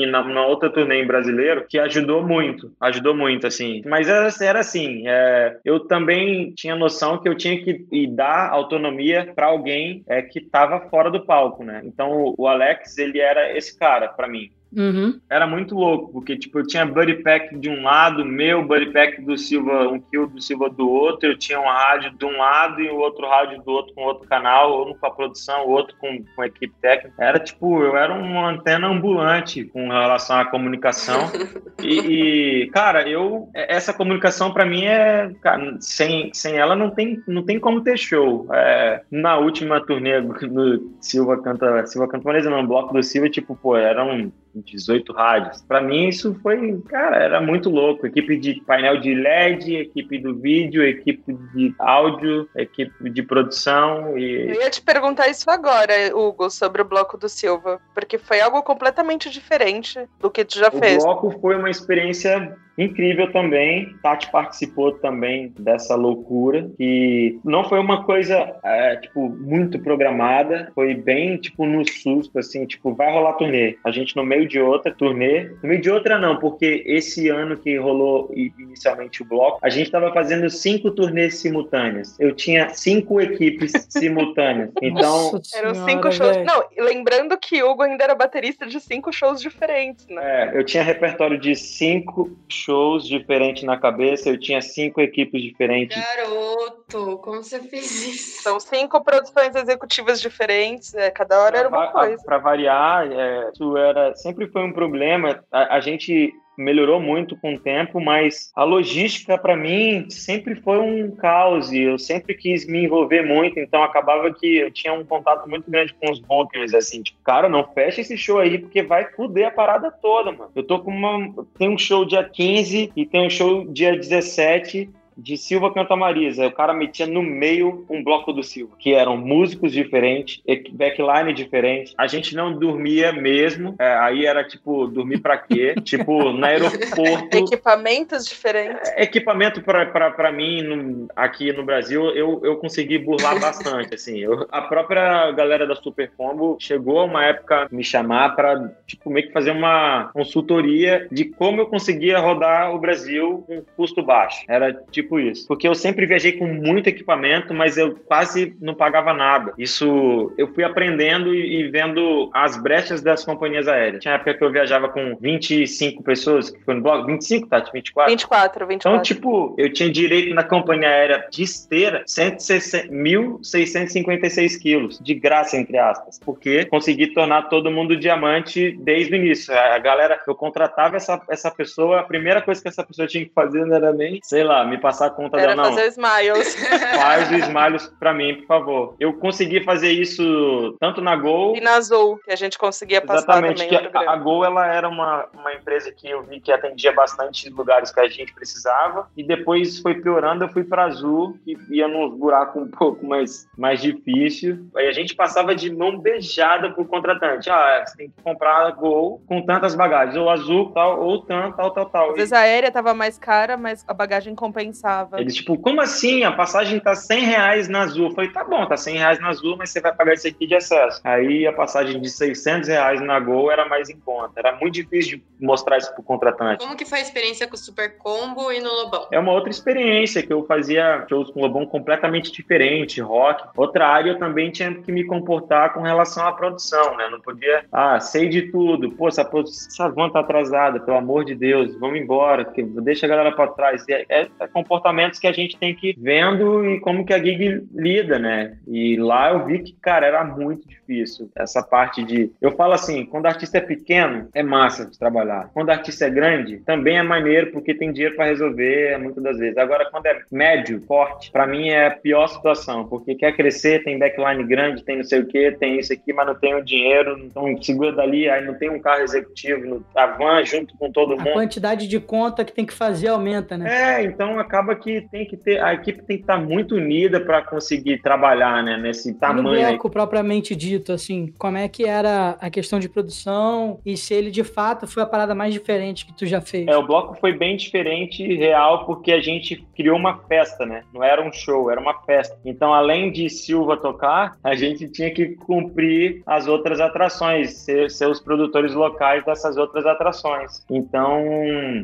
na, 0.08 0.22
na 0.22 0.46
outra 0.46 0.70
turnê 0.70 1.02
em 1.02 1.06
brasileiro, 1.06 1.66
que 1.68 1.78
ajudou 1.78 2.26
muito, 2.26 2.72
ajudou 2.80 3.14
muito, 3.14 3.46
assim. 3.46 3.82
Mas 3.86 4.08
era, 4.08 4.28
era 4.40 4.60
assim, 4.60 5.04
é, 5.06 5.58
eu 5.64 5.80
também 5.80 6.52
tinha 6.54 6.76
noção 6.76 7.18
que 7.18 7.28
eu 7.28 7.36
tinha 7.36 7.62
que 7.62 8.06
dar 8.08 8.50
autonomia 8.50 9.32
para 9.34 9.46
alguém 9.46 10.02
é, 10.08 10.22
que 10.22 10.38
estava 10.38 10.88
fora 10.88 11.10
do 11.10 11.24
palco, 11.24 11.64
né? 11.64 11.82
Então 11.84 12.34
o 12.36 12.46
Alex, 12.46 12.98
ele 12.98 13.11
ele 13.12 13.20
era 13.20 13.56
esse 13.56 13.78
cara 13.78 14.08
para 14.08 14.26
mim. 14.26 14.50
Uhum. 14.76 15.20
Era 15.28 15.46
muito 15.46 15.74
louco, 15.74 16.12
porque 16.12 16.36
tipo, 16.36 16.58
eu 16.58 16.66
tinha 16.66 16.86
buddy 16.86 17.22
pack 17.22 17.56
de 17.58 17.68
um 17.68 17.82
lado, 17.82 18.24
meu 18.24 18.66
buddy 18.66 18.92
pack 18.92 19.20
do 19.22 19.36
Silva, 19.36 19.88
um 19.88 20.00
kill 20.00 20.26
do 20.26 20.40
Silva 20.40 20.70
do 20.70 20.88
outro, 20.88 21.28
eu 21.28 21.38
tinha 21.38 21.60
um 21.60 21.66
rádio 21.66 22.12
de 22.16 22.24
um 22.24 22.36
lado 22.38 22.80
e 22.80 22.88
o 22.88 22.96
outro 22.96 23.28
rádio 23.28 23.62
do 23.62 23.70
outro 23.70 23.94
com 23.94 24.02
outro 24.04 24.28
canal, 24.28 24.88
um 24.88 24.94
com 24.94 25.06
a 25.06 25.10
produção, 25.10 25.66
o 25.66 25.70
outro 25.70 25.94
com, 25.98 26.24
com 26.34 26.42
a 26.42 26.46
equipe 26.46 26.74
técnica. 26.80 27.14
Era 27.22 27.38
tipo, 27.38 27.82
eu 27.82 27.96
era 27.96 28.14
uma 28.14 28.50
antena 28.50 28.88
ambulante 28.88 29.64
com 29.64 29.88
relação 29.88 30.38
à 30.38 30.44
comunicação. 30.44 31.30
e, 31.82 32.62
e, 32.64 32.70
cara, 32.70 33.08
eu 33.08 33.50
essa 33.54 33.92
comunicação 33.92 34.52
para 34.52 34.64
mim 34.64 34.84
é, 34.84 35.32
cara, 35.40 35.76
sem, 35.80 36.32
sem 36.32 36.56
ela 36.56 36.74
não 36.74 36.90
tem, 36.90 37.22
não 37.26 37.42
tem 37.42 37.60
como 37.60 37.82
ter 37.82 37.98
show. 37.98 38.46
É, 38.52 39.02
na 39.10 39.36
última 39.36 39.80
turnê 39.80 40.20
do 40.20 40.96
Silva 41.00 41.40
canta, 41.42 41.86
Silva 41.86 42.08
canta, 42.08 42.32
não, 42.48 42.66
bloco 42.66 42.94
do 42.94 43.02
Silva, 43.02 43.28
tipo, 43.28 43.54
pô, 43.54 43.76
era 43.76 44.04
um 44.04 44.30
18 44.54 45.12
rádios. 45.12 45.62
Para 45.62 45.80
mim, 45.80 46.08
isso 46.08 46.38
foi, 46.42 46.80
cara, 46.88 47.16
era 47.16 47.40
muito 47.40 47.70
louco. 47.70 48.06
Equipe 48.06 48.36
de 48.36 48.60
painel 48.66 49.00
de 49.00 49.14
LED, 49.14 49.76
equipe 49.76 50.18
do 50.18 50.34
vídeo, 50.34 50.82
equipe 50.84 51.32
de 51.54 51.74
áudio, 51.78 52.48
equipe 52.56 53.10
de 53.10 53.22
produção. 53.22 54.16
E... 54.18 54.50
Eu 54.50 54.60
ia 54.60 54.70
te 54.70 54.82
perguntar 54.82 55.28
isso 55.28 55.50
agora, 55.50 55.92
Hugo, 56.14 56.50
sobre 56.50 56.82
o 56.82 56.84
Bloco 56.84 57.16
do 57.16 57.28
Silva, 57.28 57.80
porque 57.94 58.18
foi 58.18 58.40
algo 58.40 58.62
completamente 58.62 59.30
diferente 59.30 59.98
do 60.20 60.30
que 60.30 60.44
tu 60.44 60.58
já 60.58 60.68
o 60.68 60.78
fez. 60.78 61.02
O 61.02 61.06
Bloco 61.06 61.38
foi 61.40 61.56
uma 61.56 61.70
experiência 61.70 62.56
incrível 62.76 63.30
também. 63.30 63.94
Tati 64.02 64.30
participou 64.30 64.92
também 64.92 65.52
dessa 65.58 65.94
loucura 65.94 66.70
que 66.76 67.38
não 67.44 67.64
foi 67.64 67.78
uma 67.78 68.04
coisa 68.04 68.54
é, 68.64 68.96
tipo 68.96 69.28
muito 69.28 69.78
programada, 69.78 70.70
foi 70.74 70.94
bem 70.94 71.36
tipo 71.36 71.66
no 71.66 71.88
susto 71.88 72.38
assim, 72.38 72.66
tipo 72.66 72.94
vai 72.94 73.12
rolar 73.12 73.34
turnê. 73.34 73.76
A 73.84 73.90
gente 73.90 74.16
no 74.16 74.24
meio 74.24 74.46
de 74.46 74.60
outra 74.60 74.92
turnê, 74.92 75.50
no 75.62 75.68
meio 75.68 75.80
de 75.80 75.90
outra 75.90 76.18
não, 76.18 76.38
porque 76.38 76.82
esse 76.86 77.28
ano 77.28 77.56
que 77.56 77.76
rolou 77.76 78.32
inicialmente 78.34 79.22
o 79.22 79.24
bloco, 79.24 79.58
a 79.62 79.68
gente 79.68 79.86
estava 79.86 80.12
fazendo 80.12 80.48
cinco 80.50 80.90
turnês 80.90 81.36
simultâneas. 81.36 82.18
Eu 82.18 82.34
tinha 82.34 82.68
cinco 82.70 83.20
equipes 83.20 83.72
simultâneas. 83.88 84.70
Então 84.82 85.02
Nossa 85.02 85.58
eram 85.58 85.74
cinco 85.74 86.10
shows. 86.10 86.36
Não, 86.38 86.64
lembrando 86.78 87.36
que 87.38 87.62
Hugo 87.62 87.82
ainda 87.82 88.04
era 88.04 88.14
baterista 88.14 88.66
de 88.66 88.80
cinco 88.80 89.12
shows 89.12 89.40
diferentes, 89.40 90.06
né? 90.08 90.22
É, 90.22 90.58
eu 90.58 90.64
tinha 90.64 90.82
repertório 90.82 91.38
de 91.38 91.54
cinco 91.54 92.36
shows 92.48 92.71
diferentes 93.06 93.62
na 93.64 93.76
cabeça, 93.76 94.28
eu 94.28 94.38
tinha 94.38 94.60
cinco 94.60 95.00
equipes 95.00 95.42
diferentes. 95.42 95.96
Garoto, 95.98 96.81
como 96.92 97.42
você 97.42 97.60
fez 97.60 98.02
isso? 98.02 98.42
São 98.42 98.60
cinco 98.60 99.02
produções 99.02 99.54
executivas 99.54 100.20
diferentes, 100.20 100.94
é, 100.94 101.10
cada 101.10 101.40
hora 101.40 101.50
pra 101.50 101.60
era 101.60 101.68
uma 101.68 101.88
coisa. 101.88 102.22
Para 102.24 102.38
variar, 102.38 103.10
é, 103.10 103.50
isso 103.52 103.76
era 103.76 104.14
sempre 104.14 104.46
foi 104.48 104.62
um 104.62 104.72
problema. 104.72 105.44
a, 105.50 105.76
a 105.76 105.80
gente 105.80 106.32
melhorou 106.56 107.00
muito 107.00 107.36
com 107.36 107.54
o 107.54 107.58
tempo, 107.58 108.00
mas 108.00 108.52
a 108.54 108.64
logística 108.64 109.38
para 109.38 109.56
mim 109.56 110.08
sempre 110.10 110.54
foi 110.54 110.78
um 110.78 111.10
caos 111.10 111.72
e 111.72 111.80
eu 111.80 111.98
sempre 111.98 112.34
quis 112.34 112.66
me 112.66 112.84
envolver 112.84 113.22
muito, 113.22 113.58
então 113.58 113.82
acabava 113.82 114.32
que 114.32 114.58
eu 114.58 114.70
tinha 114.70 114.92
um 114.92 115.04
contato 115.04 115.48
muito 115.48 115.70
grande 115.70 115.94
com 115.94 116.10
os 116.10 116.20
bookers, 116.20 116.74
assim, 116.74 117.02
tipo, 117.02 117.18
cara, 117.22 117.48
não 117.48 117.66
fecha 117.72 118.00
esse 118.00 118.16
show 118.16 118.38
aí 118.38 118.58
porque 118.58 118.82
vai 118.82 119.10
fuder 119.12 119.48
a 119.48 119.50
parada 119.50 119.90
toda, 119.90 120.32
mano. 120.32 120.50
Eu 120.54 120.62
tô 120.62 120.80
com 120.80 120.90
uma 120.90 121.32
tem 121.58 121.68
um 121.68 121.78
show 121.78 122.04
dia 122.04 122.24
15 122.24 122.92
e 122.94 123.06
tem 123.06 123.26
um 123.26 123.30
show 123.30 123.64
dia 123.66 123.96
17 123.96 124.90
de 125.16 125.36
Silva 125.36 125.72
Canta 125.72 125.96
Marisa. 125.96 126.46
O 126.46 126.52
cara 126.52 126.72
metia 126.72 127.06
no 127.06 127.22
meio 127.22 127.84
um 127.88 128.02
bloco 128.02 128.32
do 128.32 128.42
Silva, 128.42 128.74
que 128.78 128.94
eram 128.94 129.16
músicos 129.16 129.72
diferentes, 129.72 130.42
backline 130.72 131.32
diferente. 131.32 131.94
A 131.96 132.06
gente 132.06 132.34
não 132.34 132.52
dormia 132.52 133.12
mesmo. 133.12 133.74
É, 133.78 133.94
aí 133.96 134.26
era 134.26 134.44
tipo, 134.44 134.86
dormir 134.86 135.20
pra 135.20 135.38
quê? 135.38 135.74
tipo, 135.82 136.32
no 136.32 136.44
aeroporto. 136.44 137.36
Equipamentos 137.36 138.24
diferentes. 138.26 138.88
É, 138.90 139.02
equipamento 139.02 139.62
pra, 139.62 139.86
pra, 139.86 140.10
pra 140.10 140.32
mim, 140.32 140.62
no, 140.62 141.08
aqui 141.14 141.52
no 141.52 141.64
Brasil, 141.64 142.10
eu, 142.10 142.40
eu 142.44 142.56
consegui 142.56 142.98
burlar 142.98 143.38
bastante. 143.40 143.94
assim, 143.94 144.18
eu, 144.18 144.46
a 144.50 144.62
própria 144.62 145.30
galera 145.32 145.66
da 145.66 145.74
Super 145.74 146.10
Combo 146.16 146.56
chegou 146.58 147.00
a 147.00 147.04
uma 147.04 147.24
época 147.24 147.68
me 147.70 147.84
chamar 147.84 148.34
pra, 148.34 148.70
tipo, 148.86 149.10
meio 149.10 149.26
que 149.26 149.32
fazer 149.32 149.50
uma 149.50 150.10
consultoria 150.12 151.06
de 151.10 151.24
como 151.24 151.60
eu 151.60 151.66
conseguia 151.66 152.18
rodar 152.18 152.74
o 152.74 152.78
Brasil 152.78 153.44
com 153.46 153.62
custo 153.76 154.02
baixo. 154.02 154.44
Era 154.48 154.72
tipo 154.90 155.11
isso. 155.18 155.46
Porque 155.46 155.66
eu 155.66 155.74
sempre 155.74 156.06
viajei 156.06 156.32
com 156.32 156.46
muito 156.46 156.88
equipamento, 156.88 157.54
mas 157.54 157.76
eu 157.76 157.94
quase 158.06 158.56
não 158.60 158.74
pagava 158.74 159.12
nada. 159.12 159.52
Isso 159.58 160.32
eu 160.36 160.48
fui 160.48 160.64
aprendendo 160.64 161.34
e, 161.34 161.60
e 161.60 161.68
vendo 161.68 162.30
as 162.32 162.56
brechas 162.56 163.02
das 163.02 163.24
companhias 163.24 163.68
aéreas. 163.68 164.02
Tinha 164.02 164.14
época 164.14 164.34
que 164.34 164.44
eu 164.44 164.52
viajava 164.52 164.88
com 164.88 165.16
25 165.20 166.02
pessoas, 166.02 166.50
que 166.50 166.62
foi 166.64 166.74
no 166.74 166.82
blog, 166.82 167.06
25, 167.06 167.48
Tati? 167.48 167.70
24? 167.72 168.10
24, 168.10 168.66
24. 168.66 168.90
Então, 168.90 169.02
tipo, 169.02 169.54
eu 169.58 169.72
tinha 169.72 169.90
direito 169.90 170.34
na 170.34 170.44
companhia 170.44 170.88
aérea 170.88 171.26
de 171.30 171.42
esteira 171.42 172.04
1.656 172.04 174.60
quilos, 174.60 175.00
de 175.00 175.14
graça, 175.14 175.56
entre 175.56 175.78
aspas, 175.78 176.18
porque 176.18 176.66
consegui 176.66 177.06
tornar 177.08 177.42
todo 177.42 177.70
mundo 177.70 177.96
diamante 177.96 178.76
desde 178.80 179.14
o 179.14 179.16
início. 179.16 179.54
A 179.54 179.78
galera, 179.78 180.20
eu 180.26 180.34
contratava 180.34 180.96
essa, 180.96 181.20
essa 181.28 181.50
pessoa, 181.50 182.00
a 182.00 182.04
primeira 182.04 182.40
coisa 182.42 182.62
que 182.62 182.68
essa 182.68 182.84
pessoa 182.84 183.08
tinha 183.08 183.24
que 183.24 183.32
fazer 183.32 183.64
não 183.64 183.76
era 183.76 183.92
nem, 183.92 184.20
sei 184.22 184.44
lá, 184.44 184.64
me 184.64 184.78
passar 184.78 184.91
a 185.00 185.10
conta 185.10 185.38
era 185.38 185.54
dela, 185.54 185.68
não. 185.68 185.76
fazer 185.76 185.88
smiles. 185.88 186.54
Faz 186.96 187.30
o 187.30 187.34
smiles 187.34 187.86
pra 187.98 188.12
mim, 188.12 188.36
por 188.36 188.46
favor. 188.46 188.94
Eu 188.98 189.14
consegui 189.14 189.62
fazer 189.62 189.90
isso 189.90 190.76
tanto 190.80 191.00
na 191.00 191.16
Gol... 191.16 191.56
E 191.56 191.60
na 191.60 191.74
Azul, 191.74 192.18
que 192.24 192.32
a 192.32 192.36
gente 192.36 192.58
conseguia 192.58 193.00
passar 193.00 193.22
Exatamente, 193.22 193.64
também. 193.66 193.90
que 193.90 193.96
a, 193.96 194.12
a 194.12 194.16
Gol, 194.16 194.44
ela 194.44 194.66
era 194.66 194.88
uma, 194.88 195.26
uma 195.32 195.52
empresa 195.54 195.92
que 195.92 196.08
eu 196.08 196.22
vi 196.22 196.40
que 196.40 196.52
atendia 196.52 196.92
bastante 196.92 197.48
lugares 197.50 197.90
que 197.90 198.00
a 198.00 198.08
gente 198.08 198.32
precisava, 198.34 199.08
e 199.16 199.22
depois 199.22 199.78
foi 199.78 199.94
piorando, 199.94 200.44
eu 200.44 200.48
fui 200.48 200.64
pra 200.64 200.84
Azul, 200.84 201.38
que 201.44 201.56
ia 201.70 201.88
nos 201.88 202.14
buracos 202.16 202.62
um 202.62 202.70
pouco 202.70 203.06
mais, 203.06 203.46
mais 203.56 203.80
difícil. 203.80 204.66
Aí 204.76 204.86
a 204.88 204.92
gente 204.92 205.14
passava 205.14 205.54
de 205.54 205.74
mão 205.74 205.98
beijada 205.98 206.70
pro 206.70 206.84
contratante. 206.84 207.50
Ah, 207.50 207.84
você 207.86 207.96
tem 207.96 208.08
que 208.08 208.22
comprar 208.22 208.66
a 208.66 208.70
Gol 208.70 209.22
com 209.26 209.42
tantas 209.42 209.74
bagagens, 209.74 210.16
ou 210.16 210.28
Azul, 210.28 210.70
tal, 210.72 211.00
ou 211.00 211.22
tanto, 211.22 211.56
tal, 211.56 211.70
tal, 211.70 211.86
tal. 211.86 212.10
Às 212.10 212.16
vezes 212.16 212.32
a 212.32 212.40
aérea 212.40 212.70
tava 212.70 212.94
mais 212.94 213.18
cara, 213.18 213.56
mas 213.56 213.84
a 213.86 213.94
bagagem 213.94 214.34
compensava. 214.82 215.20
Eles, 215.20 215.34
tipo, 215.34 215.56
como 215.56 215.80
assim? 215.80 216.24
A 216.24 216.32
passagem 216.32 216.80
tá 216.80 216.94
100 216.94 217.24
reais 217.24 217.68
na 217.68 217.82
Azul. 217.82 218.08
Eu 218.08 218.14
falei, 218.14 218.30
tá 218.30 218.44
bom, 218.44 218.66
tá 218.66 218.76
100 218.76 218.96
reais 218.96 219.20
na 219.20 219.28
Azul, 219.28 219.56
mas 219.56 219.70
você 219.70 219.80
vai 219.80 219.94
pagar 219.94 220.14
isso 220.14 220.26
aqui 220.26 220.46
de 220.46 220.54
acesso. 220.54 221.00
Aí 221.04 221.46
a 221.46 221.52
passagem 221.52 222.00
de 222.00 222.10
600 222.10 222.68
reais 222.68 223.00
na 223.00 223.18
Gol 223.20 223.50
era 223.50 223.68
mais 223.68 223.88
em 223.88 223.98
conta. 224.00 224.32
Era 224.36 224.56
muito 224.56 224.74
difícil 224.74 225.18
de 225.18 225.24
mostrar 225.40 225.78
isso 225.78 225.92
pro 225.94 226.02
contratante. 226.02 226.64
Como 226.64 226.76
que 226.76 226.84
foi 226.84 226.98
a 226.98 227.02
experiência 227.02 227.46
com 227.46 227.54
o 227.54 227.58
Super 227.58 227.96
Combo 227.96 228.50
e 228.50 228.60
no 228.60 228.68
Lobão? 228.68 229.06
É 229.12 229.18
uma 229.18 229.32
outra 229.32 229.50
experiência 229.50 230.22
que 230.22 230.32
eu 230.32 230.44
fazia 230.44 231.04
shows 231.08 231.30
com 231.30 231.40
o 231.40 231.42
Lobão 231.42 231.64
completamente 231.64 232.32
diferente, 232.32 233.00
rock. 233.00 233.44
Outra 233.56 233.86
área 233.86 234.10
eu 234.10 234.18
também 234.18 234.50
tinha 234.50 234.74
que 234.74 234.90
me 234.90 235.04
comportar 235.04 235.72
com 235.72 235.82
relação 235.82 236.26
à 236.26 236.32
produção, 236.32 236.96
né? 236.96 237.08
Não 237.08 237.20
podia, 237.20 237.64
ah, 237.70 238.00
sei 238.00 238.28
de 238.28 238.50
tudo. 238.50 238.90
Pô, 238.92 239.08
essa, 239.08 239.22
essa 239.22 239.88
van 239.88 240.10
tá 240.10 240.20
atrasada, 240.20 240.80
pelo 240.80 240.96
amor 240.96 241.24
de 241.24 241.34
Deus, 241.34 241.76
vamos 241.78 241.98
embora, 241.98 242.44
que 242.44 242.62
deixa 242.62 243.06
a 243.06 243.08
galera 243.08 243.32
para 243.32 243.48
trás. 243.48 243.84
É, 243.88 244.04
é, 244.08 244.28
é, 244.40 244.46
comportamentos 244.72 245.18
que 245.18 245.26
a 245.26 245.32
gente 245.32 245.58
tem 245.58 245.74
que 245.74 245.90
ir 245.90 245.96
vendo 245.98 246.64
e 246.64 246.80
como 246.80 247.04
que 247.04 247.12
a 247.12 247.18
gig 247.18 247.66
lida, 247.74 248.18
né? 248.18 248.56
E 248.66 248.96
lá 248.96 249.32
eu 249.32 249.44
vi 249.44 249.58
que, 249.58 249.72
cara, 249.74 250.06
era 250.06 250.24
muito 250.24 250.66
difícil 250.66 251.30
essa 251.36 251.62
parte 251.62 252.02
de. 252.02 252.30
Eu 252.40 252.52
falo 252.52 252.72
assim, 252.72 253.04
quando 253.04 253.26
o 253.26 253.28
artista 253.28 253.58
é 253.58 253.60
pequeno, 253.60 254.28
é 254.32 254.42
massa 254.42 254.86
de 254.86 254.98
trabalhar. 254.98 255.50
Quando 255.52 255.68
o 255.68 255.72
artista 255.72 256.06
é 256.06 256.10
grande, 256.10 256.58
também 256.58 256.96
é 256.96 257.02
maneiro 257.02 257.52
porque 257.52 257.74
tem 257.74 257.92
dinheiro 257.92 258.16
para 258.16 258.26
resolver 258.26 258.98
muitas 258.98 259.22
das 259.22 259.38
vezes. 259.38 259.58
Agora, 259.58 259.90
quando 259.90 260.06
é 260.06 260.20
médio, 260.30 260.80
forte, 260.86 261.30
para 261.30 261.46
mim 261.46 261.68
é 261.68 261.88
a 261.88 261.90
pior 261.90 262.26
situação, 262.28 262.86
porque 262.86 263.14
quer 263.14 263.36
crescer, 263.36 263.84
tem 263.84 263.98
backline 263.98 264.44
grande, 264.44 264.82
tem 264.82 264.96
não 264.96 265.04
sei 265.04 265.20
o 265.20 265.26
que, 265.26 265.52
tem 265.52 265.78
isso 265.78 265.92
aqui, 265.92 266.12
mas 266.12 266.26
não 266.26 266.34
tem 266.34 266.54
o 266.54 266.64
dinheiro, 266.64 267.18
então 267.18 267.60
segura 267.62 267.92
dali, 267.92 268.28
aí 268.28 268.44
não 268.44 268.54
tem 268.54 268.70
um 268.70 268.80
carro 268.80 269.02
executivo, 269.02 269.84
a 269.94 270.06
van 270.06 270.44
junto 270.44 270.76
com 270.78 270.90
todo 270.90 271.16
mundo. 271.16 271.28
A 271.28 271.32
quantidade 271.32 271.86
de 271.86 272.00
conta 272.00 272.44
que 272.44 272.52
tem 272.52 272.64
que 272.64 272.72
fazer 272.72 273.08
aumenta, 273.08 273.58
né? 273.58 274.00
É, 274.00 274.04
então 274.04 274.38
acaba 274.38 274.61
que 274.74 275.02
tem 275.10 275.26
que 275.26 275.36
ter, 275.36 275.62
a 275.62 275.74
equipe 275.74 276.02
tem 276.02 276.16
que 276.16 276.22
estar 276.22 276.38
muito 276.38 276.76
unida 276.76 277.20
para 277.20 277.42
conseguir 277.42 278.00
trabalhar, 278.00 278.62
né, 278.62 278.76
nesse 278.76 279.14
tamanho. 279.14 279.42
No 279.42 279.68
bloco 279.68 279.88
aí. 279.88 279.92
propriamente 279.92 280.54
dito, 280.54 280.92
assim, 280.92 281.32
como 281.38 281.56
é 281.56 281.68
que 281.68 281.84
era 281.84 282.36
a 282.40 282.50
questão 282.50 282.78
de 282.78 282.88
produção 282.88 283.80
e 283.84 283.96
se 283.96 284.14
ele 284.14 284.30
de 284.30 284.44
fato 284.44 284.86
foi 284.86 285.02
a 285.02 285.06
parada 285.06 285.34
mais 285.34 285.52
diferente 285.52 286.06
que 286.06 286.12
tu 286.12 286.26
já 286.26 286.40
fez? 286.40 286.66
É, 286.66 286.76
o 286.76 286.86
bloco 286.86 287.14
foi 287.14 287.32
bem 287.32 287.56
diferente 287.56 288.22
real 288.34 288.84
porque 288.86 289.12
a 289.12 289.20
gente 289.20 289.66
criou 289.74 289.96
uma 289.96 290.18
festa, 290.28 290.64
né? 290.64 290.82
Não 290.92 291.02
era 291.02 291.22
um 291.22 291.32
show, 291.32 291.70
era 291.70 291.80
uma 291.80 291.94
festa. 292.02 292.38
Então, 292.44 292.72
além 292.72 293.10
de 293.10 293.28
Silva 293.28 293.76
tocar, 293.76 294.36
a 294.42 294.54
gente 294.54 294.88
tinha 294.88 295.10
que 295.10 295.30
cumprir 295.36 296.22
as 296.26 296.46
outras 296.46 296.80
atrações, 296.80 297.54
ser, 297.54 297.90
ser 297.90 298.08
os 298.08 298.20
produtores 298.20 298.74
locais 298.74 299.24
dessas 299.24 299.56
outras 299.56 299.86
atrações. 299.86 300.64
Então, 300.70 301.22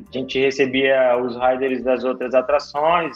a 0.09 0.17
gente 0.17 0.39
recebia 0.39 1.17
os 1.17 1.37
riders 1.37 1.83
das 1.83 2.05
outras 2.05 2.35
atrações, 2.35 2.68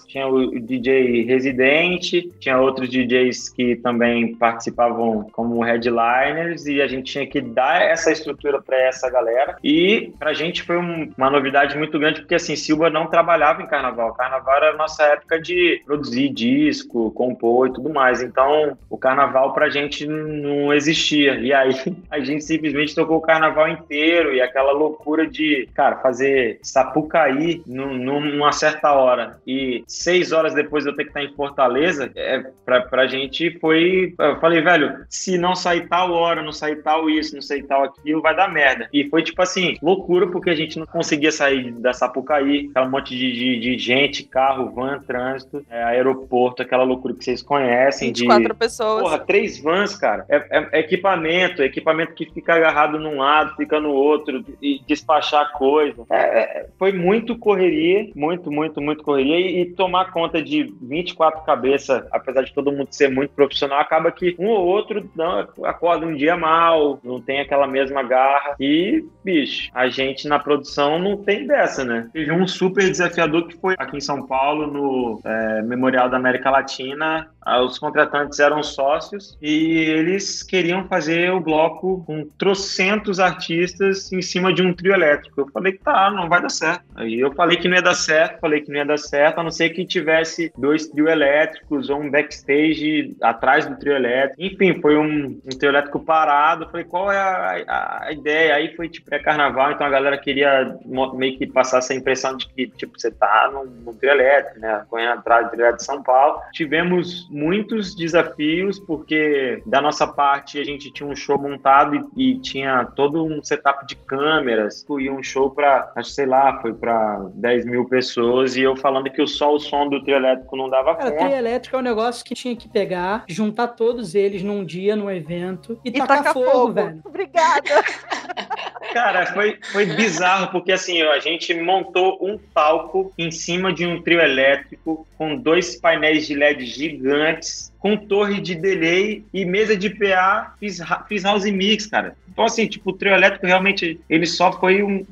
tinha 0.06 0.26
o 0.26 0.58
DJ 0.60 1.24
residente, 1.24 2.30
tinha 2.38 2.58
outros 2.58 2.88
DJs 2.88 3.48
que 3.50 3.76
também 3.76 4.34
participavam 4.34 5.28
como 5.32 5.62
headliners 5.62 6.66
e 6.66 6.80
a 6.80 6.86
gente 6.86 7.12
tinha 7.12 7.26
que 7.26 7.40
dar 7.40 7.82
essa 7.82 8.10
estrutura 8.10 8.60
para 8.60 8.76
essa 8.76 9.10
galera. 9.10 9.56
E 9.62 10.12
pra 10.18 10.32
gente 10.32 10.62
foi 10.62 10.76
um, 10.76 11.12
uma 11.16 11.30
novidade 11.30 11.76
muito 11.76 11.98
grande 11.98 12.20
porque 12.20 12.34
assim, 12.34 12.56
Silva 12.56 12.90
não 12.90 13.06
trabalhava 13.06 13.62
em 13.62 13.66
carnaval. 13.66 14.14
Carnaval 14.14 14.56
era 14.56 14.70
a 14.70 14.76
nossa 14.76 15.02
época 15.04 15.40
de 15.40 15.82
produzir 15.84 16.28
disco, 16.30 17.10
compor 17.12 17.68
e 17.68 17.72
tudo 17.72 17.90
mais. 17.90 18.22
Então, 18.22 18.76
o 18.88 18.96
carnaval 18.96 19.52
pra 19.52 19.70
gente 19.70 20.06
não 20.06 20.72
existia. 20.72 21.34
E 21.34 21.52
aí 21.52 21.74
a 22.10 22.20
gente 22.20 22.44
simplesmente 22.44 22.94
tocou 22.94 23.18
o 23.18 23.22
carnaval 23.22 23.68
inteiro 23.68 24.32
e 24.34 24.40
aquela 24.40 24.72
loucura 24.72 25.26
de, 25.26 25.68
cara, 25.74 25.96
fazer 25.96 26.58
Sapucaí 26.62 27.62
numa 27.66 28.52
certa 28.52 28.92
hora 28.92 29.40
e 29.46 29.84
seis 29.86 30.32
horas 30.32 30.54
depois 30.54 30.86
eu 30.86 30.94
ter 30.94 31.04
que 31.04 31.10
estar 31.10 31.22
em 31.22 31.34
Fortaleza, 31.34 32.10
é, 32.14 32.44
pra, 32.64 32.82
pra 32.82 33.06
gente 33.06 33.58
foi. 33.58 34.14
Eu 34.18 34.38
falei, 34.40 34.60
velho, 34.60 35.04
se 35.08 35.38
não 35.38 35.54
sair 35.54 35.88
tal 35.88 36.12
hora, 36.12 36.42
não 36.42 36.52
sair 36.52 36.82
tal 36.82 37.08
isso, 37.08 37.34
não 37.34 37.42
sair 37.42 37.62
tal 37.64 37.84
aquilo, 37.84 38.22
vai 38.22 38.34
dar 38.34 38.52
merda. 38.52 38.88
E 38.92 39.08
foi 39.08 39.22
tipo 39.22 39.40
assim, 39.42 39.76
loucura, 39.82 40.26
porque 40.26 40.50
a 40.50 40.54
gente 40.54 40.78
não 40.78 40.86
conseguia 40.86 41.32
sair 41.32 41.72
da 41.72 41.92
Sapucaí, 41.92 42.68
aquela 42.70 42.88
monte 42.88 43.16
de, 43.16 43.32
de, 43.32 43.60
de 43.60 43.78
gente, 43.78 44.24
carro, 44.24 44.70
van, 44.70 44.98
trânsito, 45.00 45.64
é, 45.70 45.82
aeroporto, 45.84 46.62
aquela 46.62 46.84
loucura 46.84 47.14
que 47.14 47.24
vocês 47.24 47.42
conhecem. 47.42 48.08
24 48.08 48.48
de, 48.48 48.54
pessoas. 48.54 49.02
Porra, 49.02 49.18
três 49.18 49.60
vans, 49.60 49.96
cara. 49.96 50.24
É, 50.28 50.36
é, 50.36 50.68
é 50.72 50.80
equipamento, 50.80 51.62
é 51.62 51.66
equipamento 51.66 52.14
que 52.14 52.30
fica 52.32 52.54
agarrado 52.54 52.98
num 52.98 53.18
lado, 53.18 53.56
fica 53.56 53.80
no 53.80 53.90
outro, 53.90 54.44
e 54.60 54.80
despachar 54.86 55.52
coisa. 55.52 56.04
É 56.10 56.62
foi 56.78 56.92
muito 56.92 57.36
correria, 57.36 58.10
muito, 58.14 58.50
muito, 58.50 58.80
muito 58.80 59.02
correria, 59.02 59.31
e, 59.34 59.62
e, 59.62 59.66
tomar 59.66 60.10
conta 60.10 60.42
de 60.42 60.74
24 60.80 61.44
cabeças, 61.44 62.04
apesar 62.10 62.42
de 62.42 62.52
todo 62.52 62.72
mundo 62.72 62.88
ser 62.90 63.10
muito 63.10 63.32
profissional, 63.32 63.78
acaba 63.78 64.10
que 64.10 64.34
um 64.38 64.48
ou 64.48 64.66
outro 64.66 65.08
não, 65.14 65.48
acorda 65.64 66.06
um 66.06 66.14
dia 66.14 66.36
mal, 66.36 67.00
não 67.02 67.20
tem 67.20 67.40
aquela 67.40 67.66
mesma 67.66 68.02
garra, 68.02 68.54
e, 68.58 69.04
bicho, 69.24 69.70
a 69.74 69.88
gente 69.88 70.28
na 70.28 70.38
produção 70.38 70.98
não 70.98 71.16
tem 71.16 71.46
dessa, 71.46 71.84
né? 71.84 72.08
Teve 72.12 72.32
um 72.32 72.46
super 72.46 72.90
desafiador 72.90 73.46
que 73.46 73.56
foi 73.56 73.74
aqui 73.78 73.96
em 73.96 74.00
São 74.00 74.26
Paulo, 74.26 74.66
no 74.66 75.20
é, 75.24 75.62
Memorial 75.62 76.08
da 76.08 76.16
América 76.16 76.50
Latina, 76.50 77.28
os 77.64 77.78
contratantes 77.78 78.38
eram 78.38 78.62
sócios 78.62 79.36
e 79.42 79.78
eles 79.78 80.42
queriam 80.42 80.86
fazer 80.86 81.30
o 81.32 81.40
bloco 81.40 82.04
com 82.06 82.24
trocentos 82.38 83.18
artistas 83.18 84.12
em 84.12 84.22
cima 84.22 84.52
de 84.52 84.62
um 84.62 84.72
trio 84.72 84.94
elétrico. 84.94 85.40
Eu 85.40 85.48
falei 85.48 85.72
que 85.72 85.78
tá, 85.78 86.10
não 86.10 86.28
vai 86.28 86.40
dar 86.40 86.50
certo. 86.50 86.84
Aí 86.94 87.18
eu 87.18 87.32
falei 87.32 87.56
que 87.56 87.68
não 87.68 87.76
ia 87.76 87.82
dar 87.82 87.94
certo, 87.94 88.40
falei 88.40 88.60
que 88.60 88.70
não 88.70 88.76
ia 88.76 88.84
dar 88.84 88.98
certo, 88.98 89.21
a 89.26 89.42
não 89.42 89.50
ser 89.50 89.70
que 89.70 89.84
tivesse 89.84 90.52
dois 90.56 90.86
trio 90.86 91.08
elétricos 91.08 91.90
ou 91.90 92.00
um 92.00 92.10
backstage 92.10 93.16
atrás 93.20 93.66
do 93.66 93.76
trio 93.76 93.94
elétrico. 93.94 94.42
Enfim, 94.42 94.80
foi 94.80 94.96
um, 94.96 95.40
um 95.44 95.58
trio 95.58 95.70
elétrico 95.70 96.00
parado. 96.00 96.68
Falei, 96.70 96.84
qual 96.84 97.10
é 97.10 97.18
a, 97.18 97.64
a, 97.66 98.04
a 98.06 98.12
ideia? 98.12 98.54
Aí 98.54 98.74
foi 98.74 98.88
tipo 98.88 99.06
pré-carnaval, 99.06 99.72
então 99.72 99.86
a 99.86 99.90
galera 99.90 100.16
queria 100.16 100.76
meio 101.14 101.36
que 101.36 101.46
passar 101.46 101.78
essa 101.78 101.94
impressão 101.94 102.36
de 102.36 102.48
que 102.48 102.68
tipo, 102.68 102.98
você 102.98 103.10
tá 103.10 103.50
num 103.52 103.92
trio 103.94 104.10
elétrico, 104.10 104.60
né? 104.60 104.84
Correndo 104.88 105.18
atrás 105.18 105.46
do 105.46 105.50
trio 105.50 105.62
elétrico 105.62 105.78
de 105.78 105.84
São 105.84 106.02
Paulo. 106.02 106.40
Tivemos 106.52 107.28
muitos 107.30 107.94
desafios, 107.94 108.78
porque 108.78 109.62
da 109.66 109.80
nossa 109.80 110.06
parte 110.06 110.58
a 110.58 110.64
gente 110.64 110.92
tinha 110.92 111.08
um 111.08 111.16
show 111.16 111.38
montado 111.38 112.08
e, 112.16 112.32
e 112.32 112.38
tinha 112.38 112.84
todo 112.96 113.24
um 113.24 113.42
setup 113.42 113.86
de 113.86 113.96
câmeras, 113.96 114.84
e 114.98 115.10
um 115.10 115.22
show 115.22 115.50
para, 115.50 115.92
sei 116.02 116.26
lá, 116.26 116.60
foi 116.60 116.72
para 116.72 117.30
10 117.34 117.64
mil 117.66 117.84
pessoas, 117.86 118.56
e 118.56 118.62
eu 118.62 118.76
falando 118.76 119.10
porque 119.12 119.26
só 119.26 119.54
o 119.54 119.58
som 119.60 119.88
do 119.88 120.02
trio 120.02 120.16
elétrico 120.16 120.56
não 120.56 120.68
dava 120.68 120.94
Cara, 120.94 121.10
conta. 121.12 121.24
trio 121.24 121.36
elétrico 121.36 121.76
é 121.76 121.78
um 121.78 121.82
negócio 121.82 122.24
que 122.24 122.34
tinha 122.34 122.56
que 122.56 122.68
pegar, 122.68 123.24
juntar 123.28 123.68
todos 123.68 124.14
eles 124.14 124.42
num 124.42 124.64
dia, 124.64 124.96
num 124.96 125.10
evento 125.10 125.78
e, 125.84 125.90
E 125.90 125.92
tacar 125.92 126.18
taca 126.18 126.32
fogo, 126.32 126.50
fogo. 126.50 126.72
velho. 126.72 127.00
Obrigada. 127.04 127.62
Cara, 128.92 129.26
foi, 129.26 129.58
foi 129.72 129.86
bizarro, 129.86 130.48
porque 130.50 130.72
assim, 130.72 131.00
a 131.02 131.18
gente 131.18 131.54
montou 131.54 132.18
um 132.20 132.36
palco 132.52 133.12
em 133.16 133.30
cima 133.30 133.72
de 133.72 133.86
um 133.86 134.02
trio 134.02 134.20
elétrico 134.20 135.06
com 135.16 135.36
dois 135.36 135.76
painéis 135.76 136.26
de 136.26 136.34
LED 136.34 136.66
gigantes, 136.66 137.72
com 137.78 137.96
torre 137.96 138.40
de 138.40 138.54
delay 138.54 139.24
e 139.32 139.44
mesa 139.44 139.76
de 139.76 139.88
PA, 139.90 140.54
fiz, 140.60 140.80
fiz 141.08 141.22
house 141.24 141.44
mix, 141.44 141.86
cara. 141.86 142.14
Então, 142.30 142.44
assim, 142.44 142.66
tipo, 142.66 142.90
o 142.90 142.92
trio 142.92 143.12
elétrico 143.14 143.46
realmente, 143.46 144.00
ele 144.10 144.26
só 144.26 144.52
foi 144.52 144.82
um. 144.82 145.04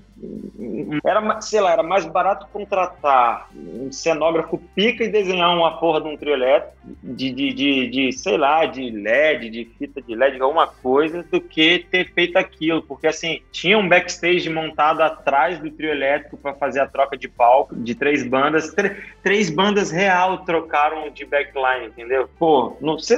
Era, 1.04 1.40
sei 1.40 1.60
lá, 1.60 1.72
era 1.72 1.82
mais 1.82 2.04
barato 2.04 2.46
contratar 2.52 3.48
um 3.54 3.90
cenógrafo 3.90 4.58
pica 4.74 5.04
e 5.04 5.08
desenhar 5.08 5.56
uma 5.56 5.78
porra 5.78 6.00
de 6.00 6.08
um 6.08 6.16
trio 6.16 6.34
elétrico, 6.34 6.76
de, 7.02 7.30
de, 7.32 7.52
de, 7.52 7.88
de, 7.88 8.12
sei 8.12 8.36
lá, 8.36 8.66
de 8.66 8.90
LED, 8.90 9.50
de 9.50 9.64
fita 9.78 10.02
de 10.02 10.14
LED, 10.14 10.40
alguma 10.40 10.66
coisa, 10.66 11.22
do 11.22 11.40
que 11.40 11.86
ter 11.90 12.12
feito 12.12 12.36
aquilo. 12.36 12.82
Porque, 12.82 13.06
assim, 13.06 13.40
tinha 13.50 13.78
um 13.78 13.88
backstage 13.88 14.48
montado 14.50 15.00
atrás 15.00 15.58
do 15.58 15.70
trio 15.70 15.90
elétrico 15.90 16.36
para 16.36 16.54
fazer 16.54 16.80
a 16.80 16.86
troca 16.86 17.16
de 17.16 17.28
palco 17.28 17.74
de 17.76 17.94
três 17.94 18.26
bandas. 18.26 18.74
Tr- 18.74 18.96
três 19.22 19.48
bandas 19.48 19.90
real 19.90 20.44
trocaram 20.44 21.10
de 21.10 21.24
backline, 21.24 21.86
entendeu? 21.86 22.28
Pô, 22.38 22.76
não 22.80 22.98
sei. 22.98 23.16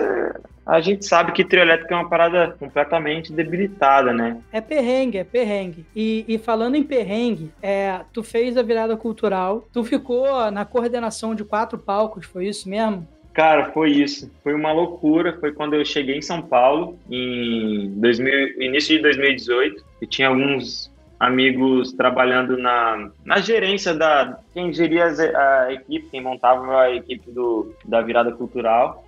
A 0.64 0.80
gente 0.80 1.04
sabe 1.04 1.32
que 1.32 1.44
trio 1.44 1.62
elétrico 1.62 1.92
é 1.92 1.96
uma 1.96 2.08
parada 2.08 2.54
completamente 2.58 3.32
debilitada, 3.32 4.12
né? 4.12 4.38
É 4.52 4.60
perrengue, 4.60 5.18
é 5.18 5.24
perrengue. 5.24 5.84
E, 5.94 6.24
e 6.28 6.38
falando 6.38 6.76
em 6.76 6.84
perrengue, 6.84 7.50
é, 7.60 8.00
tu 8.12 8.22
fez 8.22 8.56
a 8.56 8.62
virada 8.62 8.96
cultural, 8.96 9.66
tu 9.72 9.82
ficou 9.82 10.50
na 10.50 10.64
coordenação 10.64 11.34
de 11.34 11.44
quatro 11.44 11.78
palcos, 11.78 12.26
foi 12.26 12.46
isso 12.46 12.68
mesmo? 12.68 13.06
Cara, 13.32 13.72
foi 13.72 13.90
isso. 13.90 14.30
Foi 14.42 14.54
uma 14.54 14.72
loucura. 14.72 15.36
Foi 15.40 15.52
quando 15.52 15.74
eu 15.74 15.84
cheguei 15.84 16.18
em 16.18 16.22
São 16.22 16.42
Paulo, 16.42 16.98
em 17.10 17.90
2000, 17.96 18.62
início 18.62 18.96
de 18.96 19.02
2018. 19.02 19.84
E 20.02 20.06
tinha 20.06 20.28
alguns 20.28 20.92
amigos 21.18 21.92
trabalhando 21.92 22.58
na, 22.58 23.10
na 23.24 23.38
gerência 23.38 23.94
da. 23.94 24.38
Quem 24.52 24.72
geria 24.72 25.06
a 25.06 25.72
equipe, 25.72 26.08
quem 26.10 26.20
montava 26.20 26.82
a 26.82 26.94
equipe 26.94 27.30
do, 27.30 27.74
da 27.84 28.02
virada 28.02 28.32
cultural. 28.32 29.01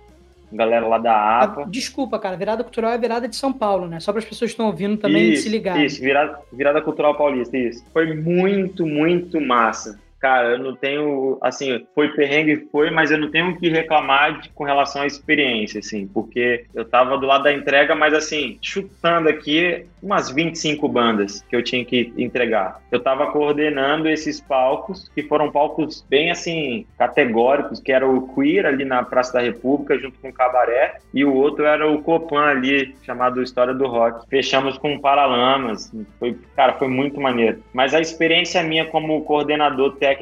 Galera 0.51 0.87
lá 0.87 0.97
da 0.97 1.11
Ah, 1.13 1.43
APA. 1.43 1.65
Desculpa, 1.67 2.19
cara, 2.19 2.35
virada 2.37 2.63
cultural 2.63 2.91
é 2.91 2.97
virada 2.97 3.27
de 3.27 3.35
São 3.35 3.51
Paulo, 3.51 3.87
né? 3.87 3.99
Só 3.99 4.11
para 4.11 4.19
as 4.19 4.25
pessoas 4.25 4.51
que 4.51 4.53
estão 4.53 4.67
ouvindo 4.67 4.97
também 4.97 5.33
isso, 5.33 5.43
se 5.43 5.49
ligarem. 5.49 5.85
Isso, 5.85 6.01
virada, 6.01 6.39
virada 6.51 6.81
cultural 6.81 7.15
paulista, 7.15 7.57
isso. 7.57 7.83
Foi 7.91 8.13
muito, 8.13 8.85
muito 8.85 9.41
massa. 9.41 9.99
Cara, 10.25 10.53
eu 10.53 10.57
não 10.57 10.75
tenho, 10.75 11.37
assim, 11.39 11.85
foi 11.93 12.09
perrengue, 12.09 12.67
foi, 12.71 12.89
mas 12.89 13.11
eu 13.11 13.17
não 13.19 13.29
tenho 13.29 13.51
o 13.51 13.59
que 13.59 13.69
reclamar 13.69 14.41
de, 14.41 14.49
com 14.49 14.63
relação 14.63 15.03
à 15.03 15.05
experiência, 15.05 15.77
assim, 15.81 16.07
porque 16.07 16.65
eu 16.73 16.83
tava 16.83 17.15
do 17.15 17.27
lado 17.27 17.43
da 17.43 17.53
entrega, 17.53 17.93
mas 17.93 18.11
assim, 18.11 18.57
chutando 18.59 19.29
aqui 19.29 19.85
umas 20.01 20.31
25 20.31 20.87
bandas 20.87 21.43
que 21.47 21.55
eu 21.55 21.63
tinha 21.63 21.85
que 21.85 22.11
entregar. 22.17 22.81
Eu 22.91 22.99
tava 22.99 23.31
coordenando 23.31 24.09
esses 24.09 24.41
palcos, 24.41 25.09
que 25.13 25.21
foram 25.21 25.51
palcos 25.51 26.03
bem, 26.09 26.31
assim, 26.31 26.87
categóricos, 26.97 27.79
que 27.79 27.91
era 27.91 28.07
o 28.07 28.27
Queer 28.33 28.65
ali 28.65 28.83
na 28.83 29.03
Praça 29.03 29.33
da 29.33 29.41
República, 29.41 29.97
junto 29.99 30.19
com 30.19 30.29
o 30.29 30.33
Cabaré, 30.33 30.97
e 31.13 31.23
o 31.23 31.35
outro 31.35 31.65
era 31.65 31.87
o 31.87 32.01
Copan 32.01 32.45
ali, 32.45 32.95
chamado 33.03 33.43
História 33.43 33.75
do 33.75 33.85
Rock. 33.87 34.27
Fechamos 34.27 34.77
com 34.77 34.99
Paralamas, 34.99 35.91
foi, 36.19 36.35
cara, 36.55 36.73
foi 36.73 36.87
muito 36.87 37.21
maneiro. 37.21 37.63
Mas 37.73 37.93
a 37.93 38.01
experiência 38.01 38.63
minha 38.63 38.85
como 38.85 39.23
coordenador 39.23 39.95
técnico 39.97 40.14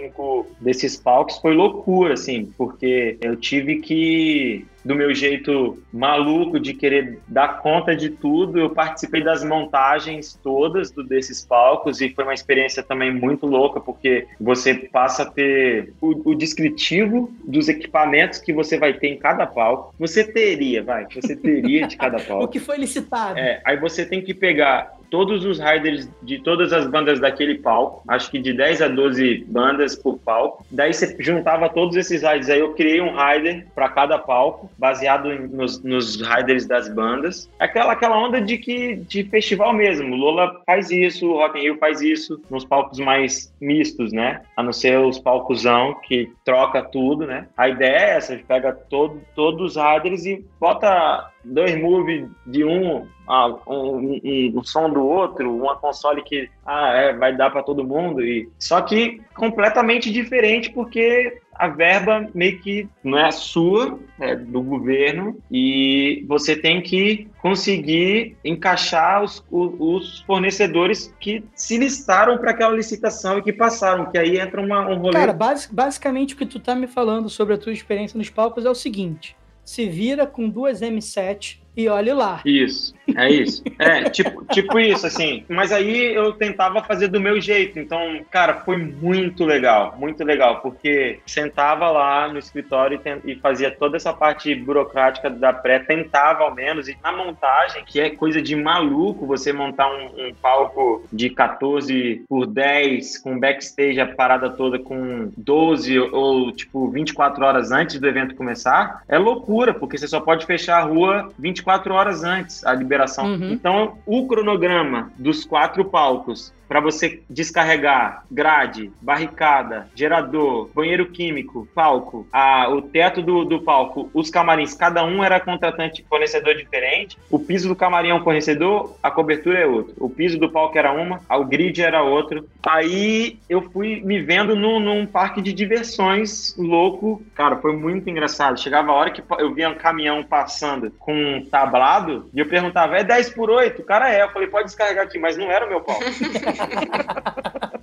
desses 0.59 0.97
palcos 0.97 1.37
foi 1.37 1.53
loucura, 1.53 2.13
assim, 2.13 2.51
porque 2.57 3.17
eu 3.21 3.35
tive 3.35 3.77
que 3.77 4.65
do 4.83 4.95
meu 4.95 5.13
jeito 5.13 5.81
maluco 5.91 6.59
de 6.59 6.73
querer 6.73 7.19
dar 7.27 7.61
conta 7.61 7.95
de 7.95 8.09
tudo, 8.09 8.59
eu 8.59 8.69
participei 8.69 9.23
das 9.23 9.43
montagens 9.43 10.37
todas 10.43 10.91
do, 10.91 11.03
desses 11.03 11.45
palcos 11.45 12.01
e 12.01 12.09
foi 12.09 12.23
uma 12.23 12.33
experiência 12.33 12.83
também 12.83 13.13
muito 13.13 13.45
louca, 13.45 13.79
porque 13.79 14.27
você 14.39 14.73
passa 14.73 15.23
a 15.23 15.25
ter 15.25 15.93
o, 16.01 16.31
o 16.31 16.35
descritivo 16.35 17.33
dos 17.45 17.69
equipamentos 17.69 18.39
que 18.39 18.51
você 18.51 18.77
vai 18.77 18.93
ter 18.93 19.07
em 19.07 19.17
cada 19.17 19.47
palco. 19.47 19.93
Você 19.97 20.23
teria, 20.23 20.83
vai, 20.83 21.07
você 21.13 21.35
teria 21.35 21.87
de 21.87 21.95
cada 21.95 22.17
O 22.23 22.25
palco. 22.25 22.47
que 22.49 22.59
foi 22.59 22.77
licitado? 22.77 23.39
É, 23.39 23.61
aí 23.65 23.77
você 23.77 24.05
tem 24.05 24.21
que 24.21 24.33
pegar 24.33 24.93
todos 25.13 25.45
os 25.45 25.59
riders 25.59 26.09
de 26.23 26.39
todas 26.39 26.73
as 26.73 26.87
bandas 26.87 27.19
daquele 27.19 27.59
palco, 27.59 28.01
acho 28.07 28.31
que 28.31 28.39
de 28.39 28.51
10 28.51 28.81
a 28.81 28.87
12 28.87 29.45
bandas 29.47 29.95
por 29.95 30.17
palco. 30.17 30.65
Daí 30.71 30.91
você 30.91 31.15
juntava 31.19 31.69
todos 31.69 31.95
esses 31.95 32.23
riders. 32.23 32.49
Aí 32.49 32.59
eu 32.59 32.73
criei 32.73 32.99
um 32.99 33.15
rider 33.15 33.67
para 33.75 33.89
cada 33.89 34.17
palco, 34.17 34.71
baseado 34.75 35.29
nos, 35.49 35.83
nos 35.83 36.19
riders 36.19 36.65
das 36.65 36.91
bandas. 36.91 37.47
Aquela, 37.59 37.93
aquela 37.93 38.17
onda 38.17 38.41
de 38.41 38.57
que 38.57 38.95
de 38.95 39.23
festival 39.25 39.71
mesmo. 39.71 40.15
Lola 40.15 40.59
faz 40.65 40.89
isso, 40.89 41.31
Rock 41.31 41.59
in 41.59 41.61
Rio 41.61 41.77
faz 41.77 42.01
isso, 42.01 42.41
nos 42.49 42.65
palcos 42.65 42.97
mais 42.97 43.53
mistos, 43.61 44.11
né? 44.11 44.41
A 44.57 44.63
não 44.63 44.73
ser 44.73 44.97
os 44.97 45.19
palcosão 45.19 45.93
que 46.07 46.31
troca 46.43 46.81
tudo, 46.81 47.27
né? 47.27 47.47
A 47.55 47.69
ideia 47.69 47.97
é 47.97 48.17
essa, 48.17 48.39
pega 48.47 48.73
todo, 48.73 49.21
todos 49.35 49.77
os 49.77 49.83
riders 49.83 50.25
e 50.25 50.43
bota 50.59 51.31
dois 51.43 51.79
moves 51.79 52.27
de 52.45 52.63
um, 52.63 53.05
ah, 53.27 53.47
um, 53.67 54.19
um, 54.23 54.53
um 54.55 54.63
som 54.63 54.89
do 54.89 55.03
outro, 55.03 55.55
uma 55.55 55.75
console 55.75 56.23
que 56.23 56.49
ah, 56.65 56.93
é, 56.93 57.13
vai 57.13 57.35
dar 57.35 57.49
para 57.49 57.63
todo 57.63 57.83
mundo 57.83 58.21
e 58.23 58.49
só 58.57 58.81
que 58.81 59.21
completamente 59.35 60.11
diferente 60.11 60.71
porque 60.71 61.41
a 61.55 61.67
verba 61.67 62.27
meio 62.33 62.59
que 62.59 62.89
não 63.03 63.17
é 63.17 63.31
sua, 63.31 63.99
é 64.19 64.35
do 64.35 64.61
governo 64.61 65.37
e 65.51 66.25
você 66.27 66.55
tem 66.55 66.81
que 66.81 67.27
conseguir 67.41 68.35
encaixar 68.43 69.23
os, 69.23 69.43
os, 69.51 70.21
fornecedores 70.21 71.13
que 71.19 71.43
se 71.53 71.77
listaram 71.77 72.37
para 72.37 72.51
aquela 72.51 72.75
licitação 72.75 73.37
e 73.37 73.43
que 73.43 73.53
passaram, 73.53 74.09
que 74.09 74.17
aí 74.17 74.39
entra 74.39 74.61
uma, 74.61 74.87
um 74.89 74.97
rolê. 74.97 75.13
Cara, 75.13 75.33
basi- 75.33 75.69
basicamente 75.71 76.33
o 76.33 76.37
que 76.37 76.45
tu 76.45 76.59
tá 76.59 76.73
me 76.73 76.87
falando 76.87 77.29
sobre 77.29 77.53
a 77.53 77.57
tua 77.57 77.71
experiência 77.71 78.17
nos 78.17 78.29
palcos 78.29 78.65
é 78.65 78.69
o 78.69 78.75
seguinte: 78.75 79.35
se 79.63 79.87
vira 79.87 80.25
com 80.25 80.49
duas 80.49 80.81
M7 80.81 81.59
e 81.75 81.87
olhe 81.87 82.13
lá. 82.13 82.41
Isso, 82.45 82.93
é 83.15 83.29
isso. 83.29 83.63
É, 83.79 84.09
tipo, 84.09 84.45
tipo 84.45 84.79
isso, 84.79 85.05
assim. 85.05 85.43
Mas 85.49 85.71
aí 85.71 86.13
eu 86.13 86.33
tentava 86.33 86.81
fazer 86.83 87.07
do 87.07 87.19
meu 87.19 87.39
jeito. 87.41 87.79
Então, 87.79 88.21
cara, 88.31 88.55
foi 88.55 88.77
muito 88.77 89.45
legal, 89.45 89.95
muito 89.97 90.23
legal, 90.23 90.61
porque 90.61 91.19
sentava 91.25 91.89
lá 91.91 92.27
no 92.27 92.39
escritório 92.39 92.99
e, 93.25 93.31
e 93.31 93.35
fazia 93.39 93.71
toda 93.71 93.97
essa 93.97 94.13
parte 94.13 94.53
burocrática 94.55 95.29
da 95.29 95.51
pré, 95.51 95.79
tentava 95.79 96.43
ao 96.43 96.53
menos, 96.53 96.87
e 96.87 96.97
na 97.03 97.11
montagem, 97.11 97.83
que 97.85 97.99
é 97.99 98.09
coisa 98.09 98.41
de 98.41 98.55
maluco, 98.55 99.25
você 99.25 99.51
montar 99.51 99.89
um, 99.89 100.27
um 100.27 100.33
palco 100.33 101.05
de 101.11 101.29
14 101.29 102.23
por 102.27 102.45
10, 102.45 103.17
com 103.19 103.39
backstage 103.39 103.99
a 103.99 104.07
parada 104.07 104.49
toda 104.49 104.79
com 104.79 105.31
12 105.37 105.99
ou, 105.99 106.51
tipo, 106.51 106.89
24 106.89 107.45
horas 107.45 107.71
antes 107.71 107.99
do 107.99 108.07
evento 108.07 108.35
começar, 108.35 109.03
é 109.07 109.17
loucura, 109.17 109.73
porque 109.73 109.97
você 109.97 110.07
só 110.07 110.19
pode 110.19 110.45
fechar 110.45 110.79
a 110.79 110.83
rua 110.83 111.29
24 111.37 111.93
horas 111.93 112.23
antes 112.23 112.63
a 112.65 112.75
liberação. 112.93 113.25
Uhum. 113.25 113.51
Então, 113.51 113.97
o 114.05 114.27
cronograma 114.27 115.11
dos 115.17 115.43
quatro 115.43 115.85
palcos 115.85 116.53
para 116.73 116.81
você 116.81 117.21
descarregar 117.29 118.25
grade, 118.31 118.91
barricada, 118.99 119.87
gerador, 119.93 120.71
banheiro 120.73 121.05
químico, 121.05 121.67
palco, 121.75 122.27
a, 122.33 122.67
o 122.67 122.81
teto 122.81 123.21
do, 123.21 123.45
do 123.45 123.61
palco, 123.61 124.09
os 124.11 124.31
camarins, 124.31 124.73
cada 124.73 125.05
um 125.05 125.23
era 125.23 125.39
contratante 125.39 126.03
fornecedor 126.09 126.55
diferente. 126.55 127.15
O 127.29 127.37
piso 127.37 127.67
do 127.67 127.75
camarim 127.75 128.09
é 128.09 128.15
um 128.15 128.23
fornecedor, 128.23 128.97
a 129.03 129.11
cobertura 129.11 129.59
é 129.59 129.67
outro. 129.67 129.93
O 129.99 130.09
piso 130.09 130.39
do 130.39 130.49
palco 130.49 130.75
era 130.75 130.91
uma, 130.91 131.21
o 131.29 131.45
grid 131.45 131.79
era 131.79 132.01
outro. 132.01 132.49
Aí 132.65 133.37
eu 133.47 133.69
fui 133.69 134.01
me 134.03 134.19
vendo 134.19 134.55
num, 134.55 134.79
num 134.79 135.05
parque 135.05 135.43
de 135.43 135.53
diversões 135.53 136.55
louco. 136.57 137.21
Cara, 137.35 137.57
foi 137.57 137.77
muito 137.77 138.09
engraçado. 138.09 138.59
Chegava 138.59 138.91
a 138.91 138.95
hora 138.95 139.11
que 139.11 139.21
eu 139.37 139.53
via 139.53 139.69
um 139.69 139.75
caminhão 139.75 140.23
passando 140.23 140.89
com 140.97 141.13
um 141.13 141.45
tablado 141.45 142.31
e 142.33 142.39
eu 142.39 142.47
perguntava, 142.47 142.97
é 142.97 143.03
10 143.03 143.29
por 143.35 143.51
8? 143.51 143.79
O 143.79 143.85
cara 143.85 144.11
é. 144.11 144.23
Eu 144.23 144.29
falei, 144.31 144.47
pode 144.47 144.65
descarregar 144.65 145.05
aqui, 145.05 145.19
mas 145.19 145.37
não 145.37 145.51
era 145.51 145.67
o 145.67 145.69
meu 145.69 145.81
palco. 145.81 146.03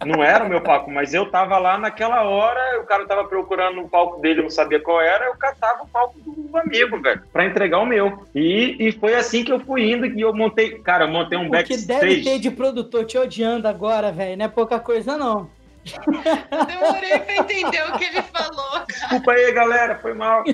Não 0.04 0.24
era 0.24 0.44
o 0.44 0.48
meu 0.48 0.62
palco, 0.62 0.90
mas 0.90 1.12
eu 1.12 1.30
tava 1.30 1.58
lá 1.58 1.76
naquela 1.76 2.22
hora, 2.22 2.80
o 2.80 2.84
cara 2.84 3.06
tava 3.06 3.24
procurando 3.24 3.82
o 3.82 3.88
palco 3.88 4.20
dele, 4.20 4.42
não 4.42 4.50
sabia 4.50 4.80
qual 4.80 5.00
era, 5.00 5.26
eu 5.26 5.34
catava 5.36 5.82
o 5.82 5.88
palco 5.88 6.18
do 6.20 6.56
amigo, 6.56 7.00
velho, 7.00 7.22
pra 7.32 7.44
entregar 7.44 7.78
o 7.78 7.86
meu. 7.86 8.26
E, 8.34 8.76
e 8.78 8.92
foi 8.92 9.14
assim 9.14 9.44
que 9.44 9.52
eu 9.52 9.60
fui 9.60 9.92
indo, 9.92 10.10
que 10.10 10.20
eu 10.20 10.34
montei, 10.34 10.78
cara, 10.78 11.04
eu 11.04 11.08
montei 11.08 11.36
um 11.36 11.48
O 11.48 11.50
que 11.50 11.76
deve 11.76 12.00
ter 12.00 12.14
backstage. 12.14 12.38
de 12.38 12.50
produtor 12.50 13.04
te 13.04 13.18
odiando 13.18 13.68
agora, 13.68 14.10
velho, 14.10 14.38
não 14.38 14.46
é 14.46 14.48
pouca 14.48 14.80
coisa, 14.80 15.16
não. 15.18 15.48
Demorei 15.84 17.18
pra 17.18 17.36
entender 17.36 17.82
o 17.88 17.98
que 17.98 18.04
ele 18.04 18.22
falou. 18.22 18.84
Desculpa 18.86 19.32
aí, 19.32 19.52
galera, 19.52 19.96
foi 19.96 20.14
mal. 20.14 20.44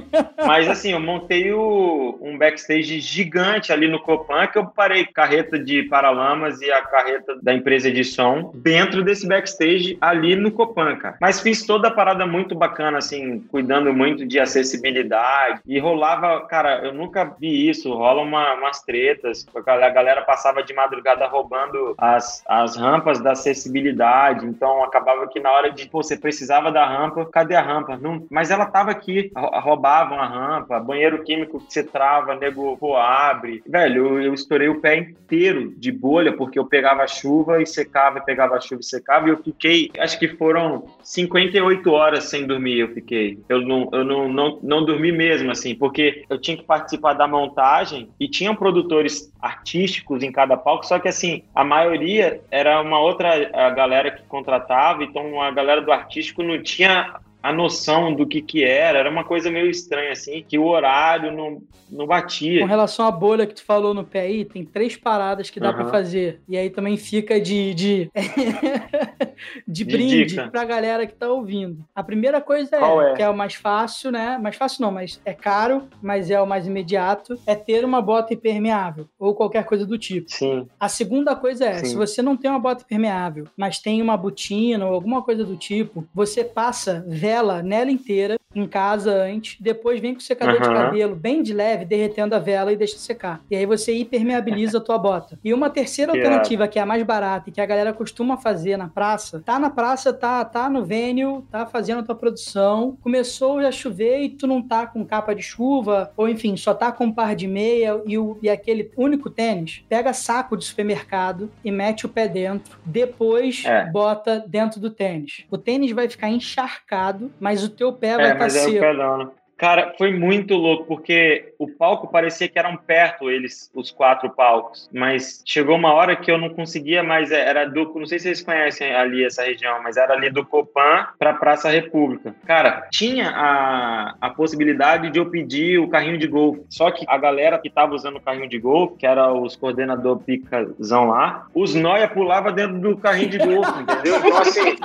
Mas 0.46 0.68
assim, 0.68 0.92
eu 0.92 1.00
montei 1.00 1.52
o, 1.52 2.18
um 2.20 2.38
backstage 2.38 3.00
gigante 3.00 3.72
ali 3.72 3.88
no 3.88 4.00
Copan, 4.00 4.46
que 4.46 4.58
eu 4.58 4.66
parei 4.66 5.06
carreta 5.06 5.58
de 5.58 5.82
Paralamas 5.84 6.60
e 6.60 6.70
a 6.70 6.82
carreta 6.82 7.36
da 7.42 7.52
empresa 7.52 7.90
de 7.90 8.04
som 8.04 8.52
dentro 8.54 9.02
desse 9.02 9.26
backstage 9.26 9.98
ali 10.00 10.36
no 10.36 10.50
Copan, 10.50 10.96
cara. 10.96 11.16
Mas 11.20 11.40
fiz 11.40 11.66
toda 11.66 11.88
a 11.88 11.90
parada 11.90 12.26
muito 12.26 12.54
bacana, 12.54 12.98
assim, 12.98 13.40
cuidando 13.50 13.92
muito 13.92 14.26
de 14.26 14.38
acessibilidade. 14.38 15.60
E 15.66 15.78
rolava, 15.78 16.40
cara, 16.46 16.84
eu 16.84 16.92
nunca 16.92 17.24
vi 17.38 17.68
isso. 17.68 17.92
Rola 17.92 18.22
uma, 18.22 18.54
umas 18.54 18.82
tretas. 18.82 19.46
A 19.54 19.90
galera 19.90 20.22
passava 20.22 20.62
de 20.62 20.74
madrugada 20.74 21.26
roubando 21.26 21.94
as, 21.98 22.42
as 22.46 22.76
rampas 22.76 23.20
da 23.20 23.32
acessibilidade. 23.32 24.46
Então 24.46 24.84
acabava 24.84 25.15
que 25.28 25.40
na 25.40 25.50
hora 25.50 25.70
de, 25.70 25.88
pô, 25.88 26.02
você 26.02 26.16
precisava 26.16 26.70
da 26.70 26.86
rampa, 26.86 27.24
cadê 27.26 27.54
a 27.54 27.62
rampa? 27.62 27.96
Não, 27.96 28.26
mas 28.30 28.50
ela 28.50 28.66
tava 28.66 28.90
aqui. 28.90 29.30
Roubavam 29.34 30.18
a 30.18 30.26
rampa, 30.26 30.80
banheiro 30.80 31.22
químico 31.24 31.60
que 31.60 31.72
você 31.72 31.82
trava, 31.82 32.34
nego, 32.34 32.76
pô, 32.76 32.96
abre. 32.96 33.62
Velho, 33.66 34.06
eu, 34.06 34.22
eu 34.22 34.34
estourei 34.34 34.68
o 34.68 34.80
pé 34.80 34.96
inteiro 34.96 35.72
de 35.76 35.90
bolha 35.90 36.32
porque 36.32 36.58
eu 36.58 36.66
pegava 36.66 37.06
chuva 37.06 37.62
e 37.62 37.66
secava, 37.66 38.20
pegava 38.20 38.60
chuva 38.60 38.80
e 38.80 38.84
secava. 38.84 39.28
E 39.28 39.30
eu 39.30 39.42
fiquei, 39.42 39.90
acho 39.98 40.18
que 40.18 40.28
foram 40.28 40.86
58 41.02 41.90
horas 41.90 42.24
sem 42.24 42.46
dormir. 42.46 42.78
Eu 42.78 42.88
fiquei. 42.88 43.38
Eu 43.48 43.60
não, 43.62 43.88
eu 43.92 44.04
não, 44.04 44.28
não, 44.28 44.58
não 44.62 44.84
dormi 44.84 45.12
mesmo, 45.12 45.50
assim, 45.50 45.74
porque 45.74 46.24
eu 46.28 46.38
tinha 46.38 46.56
que 46.56 46.64
participar 46.64 47.14
da 47.14 47.26
montagem 47.26 48.08
e 48.18 48.28
tinham 48.28 48.54
produtores 48.54 49.32
artísticos 49.40 50.22
em 50.22 50.32
cada 50.32 50.56
palco, 50.56 50.86
só 50.86 50.98
que 50.98 51.08
assim, 51.08 51.42
a 51.54 51.64
maioria 51.64 52.40
era 52.50 52.80
uma 52.80 52.98
outra 52.98 53.70
galera 53.70 54.10
que 54.10 54.22
contratava, 54.24 55.05
então 55.06 55.40
a 55.40 55.50
galera 55.50 55.80
do 55.80 55.92
artístico 55.92 56.42
não 56.42 56.62
tinha 56.62 57.18
a 57.42 57.52
noção 57.52 58.14
do 58.14 58.26
que 58.26 58.42
que 58.42 58.64
era, 58.64 58.98
era 58.98 59.10
uma 59.10 59.24
coisa 59.24 59.50
meio 59.50 59.70
estranha, 59.70 60.12
assim, 60.12 60.44
que 60.46 60.58
o 60.58 60.64
horário 60.64 61.32
não, 61.32 61.62
não 61.90 62.06
batia. 62.06 62.60
Com 62.60 62.66
relação 62.66 63.06
à 63.06 63.10
bolha 63.10 63.46
que 63.46 63.54
tu 63.54 63.64
falou 63.64 63.94
no 63.94 64.04
pé 64.04 64.20
aí, 64.22 64.44
tem 64.44 64.64
três 64.64 64.96
paradas 64.96 65.48
que 65.48 65.60
dá 65.60 65.68
uhum. 65.68 65.74
para 65.74 65.88
fazer. 65.88 66.40
E 66.48 66.56
aí 66.56 66.70
também 66.70 66.96
fica 66.96 67.40
de, 67.40 67.72
de, 67.74 68.10
de 69.66 69.84
brinde 69.84 70.34
para 70.34 70.48
pra 70.48 70.64
galera 70.64 71.06
que 71.06 71.14
tá 71.14 71.30
ouvindo. 71.30 71.84
A 71.94 72.02
primeira 72.02 72.40
coisa 72.40 72.76
é, 72.76 73.10
é, 73.10 73.14
que 73.14 73.22
é 73.22 73.28
o 73.28 73.36
mais 73.36 73.54
fácil, 73.54 74.10
né? 74.10 74.38
Mais 74.38 74.56
fácil 74.56 74.82
não, 74.82 74.90
mas 74.90 75.20
é 75.24 75.32
caro, 75.32 75.84
mas 76.02 76.30
é 76.30 76.40
o 76.40 76.46
mais 76.46 76.66
imediato, 76.66 77.38
é 77.46 77.54
ter 77.54 77.84
uma 77.84 78.02
bota 78.02 78.34
impermeável 78.34 79.06
ou 79.18 79.34
qualquer 79.34 79.64
coisa 79.64 79.86
do 79.86 79.96
tipo. 79.98 80.30
Sim. 80.30 80.66
A 80.80 80.88
segunda 80.88 81.36
coisa 81.36 81.66
é, 81.66 81.78
Sim. 81.78 81.86
se 81.86 81.96
você 81.96 82.22
não 82.22 82.36
tem 82.36 82.50
uma 82.50 82.58
bota 82.58 82.82
impermeável, 82.82 83.46
mas 83.56 83.78
tem 83.78 84.02
uma 84.02 84.16
botina 84.16 84.86
ou 84.86 84.94
alguma 84.94 85.22
coisa 85.22 85.44
do 85.44 85.56
tipo, 85.56 86.06
você 86.14 86.42
passa 86.42 87.04
vela 87.06 87.35
vela 87.36 87.62
nela 87.62 87.90
inteira 87.90 88.38
em 88.54 88.66
casa 88.66 89.12
antes, 89.12 89.58
depois 89.60 90.00
vem 90.00 90.14
com 90.14 90.20
o 90.20 90.22
secador 90.22 90.54
uhum. 90.54 90.62
de 90.62 90.68
cabelo 90.68 91.14
bem 91.14 91.42
de 91.42 91.52
leve, 91.52 91.84
derretendo 91.84 92.34
a 92.34 92.38
vela 92.38 92.72
e 92.72 92.76
deixa 92.76 92.96
secar. 92.96 93.42
E 93.50 93.56
aí 93.56 93.66
você 93.66 93.96
impermeabiliza 93.96 94.78
a 94.78 94.80
tua 94.80 94.98
bota. 94.98 95.38
E 95.44 95.52
uma 95.52 95.68
terceira 95.68 96.12
alternativa, 96.16 96.66
que 96.66 96.78
é 96.78 96.82
a 96.82 96.86
mais 96.86 97.02
barata 97.02 97.50
e 97.50 97.52
que 97.52 97.60
a 97.60 97.66
galera 97.66 97.92
costuma 97.92 98.36
fazer 98.36 98.76
na 98.76 98.88
praça, 98.88 99.42
tá 99.44 99.58
na 99.58 99.70
praça, 99.70 100.12
tá, 100.12 100.44
tá 100.44 100.68
no 100.70 100.84
venue, 100.84 101.42
tá 101.50 101.66
fazendo 101.66 102.00
a 102.00 102.02
tua 102.02 102.14
produção, 102.14 102.96
começou 103.02 103.58
a 103.58 103.70
chover 103.70 104.22
e 104.22 104.28
tu 104.30 104.46
não 104.46 104.62
tá 104.62 104.86
com 104.86 105.04
capa 105.04 105.34
de 105.34 105.42
chuva, 105.42 106.10
ou 106.16 106.28
enfim, 106.28 106.56
só 106.56 106.72
tá 106.72 106.90
com 106.90 107.06
um 107.06 107.12
par 107.12 107.36
de 107.36 107.46
meia 107.46 108.00
e, 108.06 108.16
o, 108.16 108.38
e 108.40 108.48
aquele 108.48 108.90
único 108.96 109.28
tênis, 109.28 109.84
pega 109.88 110.12
saco 110.12 110.56
de 110.56 110.64
supermercado 110.64 111.50
e 111.64 111.70
mete 111.70 112.06
o 112.06 112.08
pé 112.08 112.26
dentro, 112.26 112.78
depois 112.84 113.62
é. 113.66 113.84
bota 113.90 114.42
dentro 114.46 114.80
do 114.80 114.90
tênis. 114.90 115.44
O 115.50 115.58
tênis 115.58 115.90
vai 115.92 116.08
ficar 116.08 116.30
encharcado, 116.30 117.15
mas 117.40 117.62
o 117.64 117.68
teu 117.68 117.92
pé 117.92 118.08
é, 118.08 118.16
vai 118.16 118.32
estar 118.32 118.38
tá 118.38 118.50
seco. 118.50 118.84
É 118.84 118.92
o 118.92 119.16
né? 119.18 119.30
Cara, 119.56 119.94
foi 119.96 120.12
muito 120.12 120.54
louco, 120.54 120.84
porque 120.84 121.54
o 121.58 121.66
palco 121.66 122.08
parecia 122.08 122.46
que 122.46 122.58
eram 122.58 122.76
perto 122.76 123.30
eles, 123.30 123.70
os 123.74 123.90
quatro 123.90 124.28
palcos. 124.28 124.88
Mas 124.92 125.42
chegou 125.46 125.76
uma 125.76 125.94
hora 125.94 126.14
que 126.14 126.30
eu 126.30 126.36
não 126.36 126.50
conseguia 126.50 127.02
mais. 127.02 127.32
É, 127.32 127.48
era 127.48 127.64
do. 127.64 127.92
Não 127.94 128.04
sei 128.04 128.18
se 128.18 128.24
vocês 128.24 128.42
conhecem 128.42 128.94
ali 128.94 129.24
essa 129.24 129.44
região, 129.44 129.82
mas 129.82 129.96
era 129.96 130.12
ali 130.12 130.28
do 130.28 130.44
Copan 130.44 131.06
pra 131.18 131.32
Praça 131.32 131.70
República. 131.70 132.34
Cara, 132.46 132.86
tinha 132.90 133.30
a, 133.30 134.14
a 134.20 134.30
possibilidade 134.30 135.10
de 135.10 135.18
eu 135.18 135.30
pedir 135.30 135.78
o 135.78 135.88
carrinho 135.88 136.18
de 136.18 136.26
golfe. 136.26 136.62
Só 136.68 136.90
que 136.90 137.06
a 137.08 137.16
galera 137.16 137.58
que 137.58 137.70
tava 137.70 137.94
usando 137.94 138.16
o 138.16 138.20
carrinho 138.20 138.48
de 138.48 138.58
golfe, 138.58 138.96
que 138.98 139.06
era 139.06 139.32
os 139.32 139.56
coordenador 139.56 140.18
picazão 140.18 141.08
lá, 141.08 141.46
os 141.54 141.74
noia 141.74 142.08
pulava 142.08 142.52
dentro 142.52 142.78
do 142.78 142.96
carrinho 142.98 143.30
de 143.30 143.38
golfe, 143.38 143.72
entendeu? 143.80 144.16
Então, 144.18 144.38
assim, 144.38 144.76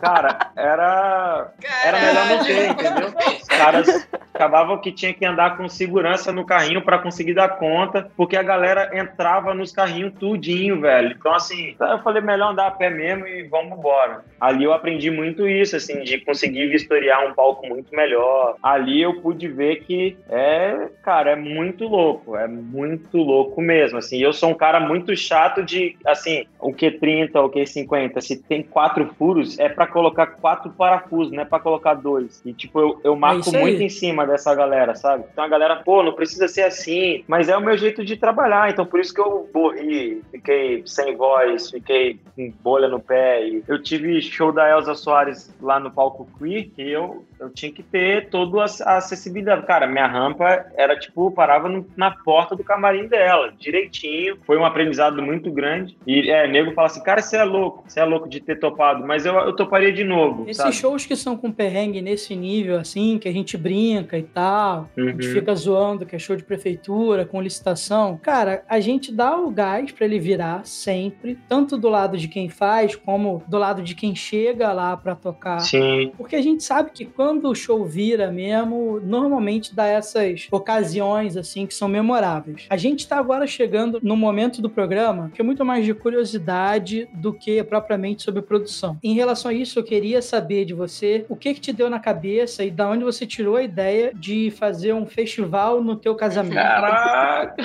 cara, 0.00 0.52
era. 0.54 1.52
Era 1.84 2.00
melhor 2.00 2.26
não 2.26 2.44
ter, 2.44 2.70
entendeu? 2.70 3.12
Cara, 3.48 3.71
caras 3.72 4.08
acabavam 4.42 4.78
que 4.78 4.90
tinha 4.90 5.14
que 5.14 5.24
andar 5.24 5.56
com 5.56 5.68
segurança 5.68 6.32
no 6.32 6.44
carrinho 6.44 6.82
para 6.82 6.98
conseguir 6.98 7.34
dar 7.34 7.48
conta, 7.50 8.10
porque 8.16 8.36
a 8.36 8.42
galera 8.42 8.90
entrava 8.92 9.54
nos 9.54 9.70
carrinhos 9.70 10.14
tudinho, 10.18 10.80
velho. 10.80 11.14
Então, 11.18 11.32
assim, 11.32 11.76
eu 11.78 11.98
falei, 12.00 12.20
melhor 12.20 12.50
andar 12.50 12.66
a 12.66 12.70
pé 12.70 12.90
mesmo 12.90 13.26
e 13.26 13.44
vamos 13.44 13.78
embora. 13.78 14.24
Ali 14.40 14.64
eu 14.64 14.72
aprendi 14.72 15.10
muito 15.10 15.46
isso, 15.46 15.76
assim, 15.76 16.02
de 16.02 16.18
conseguir 16.18 16.66
vistoriar 16.68 17.24
um 17.26 17.34
palco 17.34 17.66
muito 17.66 17.94
melhor. 17.94 18.56
Ali 18.62 19.00
eu 19.00 19.20
pude 19.20 19.46
ver 19.46 19.84
que 19.84 20.16
é, 20.28 20.88
cara, 21.02 21.30
é 21.30 21.36
muito 21.36 21.86
louco, 21.86 22.36
é 22.36 22.48
muito 22.48 23.18
louco 23.18 23.60
mesmo, 23.60 23.98
assim. 23.98 24.18
Eu 24.18 24.32
sou 24.32 24.50
um 24.50 24.54
cara 24.54 24.80
muito 24.80 25.16
chato 25.16 25.62
de, 25.62 25.96
assim, 26.04 26.44
o 26.58 26.72
Q30, 26.72 27.36
o 27.36 27.50
Q50, 27.50 28.20
se 28.20 28.42
tem 28.42 28.62
quatro 28.62 29.06
furos, 29.16 29.58
é 29.58 29.68
para 29.68 29.86
colocar 29.86 30.26
quatro 30.26 30.70
parafusos, 30.70 31.32
não 31.32 31.42
é 31.42 31.44
para 31.44 31.60
colocar 31.60 31.94
dois. 31.94 32.42
E, 32.44 32.52
tipo, 32.52 32.80
eu, 32.80 33.00
eu 33.04 33.16
marco 33.16 33.54
é 33.54 33.60
muito 33.60 33.82
em 33.82 33.88
cima 33.88 34.26
dessa 34.32 34.54
galera, 34.54 34.94
sabe? 34.94 35.24
Então 35.30 35.44
a 35.44 35.48
galera, 35.48 35.76
pô, 35.76 36.02
não 36.02 36.14
precisa 36.14 36.48
ser 36.48 36.62
assim, 36.62 37.22
mas 37.28 37.48
é 37.48 37.56
o 37.56 37.60
meu 37.60 37.76
jeito 37.76 38.04
de 38.04 38.16
trabalhar, 38.16 38.70
então 38.70 38.86
por 38.86 38.98
isso 38.98 39.12
que 39.12 39.20
eu 39.20 39.48
morri, 39.54 40.22
fiquei 40.30 40.82
sem 40.86 41.14
voz, 41.16 41.70
fiquei 41.70 42.18
com 42.34 42.50
bolha 42.62 42.88
no 42.88 42.98
pé. 42.98 43.46
E 43.46 43.62
eu 43.68 43.82
tive 43.82 44.20
show 44.22 44.50
da 44.50 44.68
Elza 44.70 44.94
Soares 44.94 45.54
lá 45.60 45.78
no 45.78 45.90
palco 45.90 46.26
Queer, 46.38 46.70
que 46.74 46.90
eu, 46.90 47.24
eu 47.42 47.50
tinha 47.50 47.72
que 47.72 47.82
ter 47.82 48.28
toda 48.30 48.62
a 48.62 48.96
acessibilidade. 48.96 49.66
Cara, 49.66 49.86
minha 49.86 50.06
rampa 50.06 50.66
era 50.76 50.98
tipo, 50.98 51.30
parava 51.30 51.68
no, 51.68 51.84
na 51.96 52.10
porta 52.10 52.54
do 52.54 52.62
camarim 52.62 53.08
dela, 53.08 53.52
direitinho. 53.58 54.38
Foi 54.46 54.56
um 54.56 54.64
aprendizado 54.64 55.20
muito 55.20 55.50
grande. 55.50 55.96
E 56.06 56.30
é, 56.30 56.46
nego 56.46 56.72
fala 56.72 56.86
assim, 56.86 57.02
cara, 57.02 57.20
você 57.20 57.36
é 57.36 57.44
louco, 57.44 57.84
você 57.86 58.00
é 58.00 58.04
louco 58.04 58.28
de 58.28 58.40
ter 58.40 58.58
topado, 58.58 59.04
mas 59.06 59.26
eu, 59.26 59.34
eu 59.34 59.54
toparia 59.54 59.92
de 59.92 60.04
novo. 60.04 60.44
Esses 60.44 60.56
sabe? 60.56 60.72
shows 60.72 61.04
que 61.04 61.16
são 61.16 61.36
com 61.36 61.50
perrengue 61.50 62.00
nesse 62.00 62.36
nível, 62.36 62.78
assim, 62.78 63.18
que 63.18 63.28
a 63.28 63.32
gente 63.32 63.56
brinca 63.56 64.16
e 64.16 64.22
tal, 64.22 64.88
uhum. 64.96 65.08
a 65.08 65.10
gente 65.10 65.26
uhum. 65.26 65.34
fica 65.34 65.54
zoando 65.54 66.06
que 66.06 66.14
é 66.14 66.18
show 66.18 66.36
de 66.36 66.44
prefeitura, 66.44 67.24
com 67.24 67.42
licitação. 67.42 68.18
Cara, 68.22 68.62
a 68.68 68.78
gente 68.78 69.12
dá 69.12 69.36
o 69.36 69.50
gás 69.50 69.90
para 69.90 70.06
ele 70.06 70.20
virar 70.20 70.64
sempre, 70.64 71.36
tanto 71.48 71.76
do 71.76 71.88
lado 71.88 72.16
de 72.16 72.28
quem 72.28 72.48
faz, 72.48 72.94
como 72.94 73.42
do 73.48 73.58
lado 73.58 73.82
de 73.82 73.94
quem 73.94 74.14
chega 74.14 74.72
lá 74.72 74.96
para 74.96 75.16
tocar. 75.16 75.58
Sim. 75.60 76.12
Porque 76.16 76.36
a 76.36 76.42
gente 76.42 76.62
sabe 76.62 76.90
que 76.92 77.04
quando 77.04 77.31
o 77.40 77.54
show 77.54 77.84
vira 77.84 78.30
mesmo, 78.30 79.00
normalmente 79.00 79.74
dá 79.74 79.86
essas 79.86 80.48
ocasiões, 80.50 81.36
assim, 81.36 81.66
que 81.66 81.74
são 81.74 81.88
memoráveis. 81.88 82.66
A 82.68 82.76
gente 82.76 83.06
tá 83.06 83.18
agora 83.18 83.46
chegando 83.46 83.98
no 84.02 84.16
momento 84.16 84.60
do 84.60 84.70
programa 84.70 85.30
que 85.34 85.40
é 85.40 85.44
muito 85.44 85.64
mais 85.64 85.84
de 85.84 85.94
curiosidade 85.94 87.08
do 87.14 87.32
que 87.32 87.62
propriamente 87.62 88.22
sobre 88.22 88.42
produção. 88.42 88.98
Em 89.02 89.14
relação 89.14 89.50
a 89.50 89.54
isso, 89.54 89.78
eu 89.78 89.84
queria 89.84 90.20
saber 90.22 90.64
de 90.64 90.74
você 90.74 91.24
o 91.28 91.36
que 91.36 91.54
que 91.54 91.60
te 91.60 91.72
deu 91.72 91.88
na 91.88 91.98
cabeça 91.98 92.64
e 92.64 92.70
da 92.70 92.88
onde 92.88 93.04
você 93.04 93.26
tirou 93.26 93.56
a 93.56 93.62
ideia 93.62 94.12
de 94.14 94.50
fazer 94.50 94.92
um 94.92 95.06
festival 95.06 95.82
no 95.82 95.96
teu 95.96 96.14
casamento? 96.14 96.54
Caraca! 96.54 97.56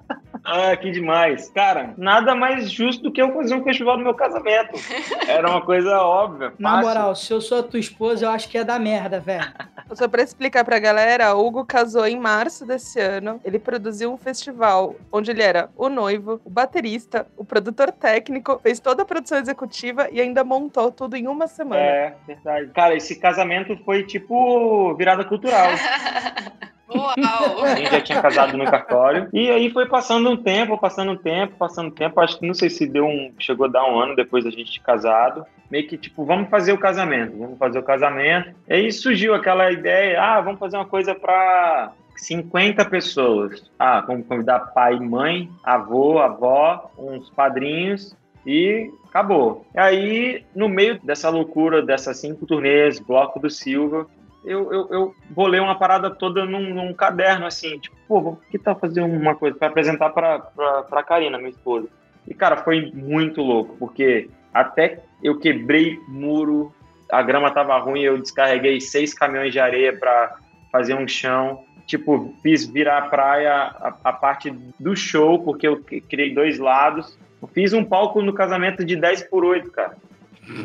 Ah, 0.46 0.76
que 0.76 0.92
demais. 0.92 1.50
Cara, 1.50 1.92
nada 1.96 2.34
mais 2.34 2.70
justo 2.70 3.02
do 3.02 3.12
que 3.12 3.20
eu 3.20 3.34
fazer 3.34 3.54
um 3.54 3.64
festival 3.64 3.98
no 3.98 4.04
meu 4.04 4.14
casamento. 4.14 4.78
Era 5.26 5.50
uma 5.50 5.60
coisa 5.60 5.98
óbvia. 6.00 6.52
Na 6.56 6.70
fácil. 6.70 6.88
moral, 6.88 7.14
se 7.16 7.32
eu 7.32 7.40
sou 7.40 7.58
a 7.58 7.62
tua 7.64 7.80
esposa, 7.80 8.24
eu 8.24 8.30
acho 8.30 8.48
que 8.48 8.56
ia 8.56 8.64
dar 8.64 8.78
merda, 8.78 9.18
velho. 9.18 9.44
Só 9.92 10.06
pra 10.06 10.22
explicar 10.22 10.64
pra 10.64 10.78
galera, 10.78 11.34
o 11.34 11.44
Hugo 11.44 11.64
casou 11.64 12.06
em 12.06 12.18
março 12.18 12.64
desse 12.64 13.00
ano. 13.00 13.40
Ele 13.44 13.58
produziu 13.58 14.12
um 14.12 14.16
festival 14.16 14.94
onde 15.10 15.30
ele 15.30 15.42
era 15.42 15.68
o 15.76 15.88
noivo, 15.88 16.40
o 16.44 16.50
baterista, 16.50 17.26
o 17.36 17.44
produtor 17.44 17.90
técnico, 17.90 18.60
fez 18.62 18.78
toda 18.78 19.02
a 19.02 19.06
produção 19.06 19.38
executiva 19.38 20.08
e 20.12 20.20
ainda 20.20 20.44
montou 20.44 20.92
tudo 20.92 21.16
em 21.16 21.26
uma 21.26 21.46
semana. 21.48 21.80
É, 21.80 22.14
verdade. 22.26 22.70
Cara, 22.72 22.94
esse 22.94 23.16
casamento 23.16 23.76
foi 23.84 24.04
tipo 24.04 24.94
virada 24.94 25.24
cultural. 25.24 25.70
Uau! 26.94 27.64
A 27.64 27.74
gente 27.74 27.90
já 27.90 28.00
tinha 28.00 28.22
casado 28.22 28.56
no 28.56 28.64
cartório. 28.64 29.28
E 29.32 29.50
aí 29.50 29.70
foi 29.70 29.86
passando 29.86 30.30
um 30.30 30.36
tempo, 30.36 30.78
passando 30.78 31.12
um 31.12 31.16
tempo, 31.16 31.56
passando 31.58 31.88
um 31.88 31.90
tempo. 31.90 32.20
Acho 32.20 32.38
que 32.38 32.46
não 32.46 32.54
sei 32.54 32.70
se 32.70 32.86
deu 32.86 33.06
um. 33.06 33.32
Chegou 33.38 33.66
a 33.66 33.70
dar 33.70 33.84
um 33.84 33.98
ano 33.98 34.14
depois 34.14 34.44
da 34.44 34.50
gente 34.50 34.80
casado. 34.80 35.44
Meio 35.70 35.86
que 35.88 35.96
tipo, 35.96 36.24
vamos 36.24 36.48
fazer 36.48 36.72
o 36.72 36.78
casamento, 36.78 37.36
vamos 37.36 37.58
fazer 37.58 37.78
o 37.78 37.82
casamento. 37.82 38.54
E 38.68 38.74
aí 38.74 38.92
surgiu 38.92 39.34
aquela 39.34 39.70
ideia: 39.72 40.22
ah, 40.22 40.40
vamos 40.40 40.60
fazer 40.60 40.76
uma 40.76 40.86
coisa 40.86 41.14
para 41.14 41.92
50 42.16 42.84
pessoas. 42.84 43.70
Ah, 43.78 44.00
vamos 44.00 44.26
convidar 44.26 44.60
pai, 44.72 44.98
mãe, 44.98 45.50
avô, 45.64 46.18
avó, 46.18 46.90
uns 46.96 47.28
padrinhos 47.30 48.16
E 48.46 48.90
acabou. 49.08 49.66
E 49.74 49.78
aí, 49.78 50.44
no 50.54 50.68
meio 50.68 51.00
dessa 51.02 51.28
loucura, 51.30 51.82
dessas 51.82 52.18
cinco 52.18 52.46
turnês, 52.46 53.00
Bloco 53.00 53.40
do 53.40 53.50
Silva, 53.50 54.06
eu, 54.46 54.72
eu, 54.72 54.88
eu 54.90 55.14
bolei 55.28 55.58
uma 55.58 55.74
parada 55.74 56.08
toda 56.08 56.44
num, 56.44 56.72
num 56.72 56.94
caderno, 56.94 57.46
assim, 57.46 57.78
tipo, 57.78 57.96
pô, 58.06 58.36
que 58.50 58.58
tal 58.58 58.78
fazer 58.78 59.02
uma 59.02 59.34
coisa 59.34 59.56
para 59.56 59.68
apresentar 59.68 60.10
pra, 60.10 60.38
pra, 60.38 60.82
pra 60.84 61.02
Karina, 61.02 61.36
minha 61.36 61.50
esposa. 61.50 61.88
E, 62.26 62.32
cara, 62.32 62.56
foi 62.58 62.92
muito 62.94 63.42
louco, 63.42 63.76
porque 63.78 64.30
até 64.54 65.00
eu 65.22 65.38
quebrei 65.38 65.98
muro, 66.08 66.72
a 67.10 67.22
grama 67.22 67.50
tava 67.50 67.76
ruim, 67.78 68.02
eu 68.02 68.18
descarreguei 68.18 68.80
seis 68.80 69.12
caminhões 69.12 69.52
de 69.52 69.58
areia 69.58 69.96
para 69.96 70.36
fazer 70.70 70.94
um 70.94 71.06
chão. 71.06 71.64
Tipo, 71.86 72.34
fiz 72.42 72.66
virar 72.66 72.98
a 72.98 73.02
praia 73.02 73.52
a, 73.52 73.94
a, 74.04 74.12
parte 74.12 74.50
do 74.78 74.96
show, 74.96 75.40
porque 75.40 75.68
eu 75.68 75.80
criei 76.08 76.34
dois 76.34 76.58
lados. 76.58 77.16
Fiz 77.52 77.72
um 77.72 77.84
palco 77.84 78.20
no 78.22 78.32
casamento 78.32 78.84
de 78.84 78.96
10 78.96 79.24
por 79.24 79.44
8, 79.44 79.70
cara. 79.70 79.96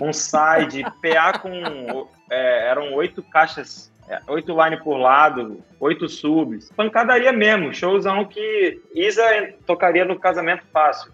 Um 0.02 0.14
side, 0.14 0.84
PA 1.02 1.40
com. 1.40 2.08
É, 2.30 2.70
eram 2.70 2.94
oito 2.94 3.22
caixas, 3.24 3.92
é, 4.08 4.22
oito 4.28 4.56
line 4.62 4.78
por 4.78 4.98
lado, 4.98 5.64
oito 5.82 6.08
subs. 6.08 6.72
Pancadaria 6.72 7.34
mesmo, 7.34 7.74
showzão 7.74 8.24
que 8.26 8.80
Isa 8.94 9.24
tocaria 9.66 10.06
no 10.06 10.18
casamento 10.18 10.64
fácil 10.72 11.12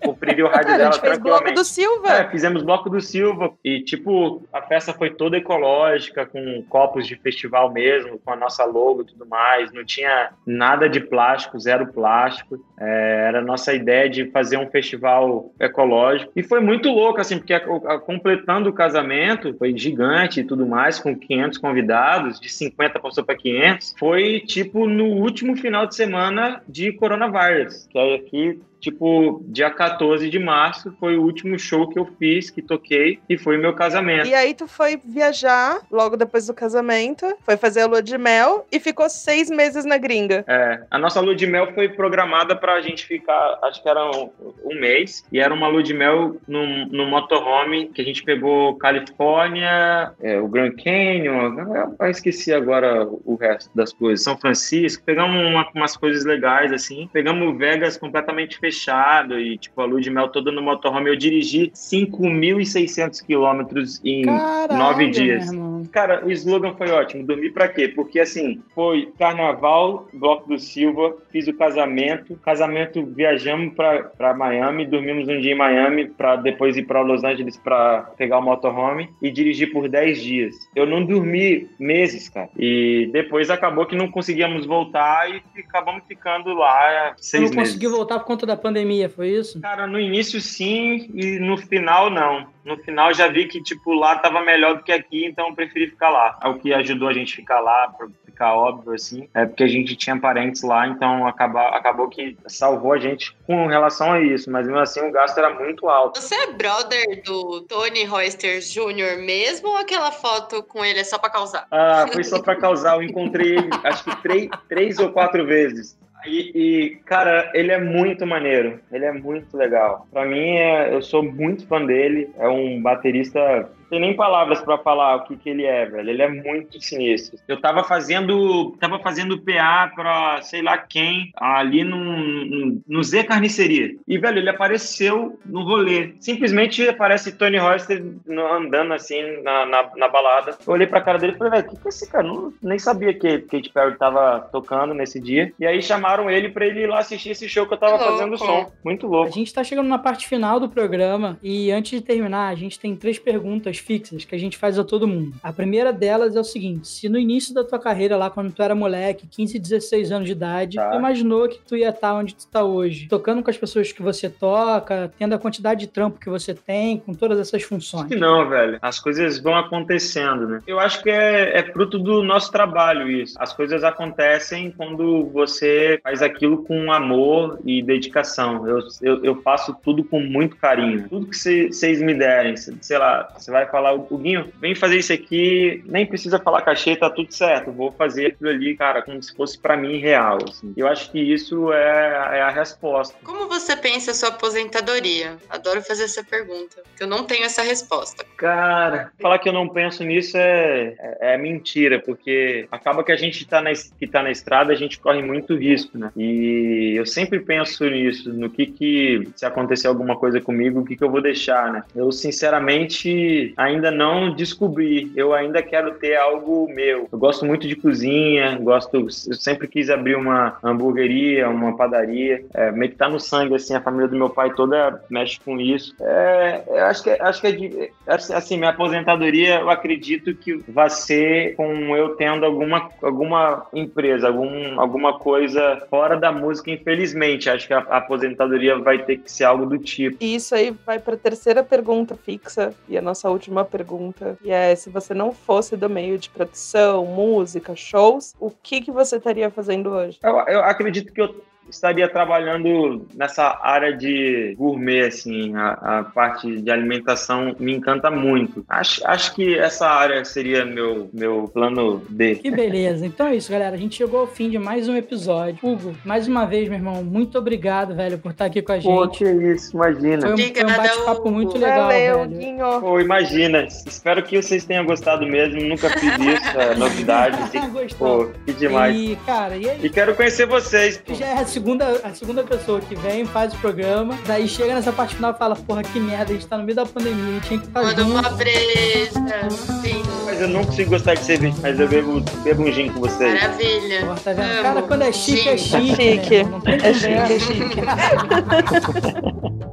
cumpriria 0.00 0.44
o 0.44 0.48
rádio 0.50 0.76
dela 0.76 0.88
a 0.88 0.92
gente 0.92 1.00
fez 1.00 1.18
bloco 1.18 1.52
do 1.52 1.64
Silva. 1.64 2.08
É, 2.12 2.28
fizemos 2.28 2.62
bloco 2.62 2.90
do 2.90 3.00
Silva 3.00 3.52
e, 3.64 3.80
tipo, 3.82 4.42
a 4.52 4.62
festa 4.62 4.92
foi 4.92 5.10
toda 5.10 5.36
ecológica, 5.36 6.26
com 6.26 6.62
copos 6.68 7.06
de 7.06 7.16
festival 7.16 7.70
mesmo, 7.72 8.18
com 8.18 8.32
a 8.32 8.36
nossa 8.36 8.64
logo 8.64 9.02
e 9.02 9.06
tudo 9.06 9.26
mais. 9.26 9.72
Não 9.72 9.84
tinha 9.84 10.30
nada 10.46 10.88
de 10.88 11.00
plástico, 11.00 11.58
zero 11.58 11.86
plástico. 11.92 12.58
É, 12.78 13.26
era 13.28 13.38
a 13.38 13.42
nossa 13.44 13.72
ideia 13.72 14.08
de 14.08 14.30
fazer 14.30 14.56
um 14.56 14.68
festival 14.68 15.52
ecológico. 15.60 16.32
E 16.34 16.42
foi 16.42 16.60
muito 16.60 16.90
louco, 16.90 17.20
assim, 17.20 17.38
porque 17.38 17.54
a, 17.54 17.58
a, 17.58 17.98
completando 17.98 18.70
o 18.70 18.72
casamento, 18.72 19.54
foi 19.58 19.76
gigante 19.76 20.40
e 20.40 20.44
tudo 20.44 20.66
mais, 20.66 20.98
com 20.98 21.16
500 21.16 21.58
convidados, 21.58 22.40
de 22.40 22.48
50 22.48 22.98
passou 22.98 23.24
para 23.24 23.36
500. 23.36 23.94
Foi, 23.98 24.09
tipo, 24.46 24.86
no 24.86 25.06
último 25.06 25.56
final 25.56 25.86
de 25.86 25.94
semana 25.94 26.62
de 26.68 26.92
coronavírus, 26.92 27.86
que 27.86 27.98
aí 27.98 28.14
aqui 28.14 28.60
tipo, 28.80 29.44
dia 29.46 29.70
14 29.70 30.28
de 30.28 30.38
março 30.38 30.94
foi 30.98 31.16
o 31.16 31.22
último 31.22 31.58
show 31.58 31.88
que 31.88 31.98
eu 31.98 32.06
fiz, 32.18 32.50
que 32.50 32.62
toquei, 32.62 33.20
e 33.28 33.36
foi 33.38 33.58
meu 33.58 33.74
casamento. 33.74 34.26
E 34.26 34.34
aí 34.34 34.54
tu 34.54 34.66
foi 34.66 35.00
viajar 35.04 35.80
logo 35.90 36.16
depois 36.16 36.46
do 36.46 36.54
casamento, 36.54 37.26
foi 37.42 37.56
fazer 37.56 37.82
a 37.82 37.86
lua 37.86 38.02
de 38.02 38.16
mel 38.16 38.66
e 38.72 38.80
ficou 38.80 39.08
seis 39.08 39.50
meses 39.50 39.84
na 39.84 39.98
gringa. 39.98 40.44
É, 40.48 40.82
a 40.90 40.98
nossa 40.98 41.20
lua 41.20 41.34
de 41.34 41.46
mel 41.46 41.72
foi 41.74 41.88
programada 41.88 42.56
pra 42.56 42.80
gente 42.80 43.06
ficar, 43.06 43.58
acho 43.62 43.82
que 43.82 43.88
era 43.88 44.10
um, 44.10 44.30
um 44.64 44.80
mês, 44.80 45.24
e 45.30 45.38
era 45.38 45.52
uma 45.52 45.68
lua 45.68 45.82
de 45.82 45.94
mel 45.94 46.36
no, 46.48 46.86
no 46.86 47.06
motorhome, 47.06 47.88
que 47.88 48.00
a 48.00 48.04
gente 48.04 48.22
pegou 48.22 48.76
Califórnia, 48.76 50.12
é, 50.20 50.38
o 50.40 50.48
Grand 50.48 50.72
Canyon, 50.72 51.54
eu 52.00 52.10
esqueci 52.10 52.52
agora 52.52 53.06
o 53.24 53.34
resto 53.34 53.70
das 53.74 53.92
coisas, 53.92 54.24
São 54.24 54.36
Francisco, 54.38 55.02
pegamos 55.04 55.36
uma, 55.46 55.68
umas 55.74 55.96
coisas 55.96 56.24
legais, 56.24 56.72
assim, 56.72 57.08
pegamos 57.12 57.56
Vegas 57.58 57.96
completamente 57.96 58.58
fechado, 58.58 58.69
fechado 58.70 59.38
e, 59.38 59.58
tipo, 59.58 59.80
a 59.80 59.84
lua 59.84 60.00
de 60.00 60.10
mel 60.10 60.28
toda 60.28 60.52
no 60.52 60.62
motorhome. 60.62 61.10
Eu 61.10 61.16
dirigi 61.16 61.70
5.600 61.74 63.24
quilômetros 63.26 64.00
em 64.04 64.22
Caralho, 64.22 64.78
nove 64.78 65.10
dias. 65.10 65.50
Cara, 65.88 66.24
o 66.24 66.30
slogan 66.30 66.74
foi 66.74 66.90
ótimo. 66.90 67.24
Dormir 67.24 67.50
pra 67.50 67.68
quê? 67.68 67.88
Porque, 67.88 68.20
assim, 68.20 68.62
foi 68.74 69.12
carnaval, 69.18 70.08
Bloco 70.12 70.48
do 70.48 70.58
Silva, 70.58 71.16
fiz 71.30 71.46
o 71.48 71.54
casamento. 71.54 72.38
Casamento, 72.44 73.04
viajamos 73.04 73.74
pra, 73.74 74.04
pra 74.04 74.34
Miami, 74.34 74.86
dormimos 74.86 75.28
um 75.28 75.40
dia 75.40 75.52
em 75.52 75.56
Miami 75.56 76.06
pra 76.06 76.36
depois 76.36 76.76
ir 76.76 76.84
pra 76.84 77.00
Los 77.00 77.24
Angeles 77.24 77.56
pra 77.56 78.10
pegar 78.16 78.38
o 78.38 78.42
motorhome 78.42 79.10
e 79.22 79.30
dirigir 79.30 79.72
por 79.72 79.88
10 79.88 80.22
dias. 80.22 80.54
Eu 80.74 80.86
não 80.86 81.04
dormi 81.04 81.68
meses, 81.78 82.28
cara. 82.28 82.48
E 82.58 83.08
depois 83.12 83.50
acabou 83.50 83.86
que 83.86 83.96
não 83.96 84.10
conseguíamos 84.10 84.66
voltar 84.66 85.30
e 85.30 85.42
acabamos 85.60 86.02
ficando 86.06 86.54
lá 86.54 87.14
seis 87.16 87.42
meses. 87.42 87.56
Não 87.56 87.62
conseguiu 87.62 87.90
voltar 87.90 88.18
por 88.18 88.26
conta 88.26 88.46
da 88.46 88.56
pandemia, 88.56 89.08
foi 89.08 89.28
isso? 89.28 89.60
Cara, 89.60 89.86
no 89.86 89.98
início 89.98 90.40
sim 90.40 91.10
e 91.14 91.38
no 91.38 91.56
final 91.56 92.10
não. 92.10 92.46
No 92.64 92.76
final 92.78 93.12
já 93.14 93.28
vi 93.28 93.46
que, 93.46 93.62
tipo, 93.62 93.94
lá 93.94 94.16
tava 94.16 94.42
melhor 94.42 94.76
do 94.76 94.82
que 94.82 94.92
aqui, 94.92 95.24
então 95.24 95.48
eu 95.48 95.54
preferi 95.70 95.90
ficar 95.90 96.10
lá. 96.10 96.38
É 96.42 96.48
o 96.48 96.58
que 96.58 96.74
ajudou 96.74 97.08
a 97.08 97.12
gente 97.12 97.36
ficar 97.36 97.60
lá, 97.60 97.88
pra 97.88 98.08
ficar 98.24 98.54
óbvio, 98.54 98.92
assim. 98.92 99.28
É 99.34 99.46
porque 99.46 99.64
a 99.64 99.68
gente 99.68 99.96
tinha 99.96 100.18
parentes 100.18 100.62
lá, 100.62 100.86
então 100.86 101.26
acaba, 101.26 101.68
acabou 101.68 102.08
que 102.08 102.36
salvou 102.46 102.92
a 102.92 102.98
gente 102.98 103.34
com 103.46 103.66
relação 103.66 104.12
a 104.12 104.20
isso. 104.20 104.50
Mas 104.50 104.66
mesmo 104.66 104.80
assim 104.80 105.00
o 105.00 105.12
gasto 105.12 105.38
era 105.38 105.54
muito 105.54 105.88
alto. 105.88 106.20
Você 106.20 106.34
é 106.34 106.52
brother 106.52 107.22
do 107.24 107.62
Tony 107.62 108.04
Royster 108.04 108.60
Jr. 108.60 109.24
mesmo 109.24 109.68
ou 109.68 109.76
aquela 109.76 110.10
foto 110.10 110.62
com 110.62 110.84
ele 110.84 111.00
é 111.00 111.04
só 111.04 111.18
pra 111.18 111.30
causar? 111.30 111.66
Ah, 111.70 112.06
foi 112.12 112.24
só 112.24 112.40
pra 112.42 112.56
causar. 112.56 112.96
Eu 112.96 113.02
encontrei 113.02 113.58
ele 113.58 113.70
acho 113.84 114.04
que 114.04 114.16
três, 114.22 114.48
três 114.68 114.98
ou 114.98 115.10
quatro 115.10 115.46
vezes. 115.46 115.98
E, 116.26 116.50
e, 116.54 116.96
cara, 117.06 117.50
ele 117.54 117.72
é 117.72 117.78
muito 117.78 118.26
maneiro. 118.26 118.78
Ele 118.92 119.06
é 119.06 119.12
muito 119.12 119.56
legal. 119.56 120.06
Para 120.12 120.26
mim, 120.26 120.56
é, 120.56 120.94
eu 120.94 121.00
sou 121.00 121.22
muito 121.22 121.66
fã 121.66 121.84
dele. 121.84 122.30
É 122.38 122.46
um 122.46 122.80
baterista 122.82 123.70
tem 123.90 124.00
nem 124.00 124.14
palavras 124.14 124.60
para 124.60 124.78
falar 124.78 125.16
o 125.16 125.24
que, 125.24 125.36
que 125.36 125.50
ele 125.50 125.64
é, 125.64 125.84
velho. 125.84 126.08
Ele 126.08 126.22
é 126.22 126.28
muito 126.28 126.80
sinistro. 126.80 127.38
Eu 127.48 127.60
tava 127.60 127.82
fazendo, 127.82 128.76
tava 128.78 129.00
fazendo 129.00 129.40
PA 129.40 129.90
pra 129.94 130.40
sei 130.42 130.62
lá 130.62 130.78
quem, 130.78 131.32
ali 131.36 131.82
no, 131.82 132.80
no 132.86 133.02
Zé 133.02 133.24
Carniceria. 133.24 133.96
E, 134.06 134.16
velho, 134.16 134.38
ele 134.38 134.48
apareceu 134.48 135.38
no 135.44 135.64
rolê. 135.64 136.14
Simplesmente 136.20 136.88
aparece 136.88 137.32
Tony 137.32 137.58
Royster 137.58 138.02
andando 138.28 138.94
assim 138.94 139.42
na, 139.42 139.66
na, 139.66 139.90
na, 139.96 140.08
balada. 140.08 140.56
Eu 140.64 140.72
olhei 140.72 140.86
pra 140.86 141.00
cara 141.00 141.18
dele 141.18 141.32
e 141.32 141.36
falei, 141.36 141.52
velho, 141.52 141.66
o 141.66 141.70
que, 141.70 141.80
que 141.80 141.88
é 141.88 141.90
esse 141.90 142.10
cara? 142.10 142.26
Não, 142.26 142.52
nem 142.62 142.78
sabia 142.78 143.12
que 143.12 143.38
Kate 143.38 143.70
Perry 143.70 143.98
tava 143.98 144.48
tocando 144.52 144.94
nesse 144.94 145.18
dia. 145.18 145.52
E 145.58 145.66
aí 145.66 145.82
chamaram 145.82 146.30
ele 146.30 146.48
pra 146.48 146.66
ele 146.66 146.82
ir 146.82 146.86
lá 146.86 147.00
assistir 147.00 147.30
esse 147.30 147.48
show 147.48 147.66
que 147.66 147.74
eu 147.74 147.78
tava 147.78 147.98
fazendo 147.98 148.38
som. 148.38 148.70
Muito 148.84 149.06
louco. 149.08 149.28
A 149.28 149.32
gente 149.32 149.52
tá 149.52 149.64
chegando 149.64 149.88
na 149.88 149.98
parte 149.98 150.28
final 150.28 150.60
do 150.60 150.68
programa 150.68 151.38
e 151.42 151.72
antes 151.72 151.98
de 151.98 152.06
terminar, 152.06 152.48
a 152.48 152.54
gente 152.54 152.78
tem 152.78 152.94
três 152.94 153.18
perguntas 153.18 153.79
fixas 153.80 154.24
que 154.24 154.34
a 154.34 154.38
gente 154.38 154.56
faz 154.56 154.78
a 154.78 154.84
todo 154.84 155.08
mundo. 155.08 155.34
A 155.42 155.52
primeira 155.52 155.92
delas 155.92 156.36
é 156.36 156.40
o 156.40 156.44
seguinte: 156.44 156.86
se 156.86 157.08
no 157.08 157.18
início 157.18 157.52
da 157.52 157.64
tua 157.64 157.78
carreira, 157.78 158.16
lá 158.16 158.30
quando 158.30 158.52
tu 158.52 158.62
era 158.62 158.74
moleque, 158.74 159.26
15, 159.26 159.58
16 159.58 160.12
anos 160.12 160.26
de 160.26 160.32
idade, 160.32 160.76
tá. 160.76 160.90
tu 160.90 160.96
imaginou 160.96 161.48
que 161.48 161.58
tu 161.66 161.76
ia 161.76 161.88
estar 161.88 162.14
onde 162.14 162.34
tu 162.34 162.46
tá 162.46 162.62
hoje, 162.62 163.08
tocando 163.08 163.42
com 163.42 163.50
as 163.50 163.58
pessoas 163.58 163.90
que 163.92 164.02
você 164.02 164.28
toca, 164.28 165.12
tendo 165.18 165.34
a 165.34 165.38
quantidade 165.38 165.80
de 165.80 165.86
trampo 165.86 166.20
que 166.20 166.28
você 166.28 166.54
tem, 166.54 166.98
com 166.98 167.12
todas 167.14 167.38
essas 167.38 167.62
funções? 167.62 168.04
Acho 168.04 168.14
que 168.14 168.20
não, 168.20 168.48
velho. 168.48 168.78
As 168.82 169.00
coisas 169.00 169.38
vão 169.38 169.56
acontecendo, 169.56 170.46
né? 170.46 170.60
Eu 170.66 170.78
acho 170.78 171.02
que 171.02 171.10
é, 171.10 171.58
é 171.58 171.62
fruto 171.72 171.98
do 171.98 172.22
nosso 172.22 172.52
trabalho 172.52 173.10
isso. 173.10 173.36
As 173.40 173.52
coisas 173.52 173.82
acontecem 173.82 174.70
quando 174.70 175.26
você 175.26 175.98
faz 176.02 176.22
aquilo 176.22 176.64
com 176.64 176.92
amor 176.92 177.58
e 177.64 177.82
dedicação. 177.82 178.66
Eu, 178.66 178.80
eu, 179.00 179.24
eu 179.24 179.42
faço 179.42 179.74
tudo 179.82 180.04
com 180.04 180.20
muito 180.20 180.56
carinho. 180.56 181.08
Tudo 181.08 181.26
que 181.26 181.36
vocês 181.36 182.00
me 182.00 182.14
derem, 182.14 182.56
sei 182.56 182.98
lá, 182.98 183.28
você 183.36 183.50
vai 183.50 183.66
falar, 183.70 183.94
o 183.94 184.18
Guinho, 184.18 184.52
vem 184.60 184.74
fazer 184.74 184.98
isso 184.98 185.12
aqui, 185.12 185.82
nem 185.86 186.06
precisa 186.06 186.38
falar 186.38 186.62
cachê, 186.62 186.96
tá 186.96 187.08
tudo 187.08 187.32
certo. 187.32 187.72
Vou 187.72 187.92
fazer 187.92 188.26
aquilo 188.26 188.50
ali, 188.50 188.76
cara, 188.76 189.02
como 189.02 189.22
se 189.22 189.34
fosse 189.34 189.58
para 189.58 189.76
mim 189.76 189.98
real. 189.98 190.38
Assim. 190.48 190.72
Eu 190.76 190.88
acho 190.88 191.10
que 191.10 191.18
isso 191.18 191.72
é, 191.72 192.38
é, 192.38 192.42
a 192.42 192.50
resposta. 192.50 193.16
Como 193.22 193.48
você 193.48 193.76
pensa 193.76 194.10
a 194.10 194.14
sua 194.14 194.30
aposentadoria? 194.30 195.36
Adoro 195.48 195.82
fazer 195.82 196.04
essa 196.04 196.22
pergunta, 196.24 196.82
eu 196.98 197.06
não 197.06 197.24
tenho 197.24 197.44
essa 197.44 197.62
resposta. 197.62 198.24
Cara, 198.36 199.12
falar 199.20 199.38
que 199.38 199.48
eu 199.48 199.52
não 199.52 199.68
penso 199.68 200.02
nisso 200.04 200.36
é, 200.36 200.94
é, 200.98 201.34
é 201.34 201.38
mentira, 201.38 201.98
porque 201.98 202.66
acaba 202.70 203.04
que 203.04 203.12
a 203.12 203.16
gente 203.16 203.46
tá 203.46 203.60
na, 203.60 203.70
que 203.72 204.06
tá 204.06 204.22
na 204.22 204.30
estrada, 204.30 204.72
a 204.72 204.76
gente 204.76 204.98
corre 204.98 205.22
muito 205.22 205.54
risco, 205.56 205.96
né? 205.96 206.10
E 206.16 206.94
eu 206.96 207.06
sempre 207.06 207.40
penso 207.40 207.88
nisso, 207.88 208.32
no 208.32 208.50
que 208.50 208.66
que, 208.66 209.28
se 209.36 209.46
acontecer 209.46 209.88
alguma 209.88 210.16
coisa 210.16 210.40
comigo, 210.40 210.80
o 210.80 210.84
que 210.84 210.96
que 210.96 211.04
eu 211.04 211.10
vou 211.10 211.20
deixar, 211.20 211.72
né? 211.72 211.82
Eu, 211.94 212.10
sinceramente, 212.12 213.52
ainda 213.60 213.90
não 213.90 214.34
descobri. 214.34 215.12
Eu 215.14 215.34
ainda 215.34 215.62
quero 215.62 215.94
ter 215.94 216.16
algo 216.16 216.66
meu. 216.72 217.06
Eu 217.12 217.18
gosto 217.18 217.44
muito 217.44 217.68
de 217.68 217.76
cozinha, 217.76 218.58
gosto. 218.58 218.96
Eu 218.96 219.10
sempre 219.10 219.68
quis 219.68 219.90
abrir 219.90 220.16
uma 220.16 220.56
hamburgueria, 220.62 221.48
uma 221.48 221.76
padaria. 221.76 222.44
É, 222.54 222.72
meio 222.72 222.90
que 222.90 222.96
tá 222.96 223.08
no 223.08 223.20
sangue, 223.20 223.54
assim, 223.54 223.74
a 223.74 223.80
família 223.80 224.08
do 224.08 224.16
meu 224.16 224.30
pai 224.30 224.52
toda 224.54 225.02
mexe 225.10 225.38
com 225.40 225.60
isso. 225.60 225.94
É, 226.00 226.62
eu 226.66 226.84
acho 226.86 227.02
que, 227.02 227.10
acho 227.10 227.40
que 227.40 227.46
é 227.46 227.52
de, 227.52 227.92
assim, 228.06 228.56
minha 228.56 228.70
aposentadoria, 228.70 229.60
eu 229.60 229.70
acredito 229.70 230.34
que 230.34 230.56
vai 230.68 230.88
ser 230.88 231.54
com 231.56 231.94
eu 231.96 232.16
tendo 232.16 232.46
alguma, 232.46 232.90
alguma 233.02 233.66
empresa, 233.74 234.28
algum, 234.28 234.80
alguma 234.80 235.18
coisa 235.18 235.82
fora 235.90 236.18
da 236.18 236.32
música, 236.32 236.70
infelizmente. 236.70 237.50
Acho 237.50 237.66
que 237.66 237.74
a, 237.74 237.78
a 237.78 237.98
aposentadoria 237.98 238.78
vai 238.78 239.04
ter 239.04 239.18
que 239.18 239.30
ser 239.30 239.44
algo 239.44 239.66
do 239.66 239.76
tipo. 239.78 240.16
E 240.20 240.34
isso 240.34 240.54
aí 240.54 240.74
vai 240.86 240.98
para 240.98 241.14
a 241.14 241.18
terceira 241.18 241.62
pergunta 241.62 242.14
fixa 242.14 242.72
e 242.88 242.96
a 242.96 243.02
nossa 243.02 243.28
última 243.28 243.49
pergunta 243.50 243.64
pergunta, 243.64 244.38
e 244.42 244.50
é 244.50 244.74
se 244.74 244.90
você 244.90 245.14
não 245.14 245.32
fosse 245.32 245.76
do 245.76 245.88
meio 245.88 246.18
de 246.18 246.30
produção, 246.30 247.04
música, 247.04 247.74
shows, 247.74 248.34
o 248.38 248.50
que, 248.50 248.80
que 248.80 248.90
você 248.90 249.16
estaria 249.16 249.50
fazendo 249.50 249.90
hoje? 249.90 250.18
Eu, 250.22 250.36
eu 250.46 250.60
acredito 250.64 251.12
que 251.12 251.20
eu 251.20 251.42
estaria 251.70 252.08
trabalhando 252.08 253.06
nessa 253.14 253.58
área 253.62 253.96
de 253.96 254.54
gourmet, 254.58 255.06
assim, 255.06 255.54
a, 255.54 256.00
a 256.00 256.04
parte 256.04 256.60
de 256.60 256.70
alimentação 256.70 257.54
me 257.58 257.74
encanta 257.74 258.10
muito. 258.10 258.64
Acho, 258.68 259.06
acho 259.06 259.34
que 259.34 259.58
essa 259.58 259.88
área 259.88 260.24
seria 260.24 260.64
meu, 260.64 261.08
meu 261.12 261.50
plano 261.52 262.02
B. 262.08 262.36
Que 262.36 262.50
beleza. 262.50 263.06
Então 263.06 263.26
é 263.26 263.36
isso, 263.36 263.50
galera. 263.50 263.74
A 263.74 263.78
gente 263.78 263.96
chegou 263.96 264.20
ao 264.20 264.26
fim 264.26 264.50
de 264.50 264.58
mais 264.58 264.88
um 264.88 264.96
episódio. 264.96 265.58
Hugo, 265.62 265.94
mais 266.04 266.26
uma 266.28 266.44
vez, 266.44 266.68
meu 266.68 266.78
irmão, 266.78 267.02
muito 267.02 267.38
obrigado, 267.38 267.94
velho, 267.94 268.18
por 268.18 268.32
estar 268.32 268.46
aqui 268.46 268.62
com 268.62 268.72
a 268.72 268.78
gente. 268.78 268.92
Pô, 268.92 269.08
que 269.08 269.24
isso, 269.24 269.76
imagina. 269.76 270.22
Foi 270.22 270.32
um, 270.32 270.36
foi 270.36 270.64
um 270.64 270.76
bate-papo 270.76 271.30
muito 271.30 271.58
legal, 271.58 271.86
Valeu, 271.86 272.18
velho. 272.20 272.30
Guinho. 272.30 272.80
Pô, 272.80 273.00
imagina. 273.00 273.64
Espero 273.64 274.22
que 274.22 274.40
vocês 274.40 274.64
tenham 274.64 274.84
gostado 274.84 275.26
mesmo. 275.26 275.60
Nunca 275.60 275.88
fiz 275.90 276.12
isso, 276.14 276.60
é 276.60 276.74
novidade. 276.74 277.38
Gostou. 277.72 278.26
Pô, 278.26 278.32
que 278.44 278.52
demais. 278.52 278.96
E, 278.96 279.16
cara, 279.26 279.56
e 279.56 279.68
aí? 279.68 279.78
E 279.82 279.90
quero 279.90 280.14
conhecer 280.14 280.46
vocês. 280.46 280.98
Pô. 280.98 281.14
Já 281.14 281.26
é 281.26 281.38
a 281.38 281.44
segunda, 281.60 282.00
a 282.02 282.14
segunda 282.14 282.42
pessoa 282.42 282.80
que 282.80 282.94
vem, 282.94 283.26
faz 283.26 283.52
o 283.52 283.58
programa, 283.58 284.18
daí 284.26 284.48
chega 284.48 284.74
nessa 284.74 284.90
parte 284.90 285.14
final 285.14 285.32
e 285.32 285.34
fala, 285.34 285.54
porra, 285.54 285.82
que 285.82 286.00
merda, 286.00 286.32
a 286.32 286.34
gente 286.34 286.46
tá 286.46 286.56
no 286.56 286.64
meio 286.64 286.74
da 286.74 286.86
pandemia, 286.86 287.38
tinha 287.40 287.60
que 287.60 287.66
estar 287.66 287.82
Manda 287.82 288.02
junto. 288.02 288.12
uma 288.18 288.30
breja. 288.30 289.50
Sim. 289.82 290.02
Mas 290.24 290.40
eu 290.40 290.48
não 290.48 290.64
consigo 290.64 290.90
gostar 290.90 291.14
de 291.14 291.24
cerveja, 291.24 291.54
mas 291.60 291.78
eu 291.78 291.86
bebo, 291.86 292.20
bebo 292.42 292.62
um 292.62 292.72
gin 292.72 292.88
com 292.90 293.00
vocês. 293.00 293.34
Maravilha. 293.34 294.00
Porra, 294.06 294.16
tá. 294.24 294.34
Cara, 294.34 294.82
quando 294.82 295.02
é 295.02 295.12
chique, 295.12 295.48
é 295.50 295.56
Sim. 295.58 295.94
chique. 295.94 296.02
É 296.02 296.22
chique. 296.22 296.44
né? 296.44 296.50
Não 296.50 296.60
tem 296.60 296.74
É 296.74 296.94
chique, 296.94 297.12
é 297.12 297.38
chique. 297.38 297.80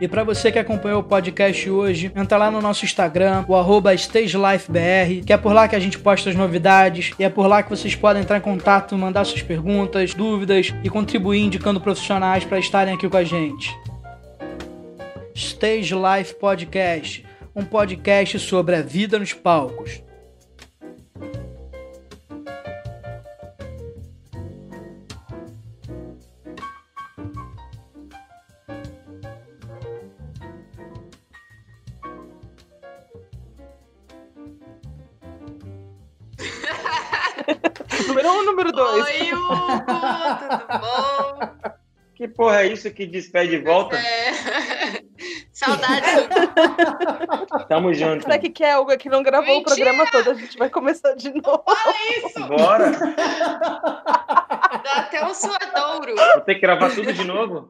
E 0.00 0.08
pra 0.08 0.24
você 0.24 0.50
que 0.50 0.58
acompanhou 0.58 1.00
o 1.00 1.04
podcast 1.04 1.68
hoje, 1.68 2.10
entra 2.16 2.38
lá 2.38 2.50
no 2.50 2.62
nosso 2.62 2.86
Instagram, 2.86 3.44
o 3.46 3.54
arroba 3.54 3.92
StageLifeBR, 3.92 5.22
que 5.26 5.32
é 5.32 5.36
por 5.36 5.52
lá 5.52 5.68
que 5.68 5.76
a 5.76 5.78
gente 5.78 5.98
posta 5.98 6.30
as 6.30 6.36
novidades, 6.36 7.12
e 7.18 7.24
é 7.24 7.28
por 7.28 7.46
lá 7.46 7.62
que 7.62 7.68
vocês 7.68 7.94
podem 7.94 8.22
entrar 8.22 8.38
em 8.38 8.40
contato, 8.40 8.96
mandar 8.96 9.26
suas 9.26 9.42
perguntas, 9.42 10.14
dúvidas 10.14 10.72
e 10.82 10.88
contribuir 10.88 11.40
indicando 11.40 11.82
profissionais 11.82 12.46
para 12.46 12.58
estarem 12.58 12.94
aqui 12.94 13.06
com 13.10 13.16
a 13.18 13.24
gente. 13.24 13.76
Stage 15.34 15.94
Life 15.94 16.34
Podcast, 16.36 17.26
um 17.54 17.62
podcast 17.62 18.38
sobre 18.38 18.76
a 18.76 18.82
vida 18.82 19.18
nos 19.18 19.34
palcos. 19.34 20.02
Número 38.08 38.30
um, 38.32 38.44
número 38.44 38.72
dois. 38.72 39.04
Oi, 39.04 39.32
Hugo, 39.32 39.56
tudo 39.56 40.80
bom? 40.80 41.72
Que 42.14 42.28
porra 42.28 42.62
é 42.62 42.66
isso 42.66 42.90
que 42.90 43.06
despede 43.06 43.56
e 43.56 43.62
volta? 43.62 43.96
É... 43.96 44.32
Saudades, 45.52 46.10
Hugo. 46.16 47.66
Tamo 47.68 47.92
junto. 47.92 48.22
Será 48.22 48.38
que 48.38 48.50
quer 48.50 48.72
algo 48.72 48.96
que 48.96 49.08
não 49.08 49.22
gravou 49.22 49.54
o 49.54 49.58
Mentira! 49.58 49.74
programa 49.74 50.10
todo? 50.10 50.30
A 50.30 50.34
gente 50.34 50.56
vai 50.56 50.70
começar 50.70 51.14
de 51.14 51.30
novo. 51.32 51.62
Fala 51.64 51.94
isso! 52.16 52.46
Bora. 52.46 52.90
Dá 54.82 54.92
até 54.96 55.24
um 55.24 55.34
suadouro. 55.34 56.14
Vou 56.14 56.40
ter 56.42 56.54
que 56.54 56.60
gravar 56.60 56.90
tudo 56.90 57.12
de 57.12 57.24
novo? 57.24 57.68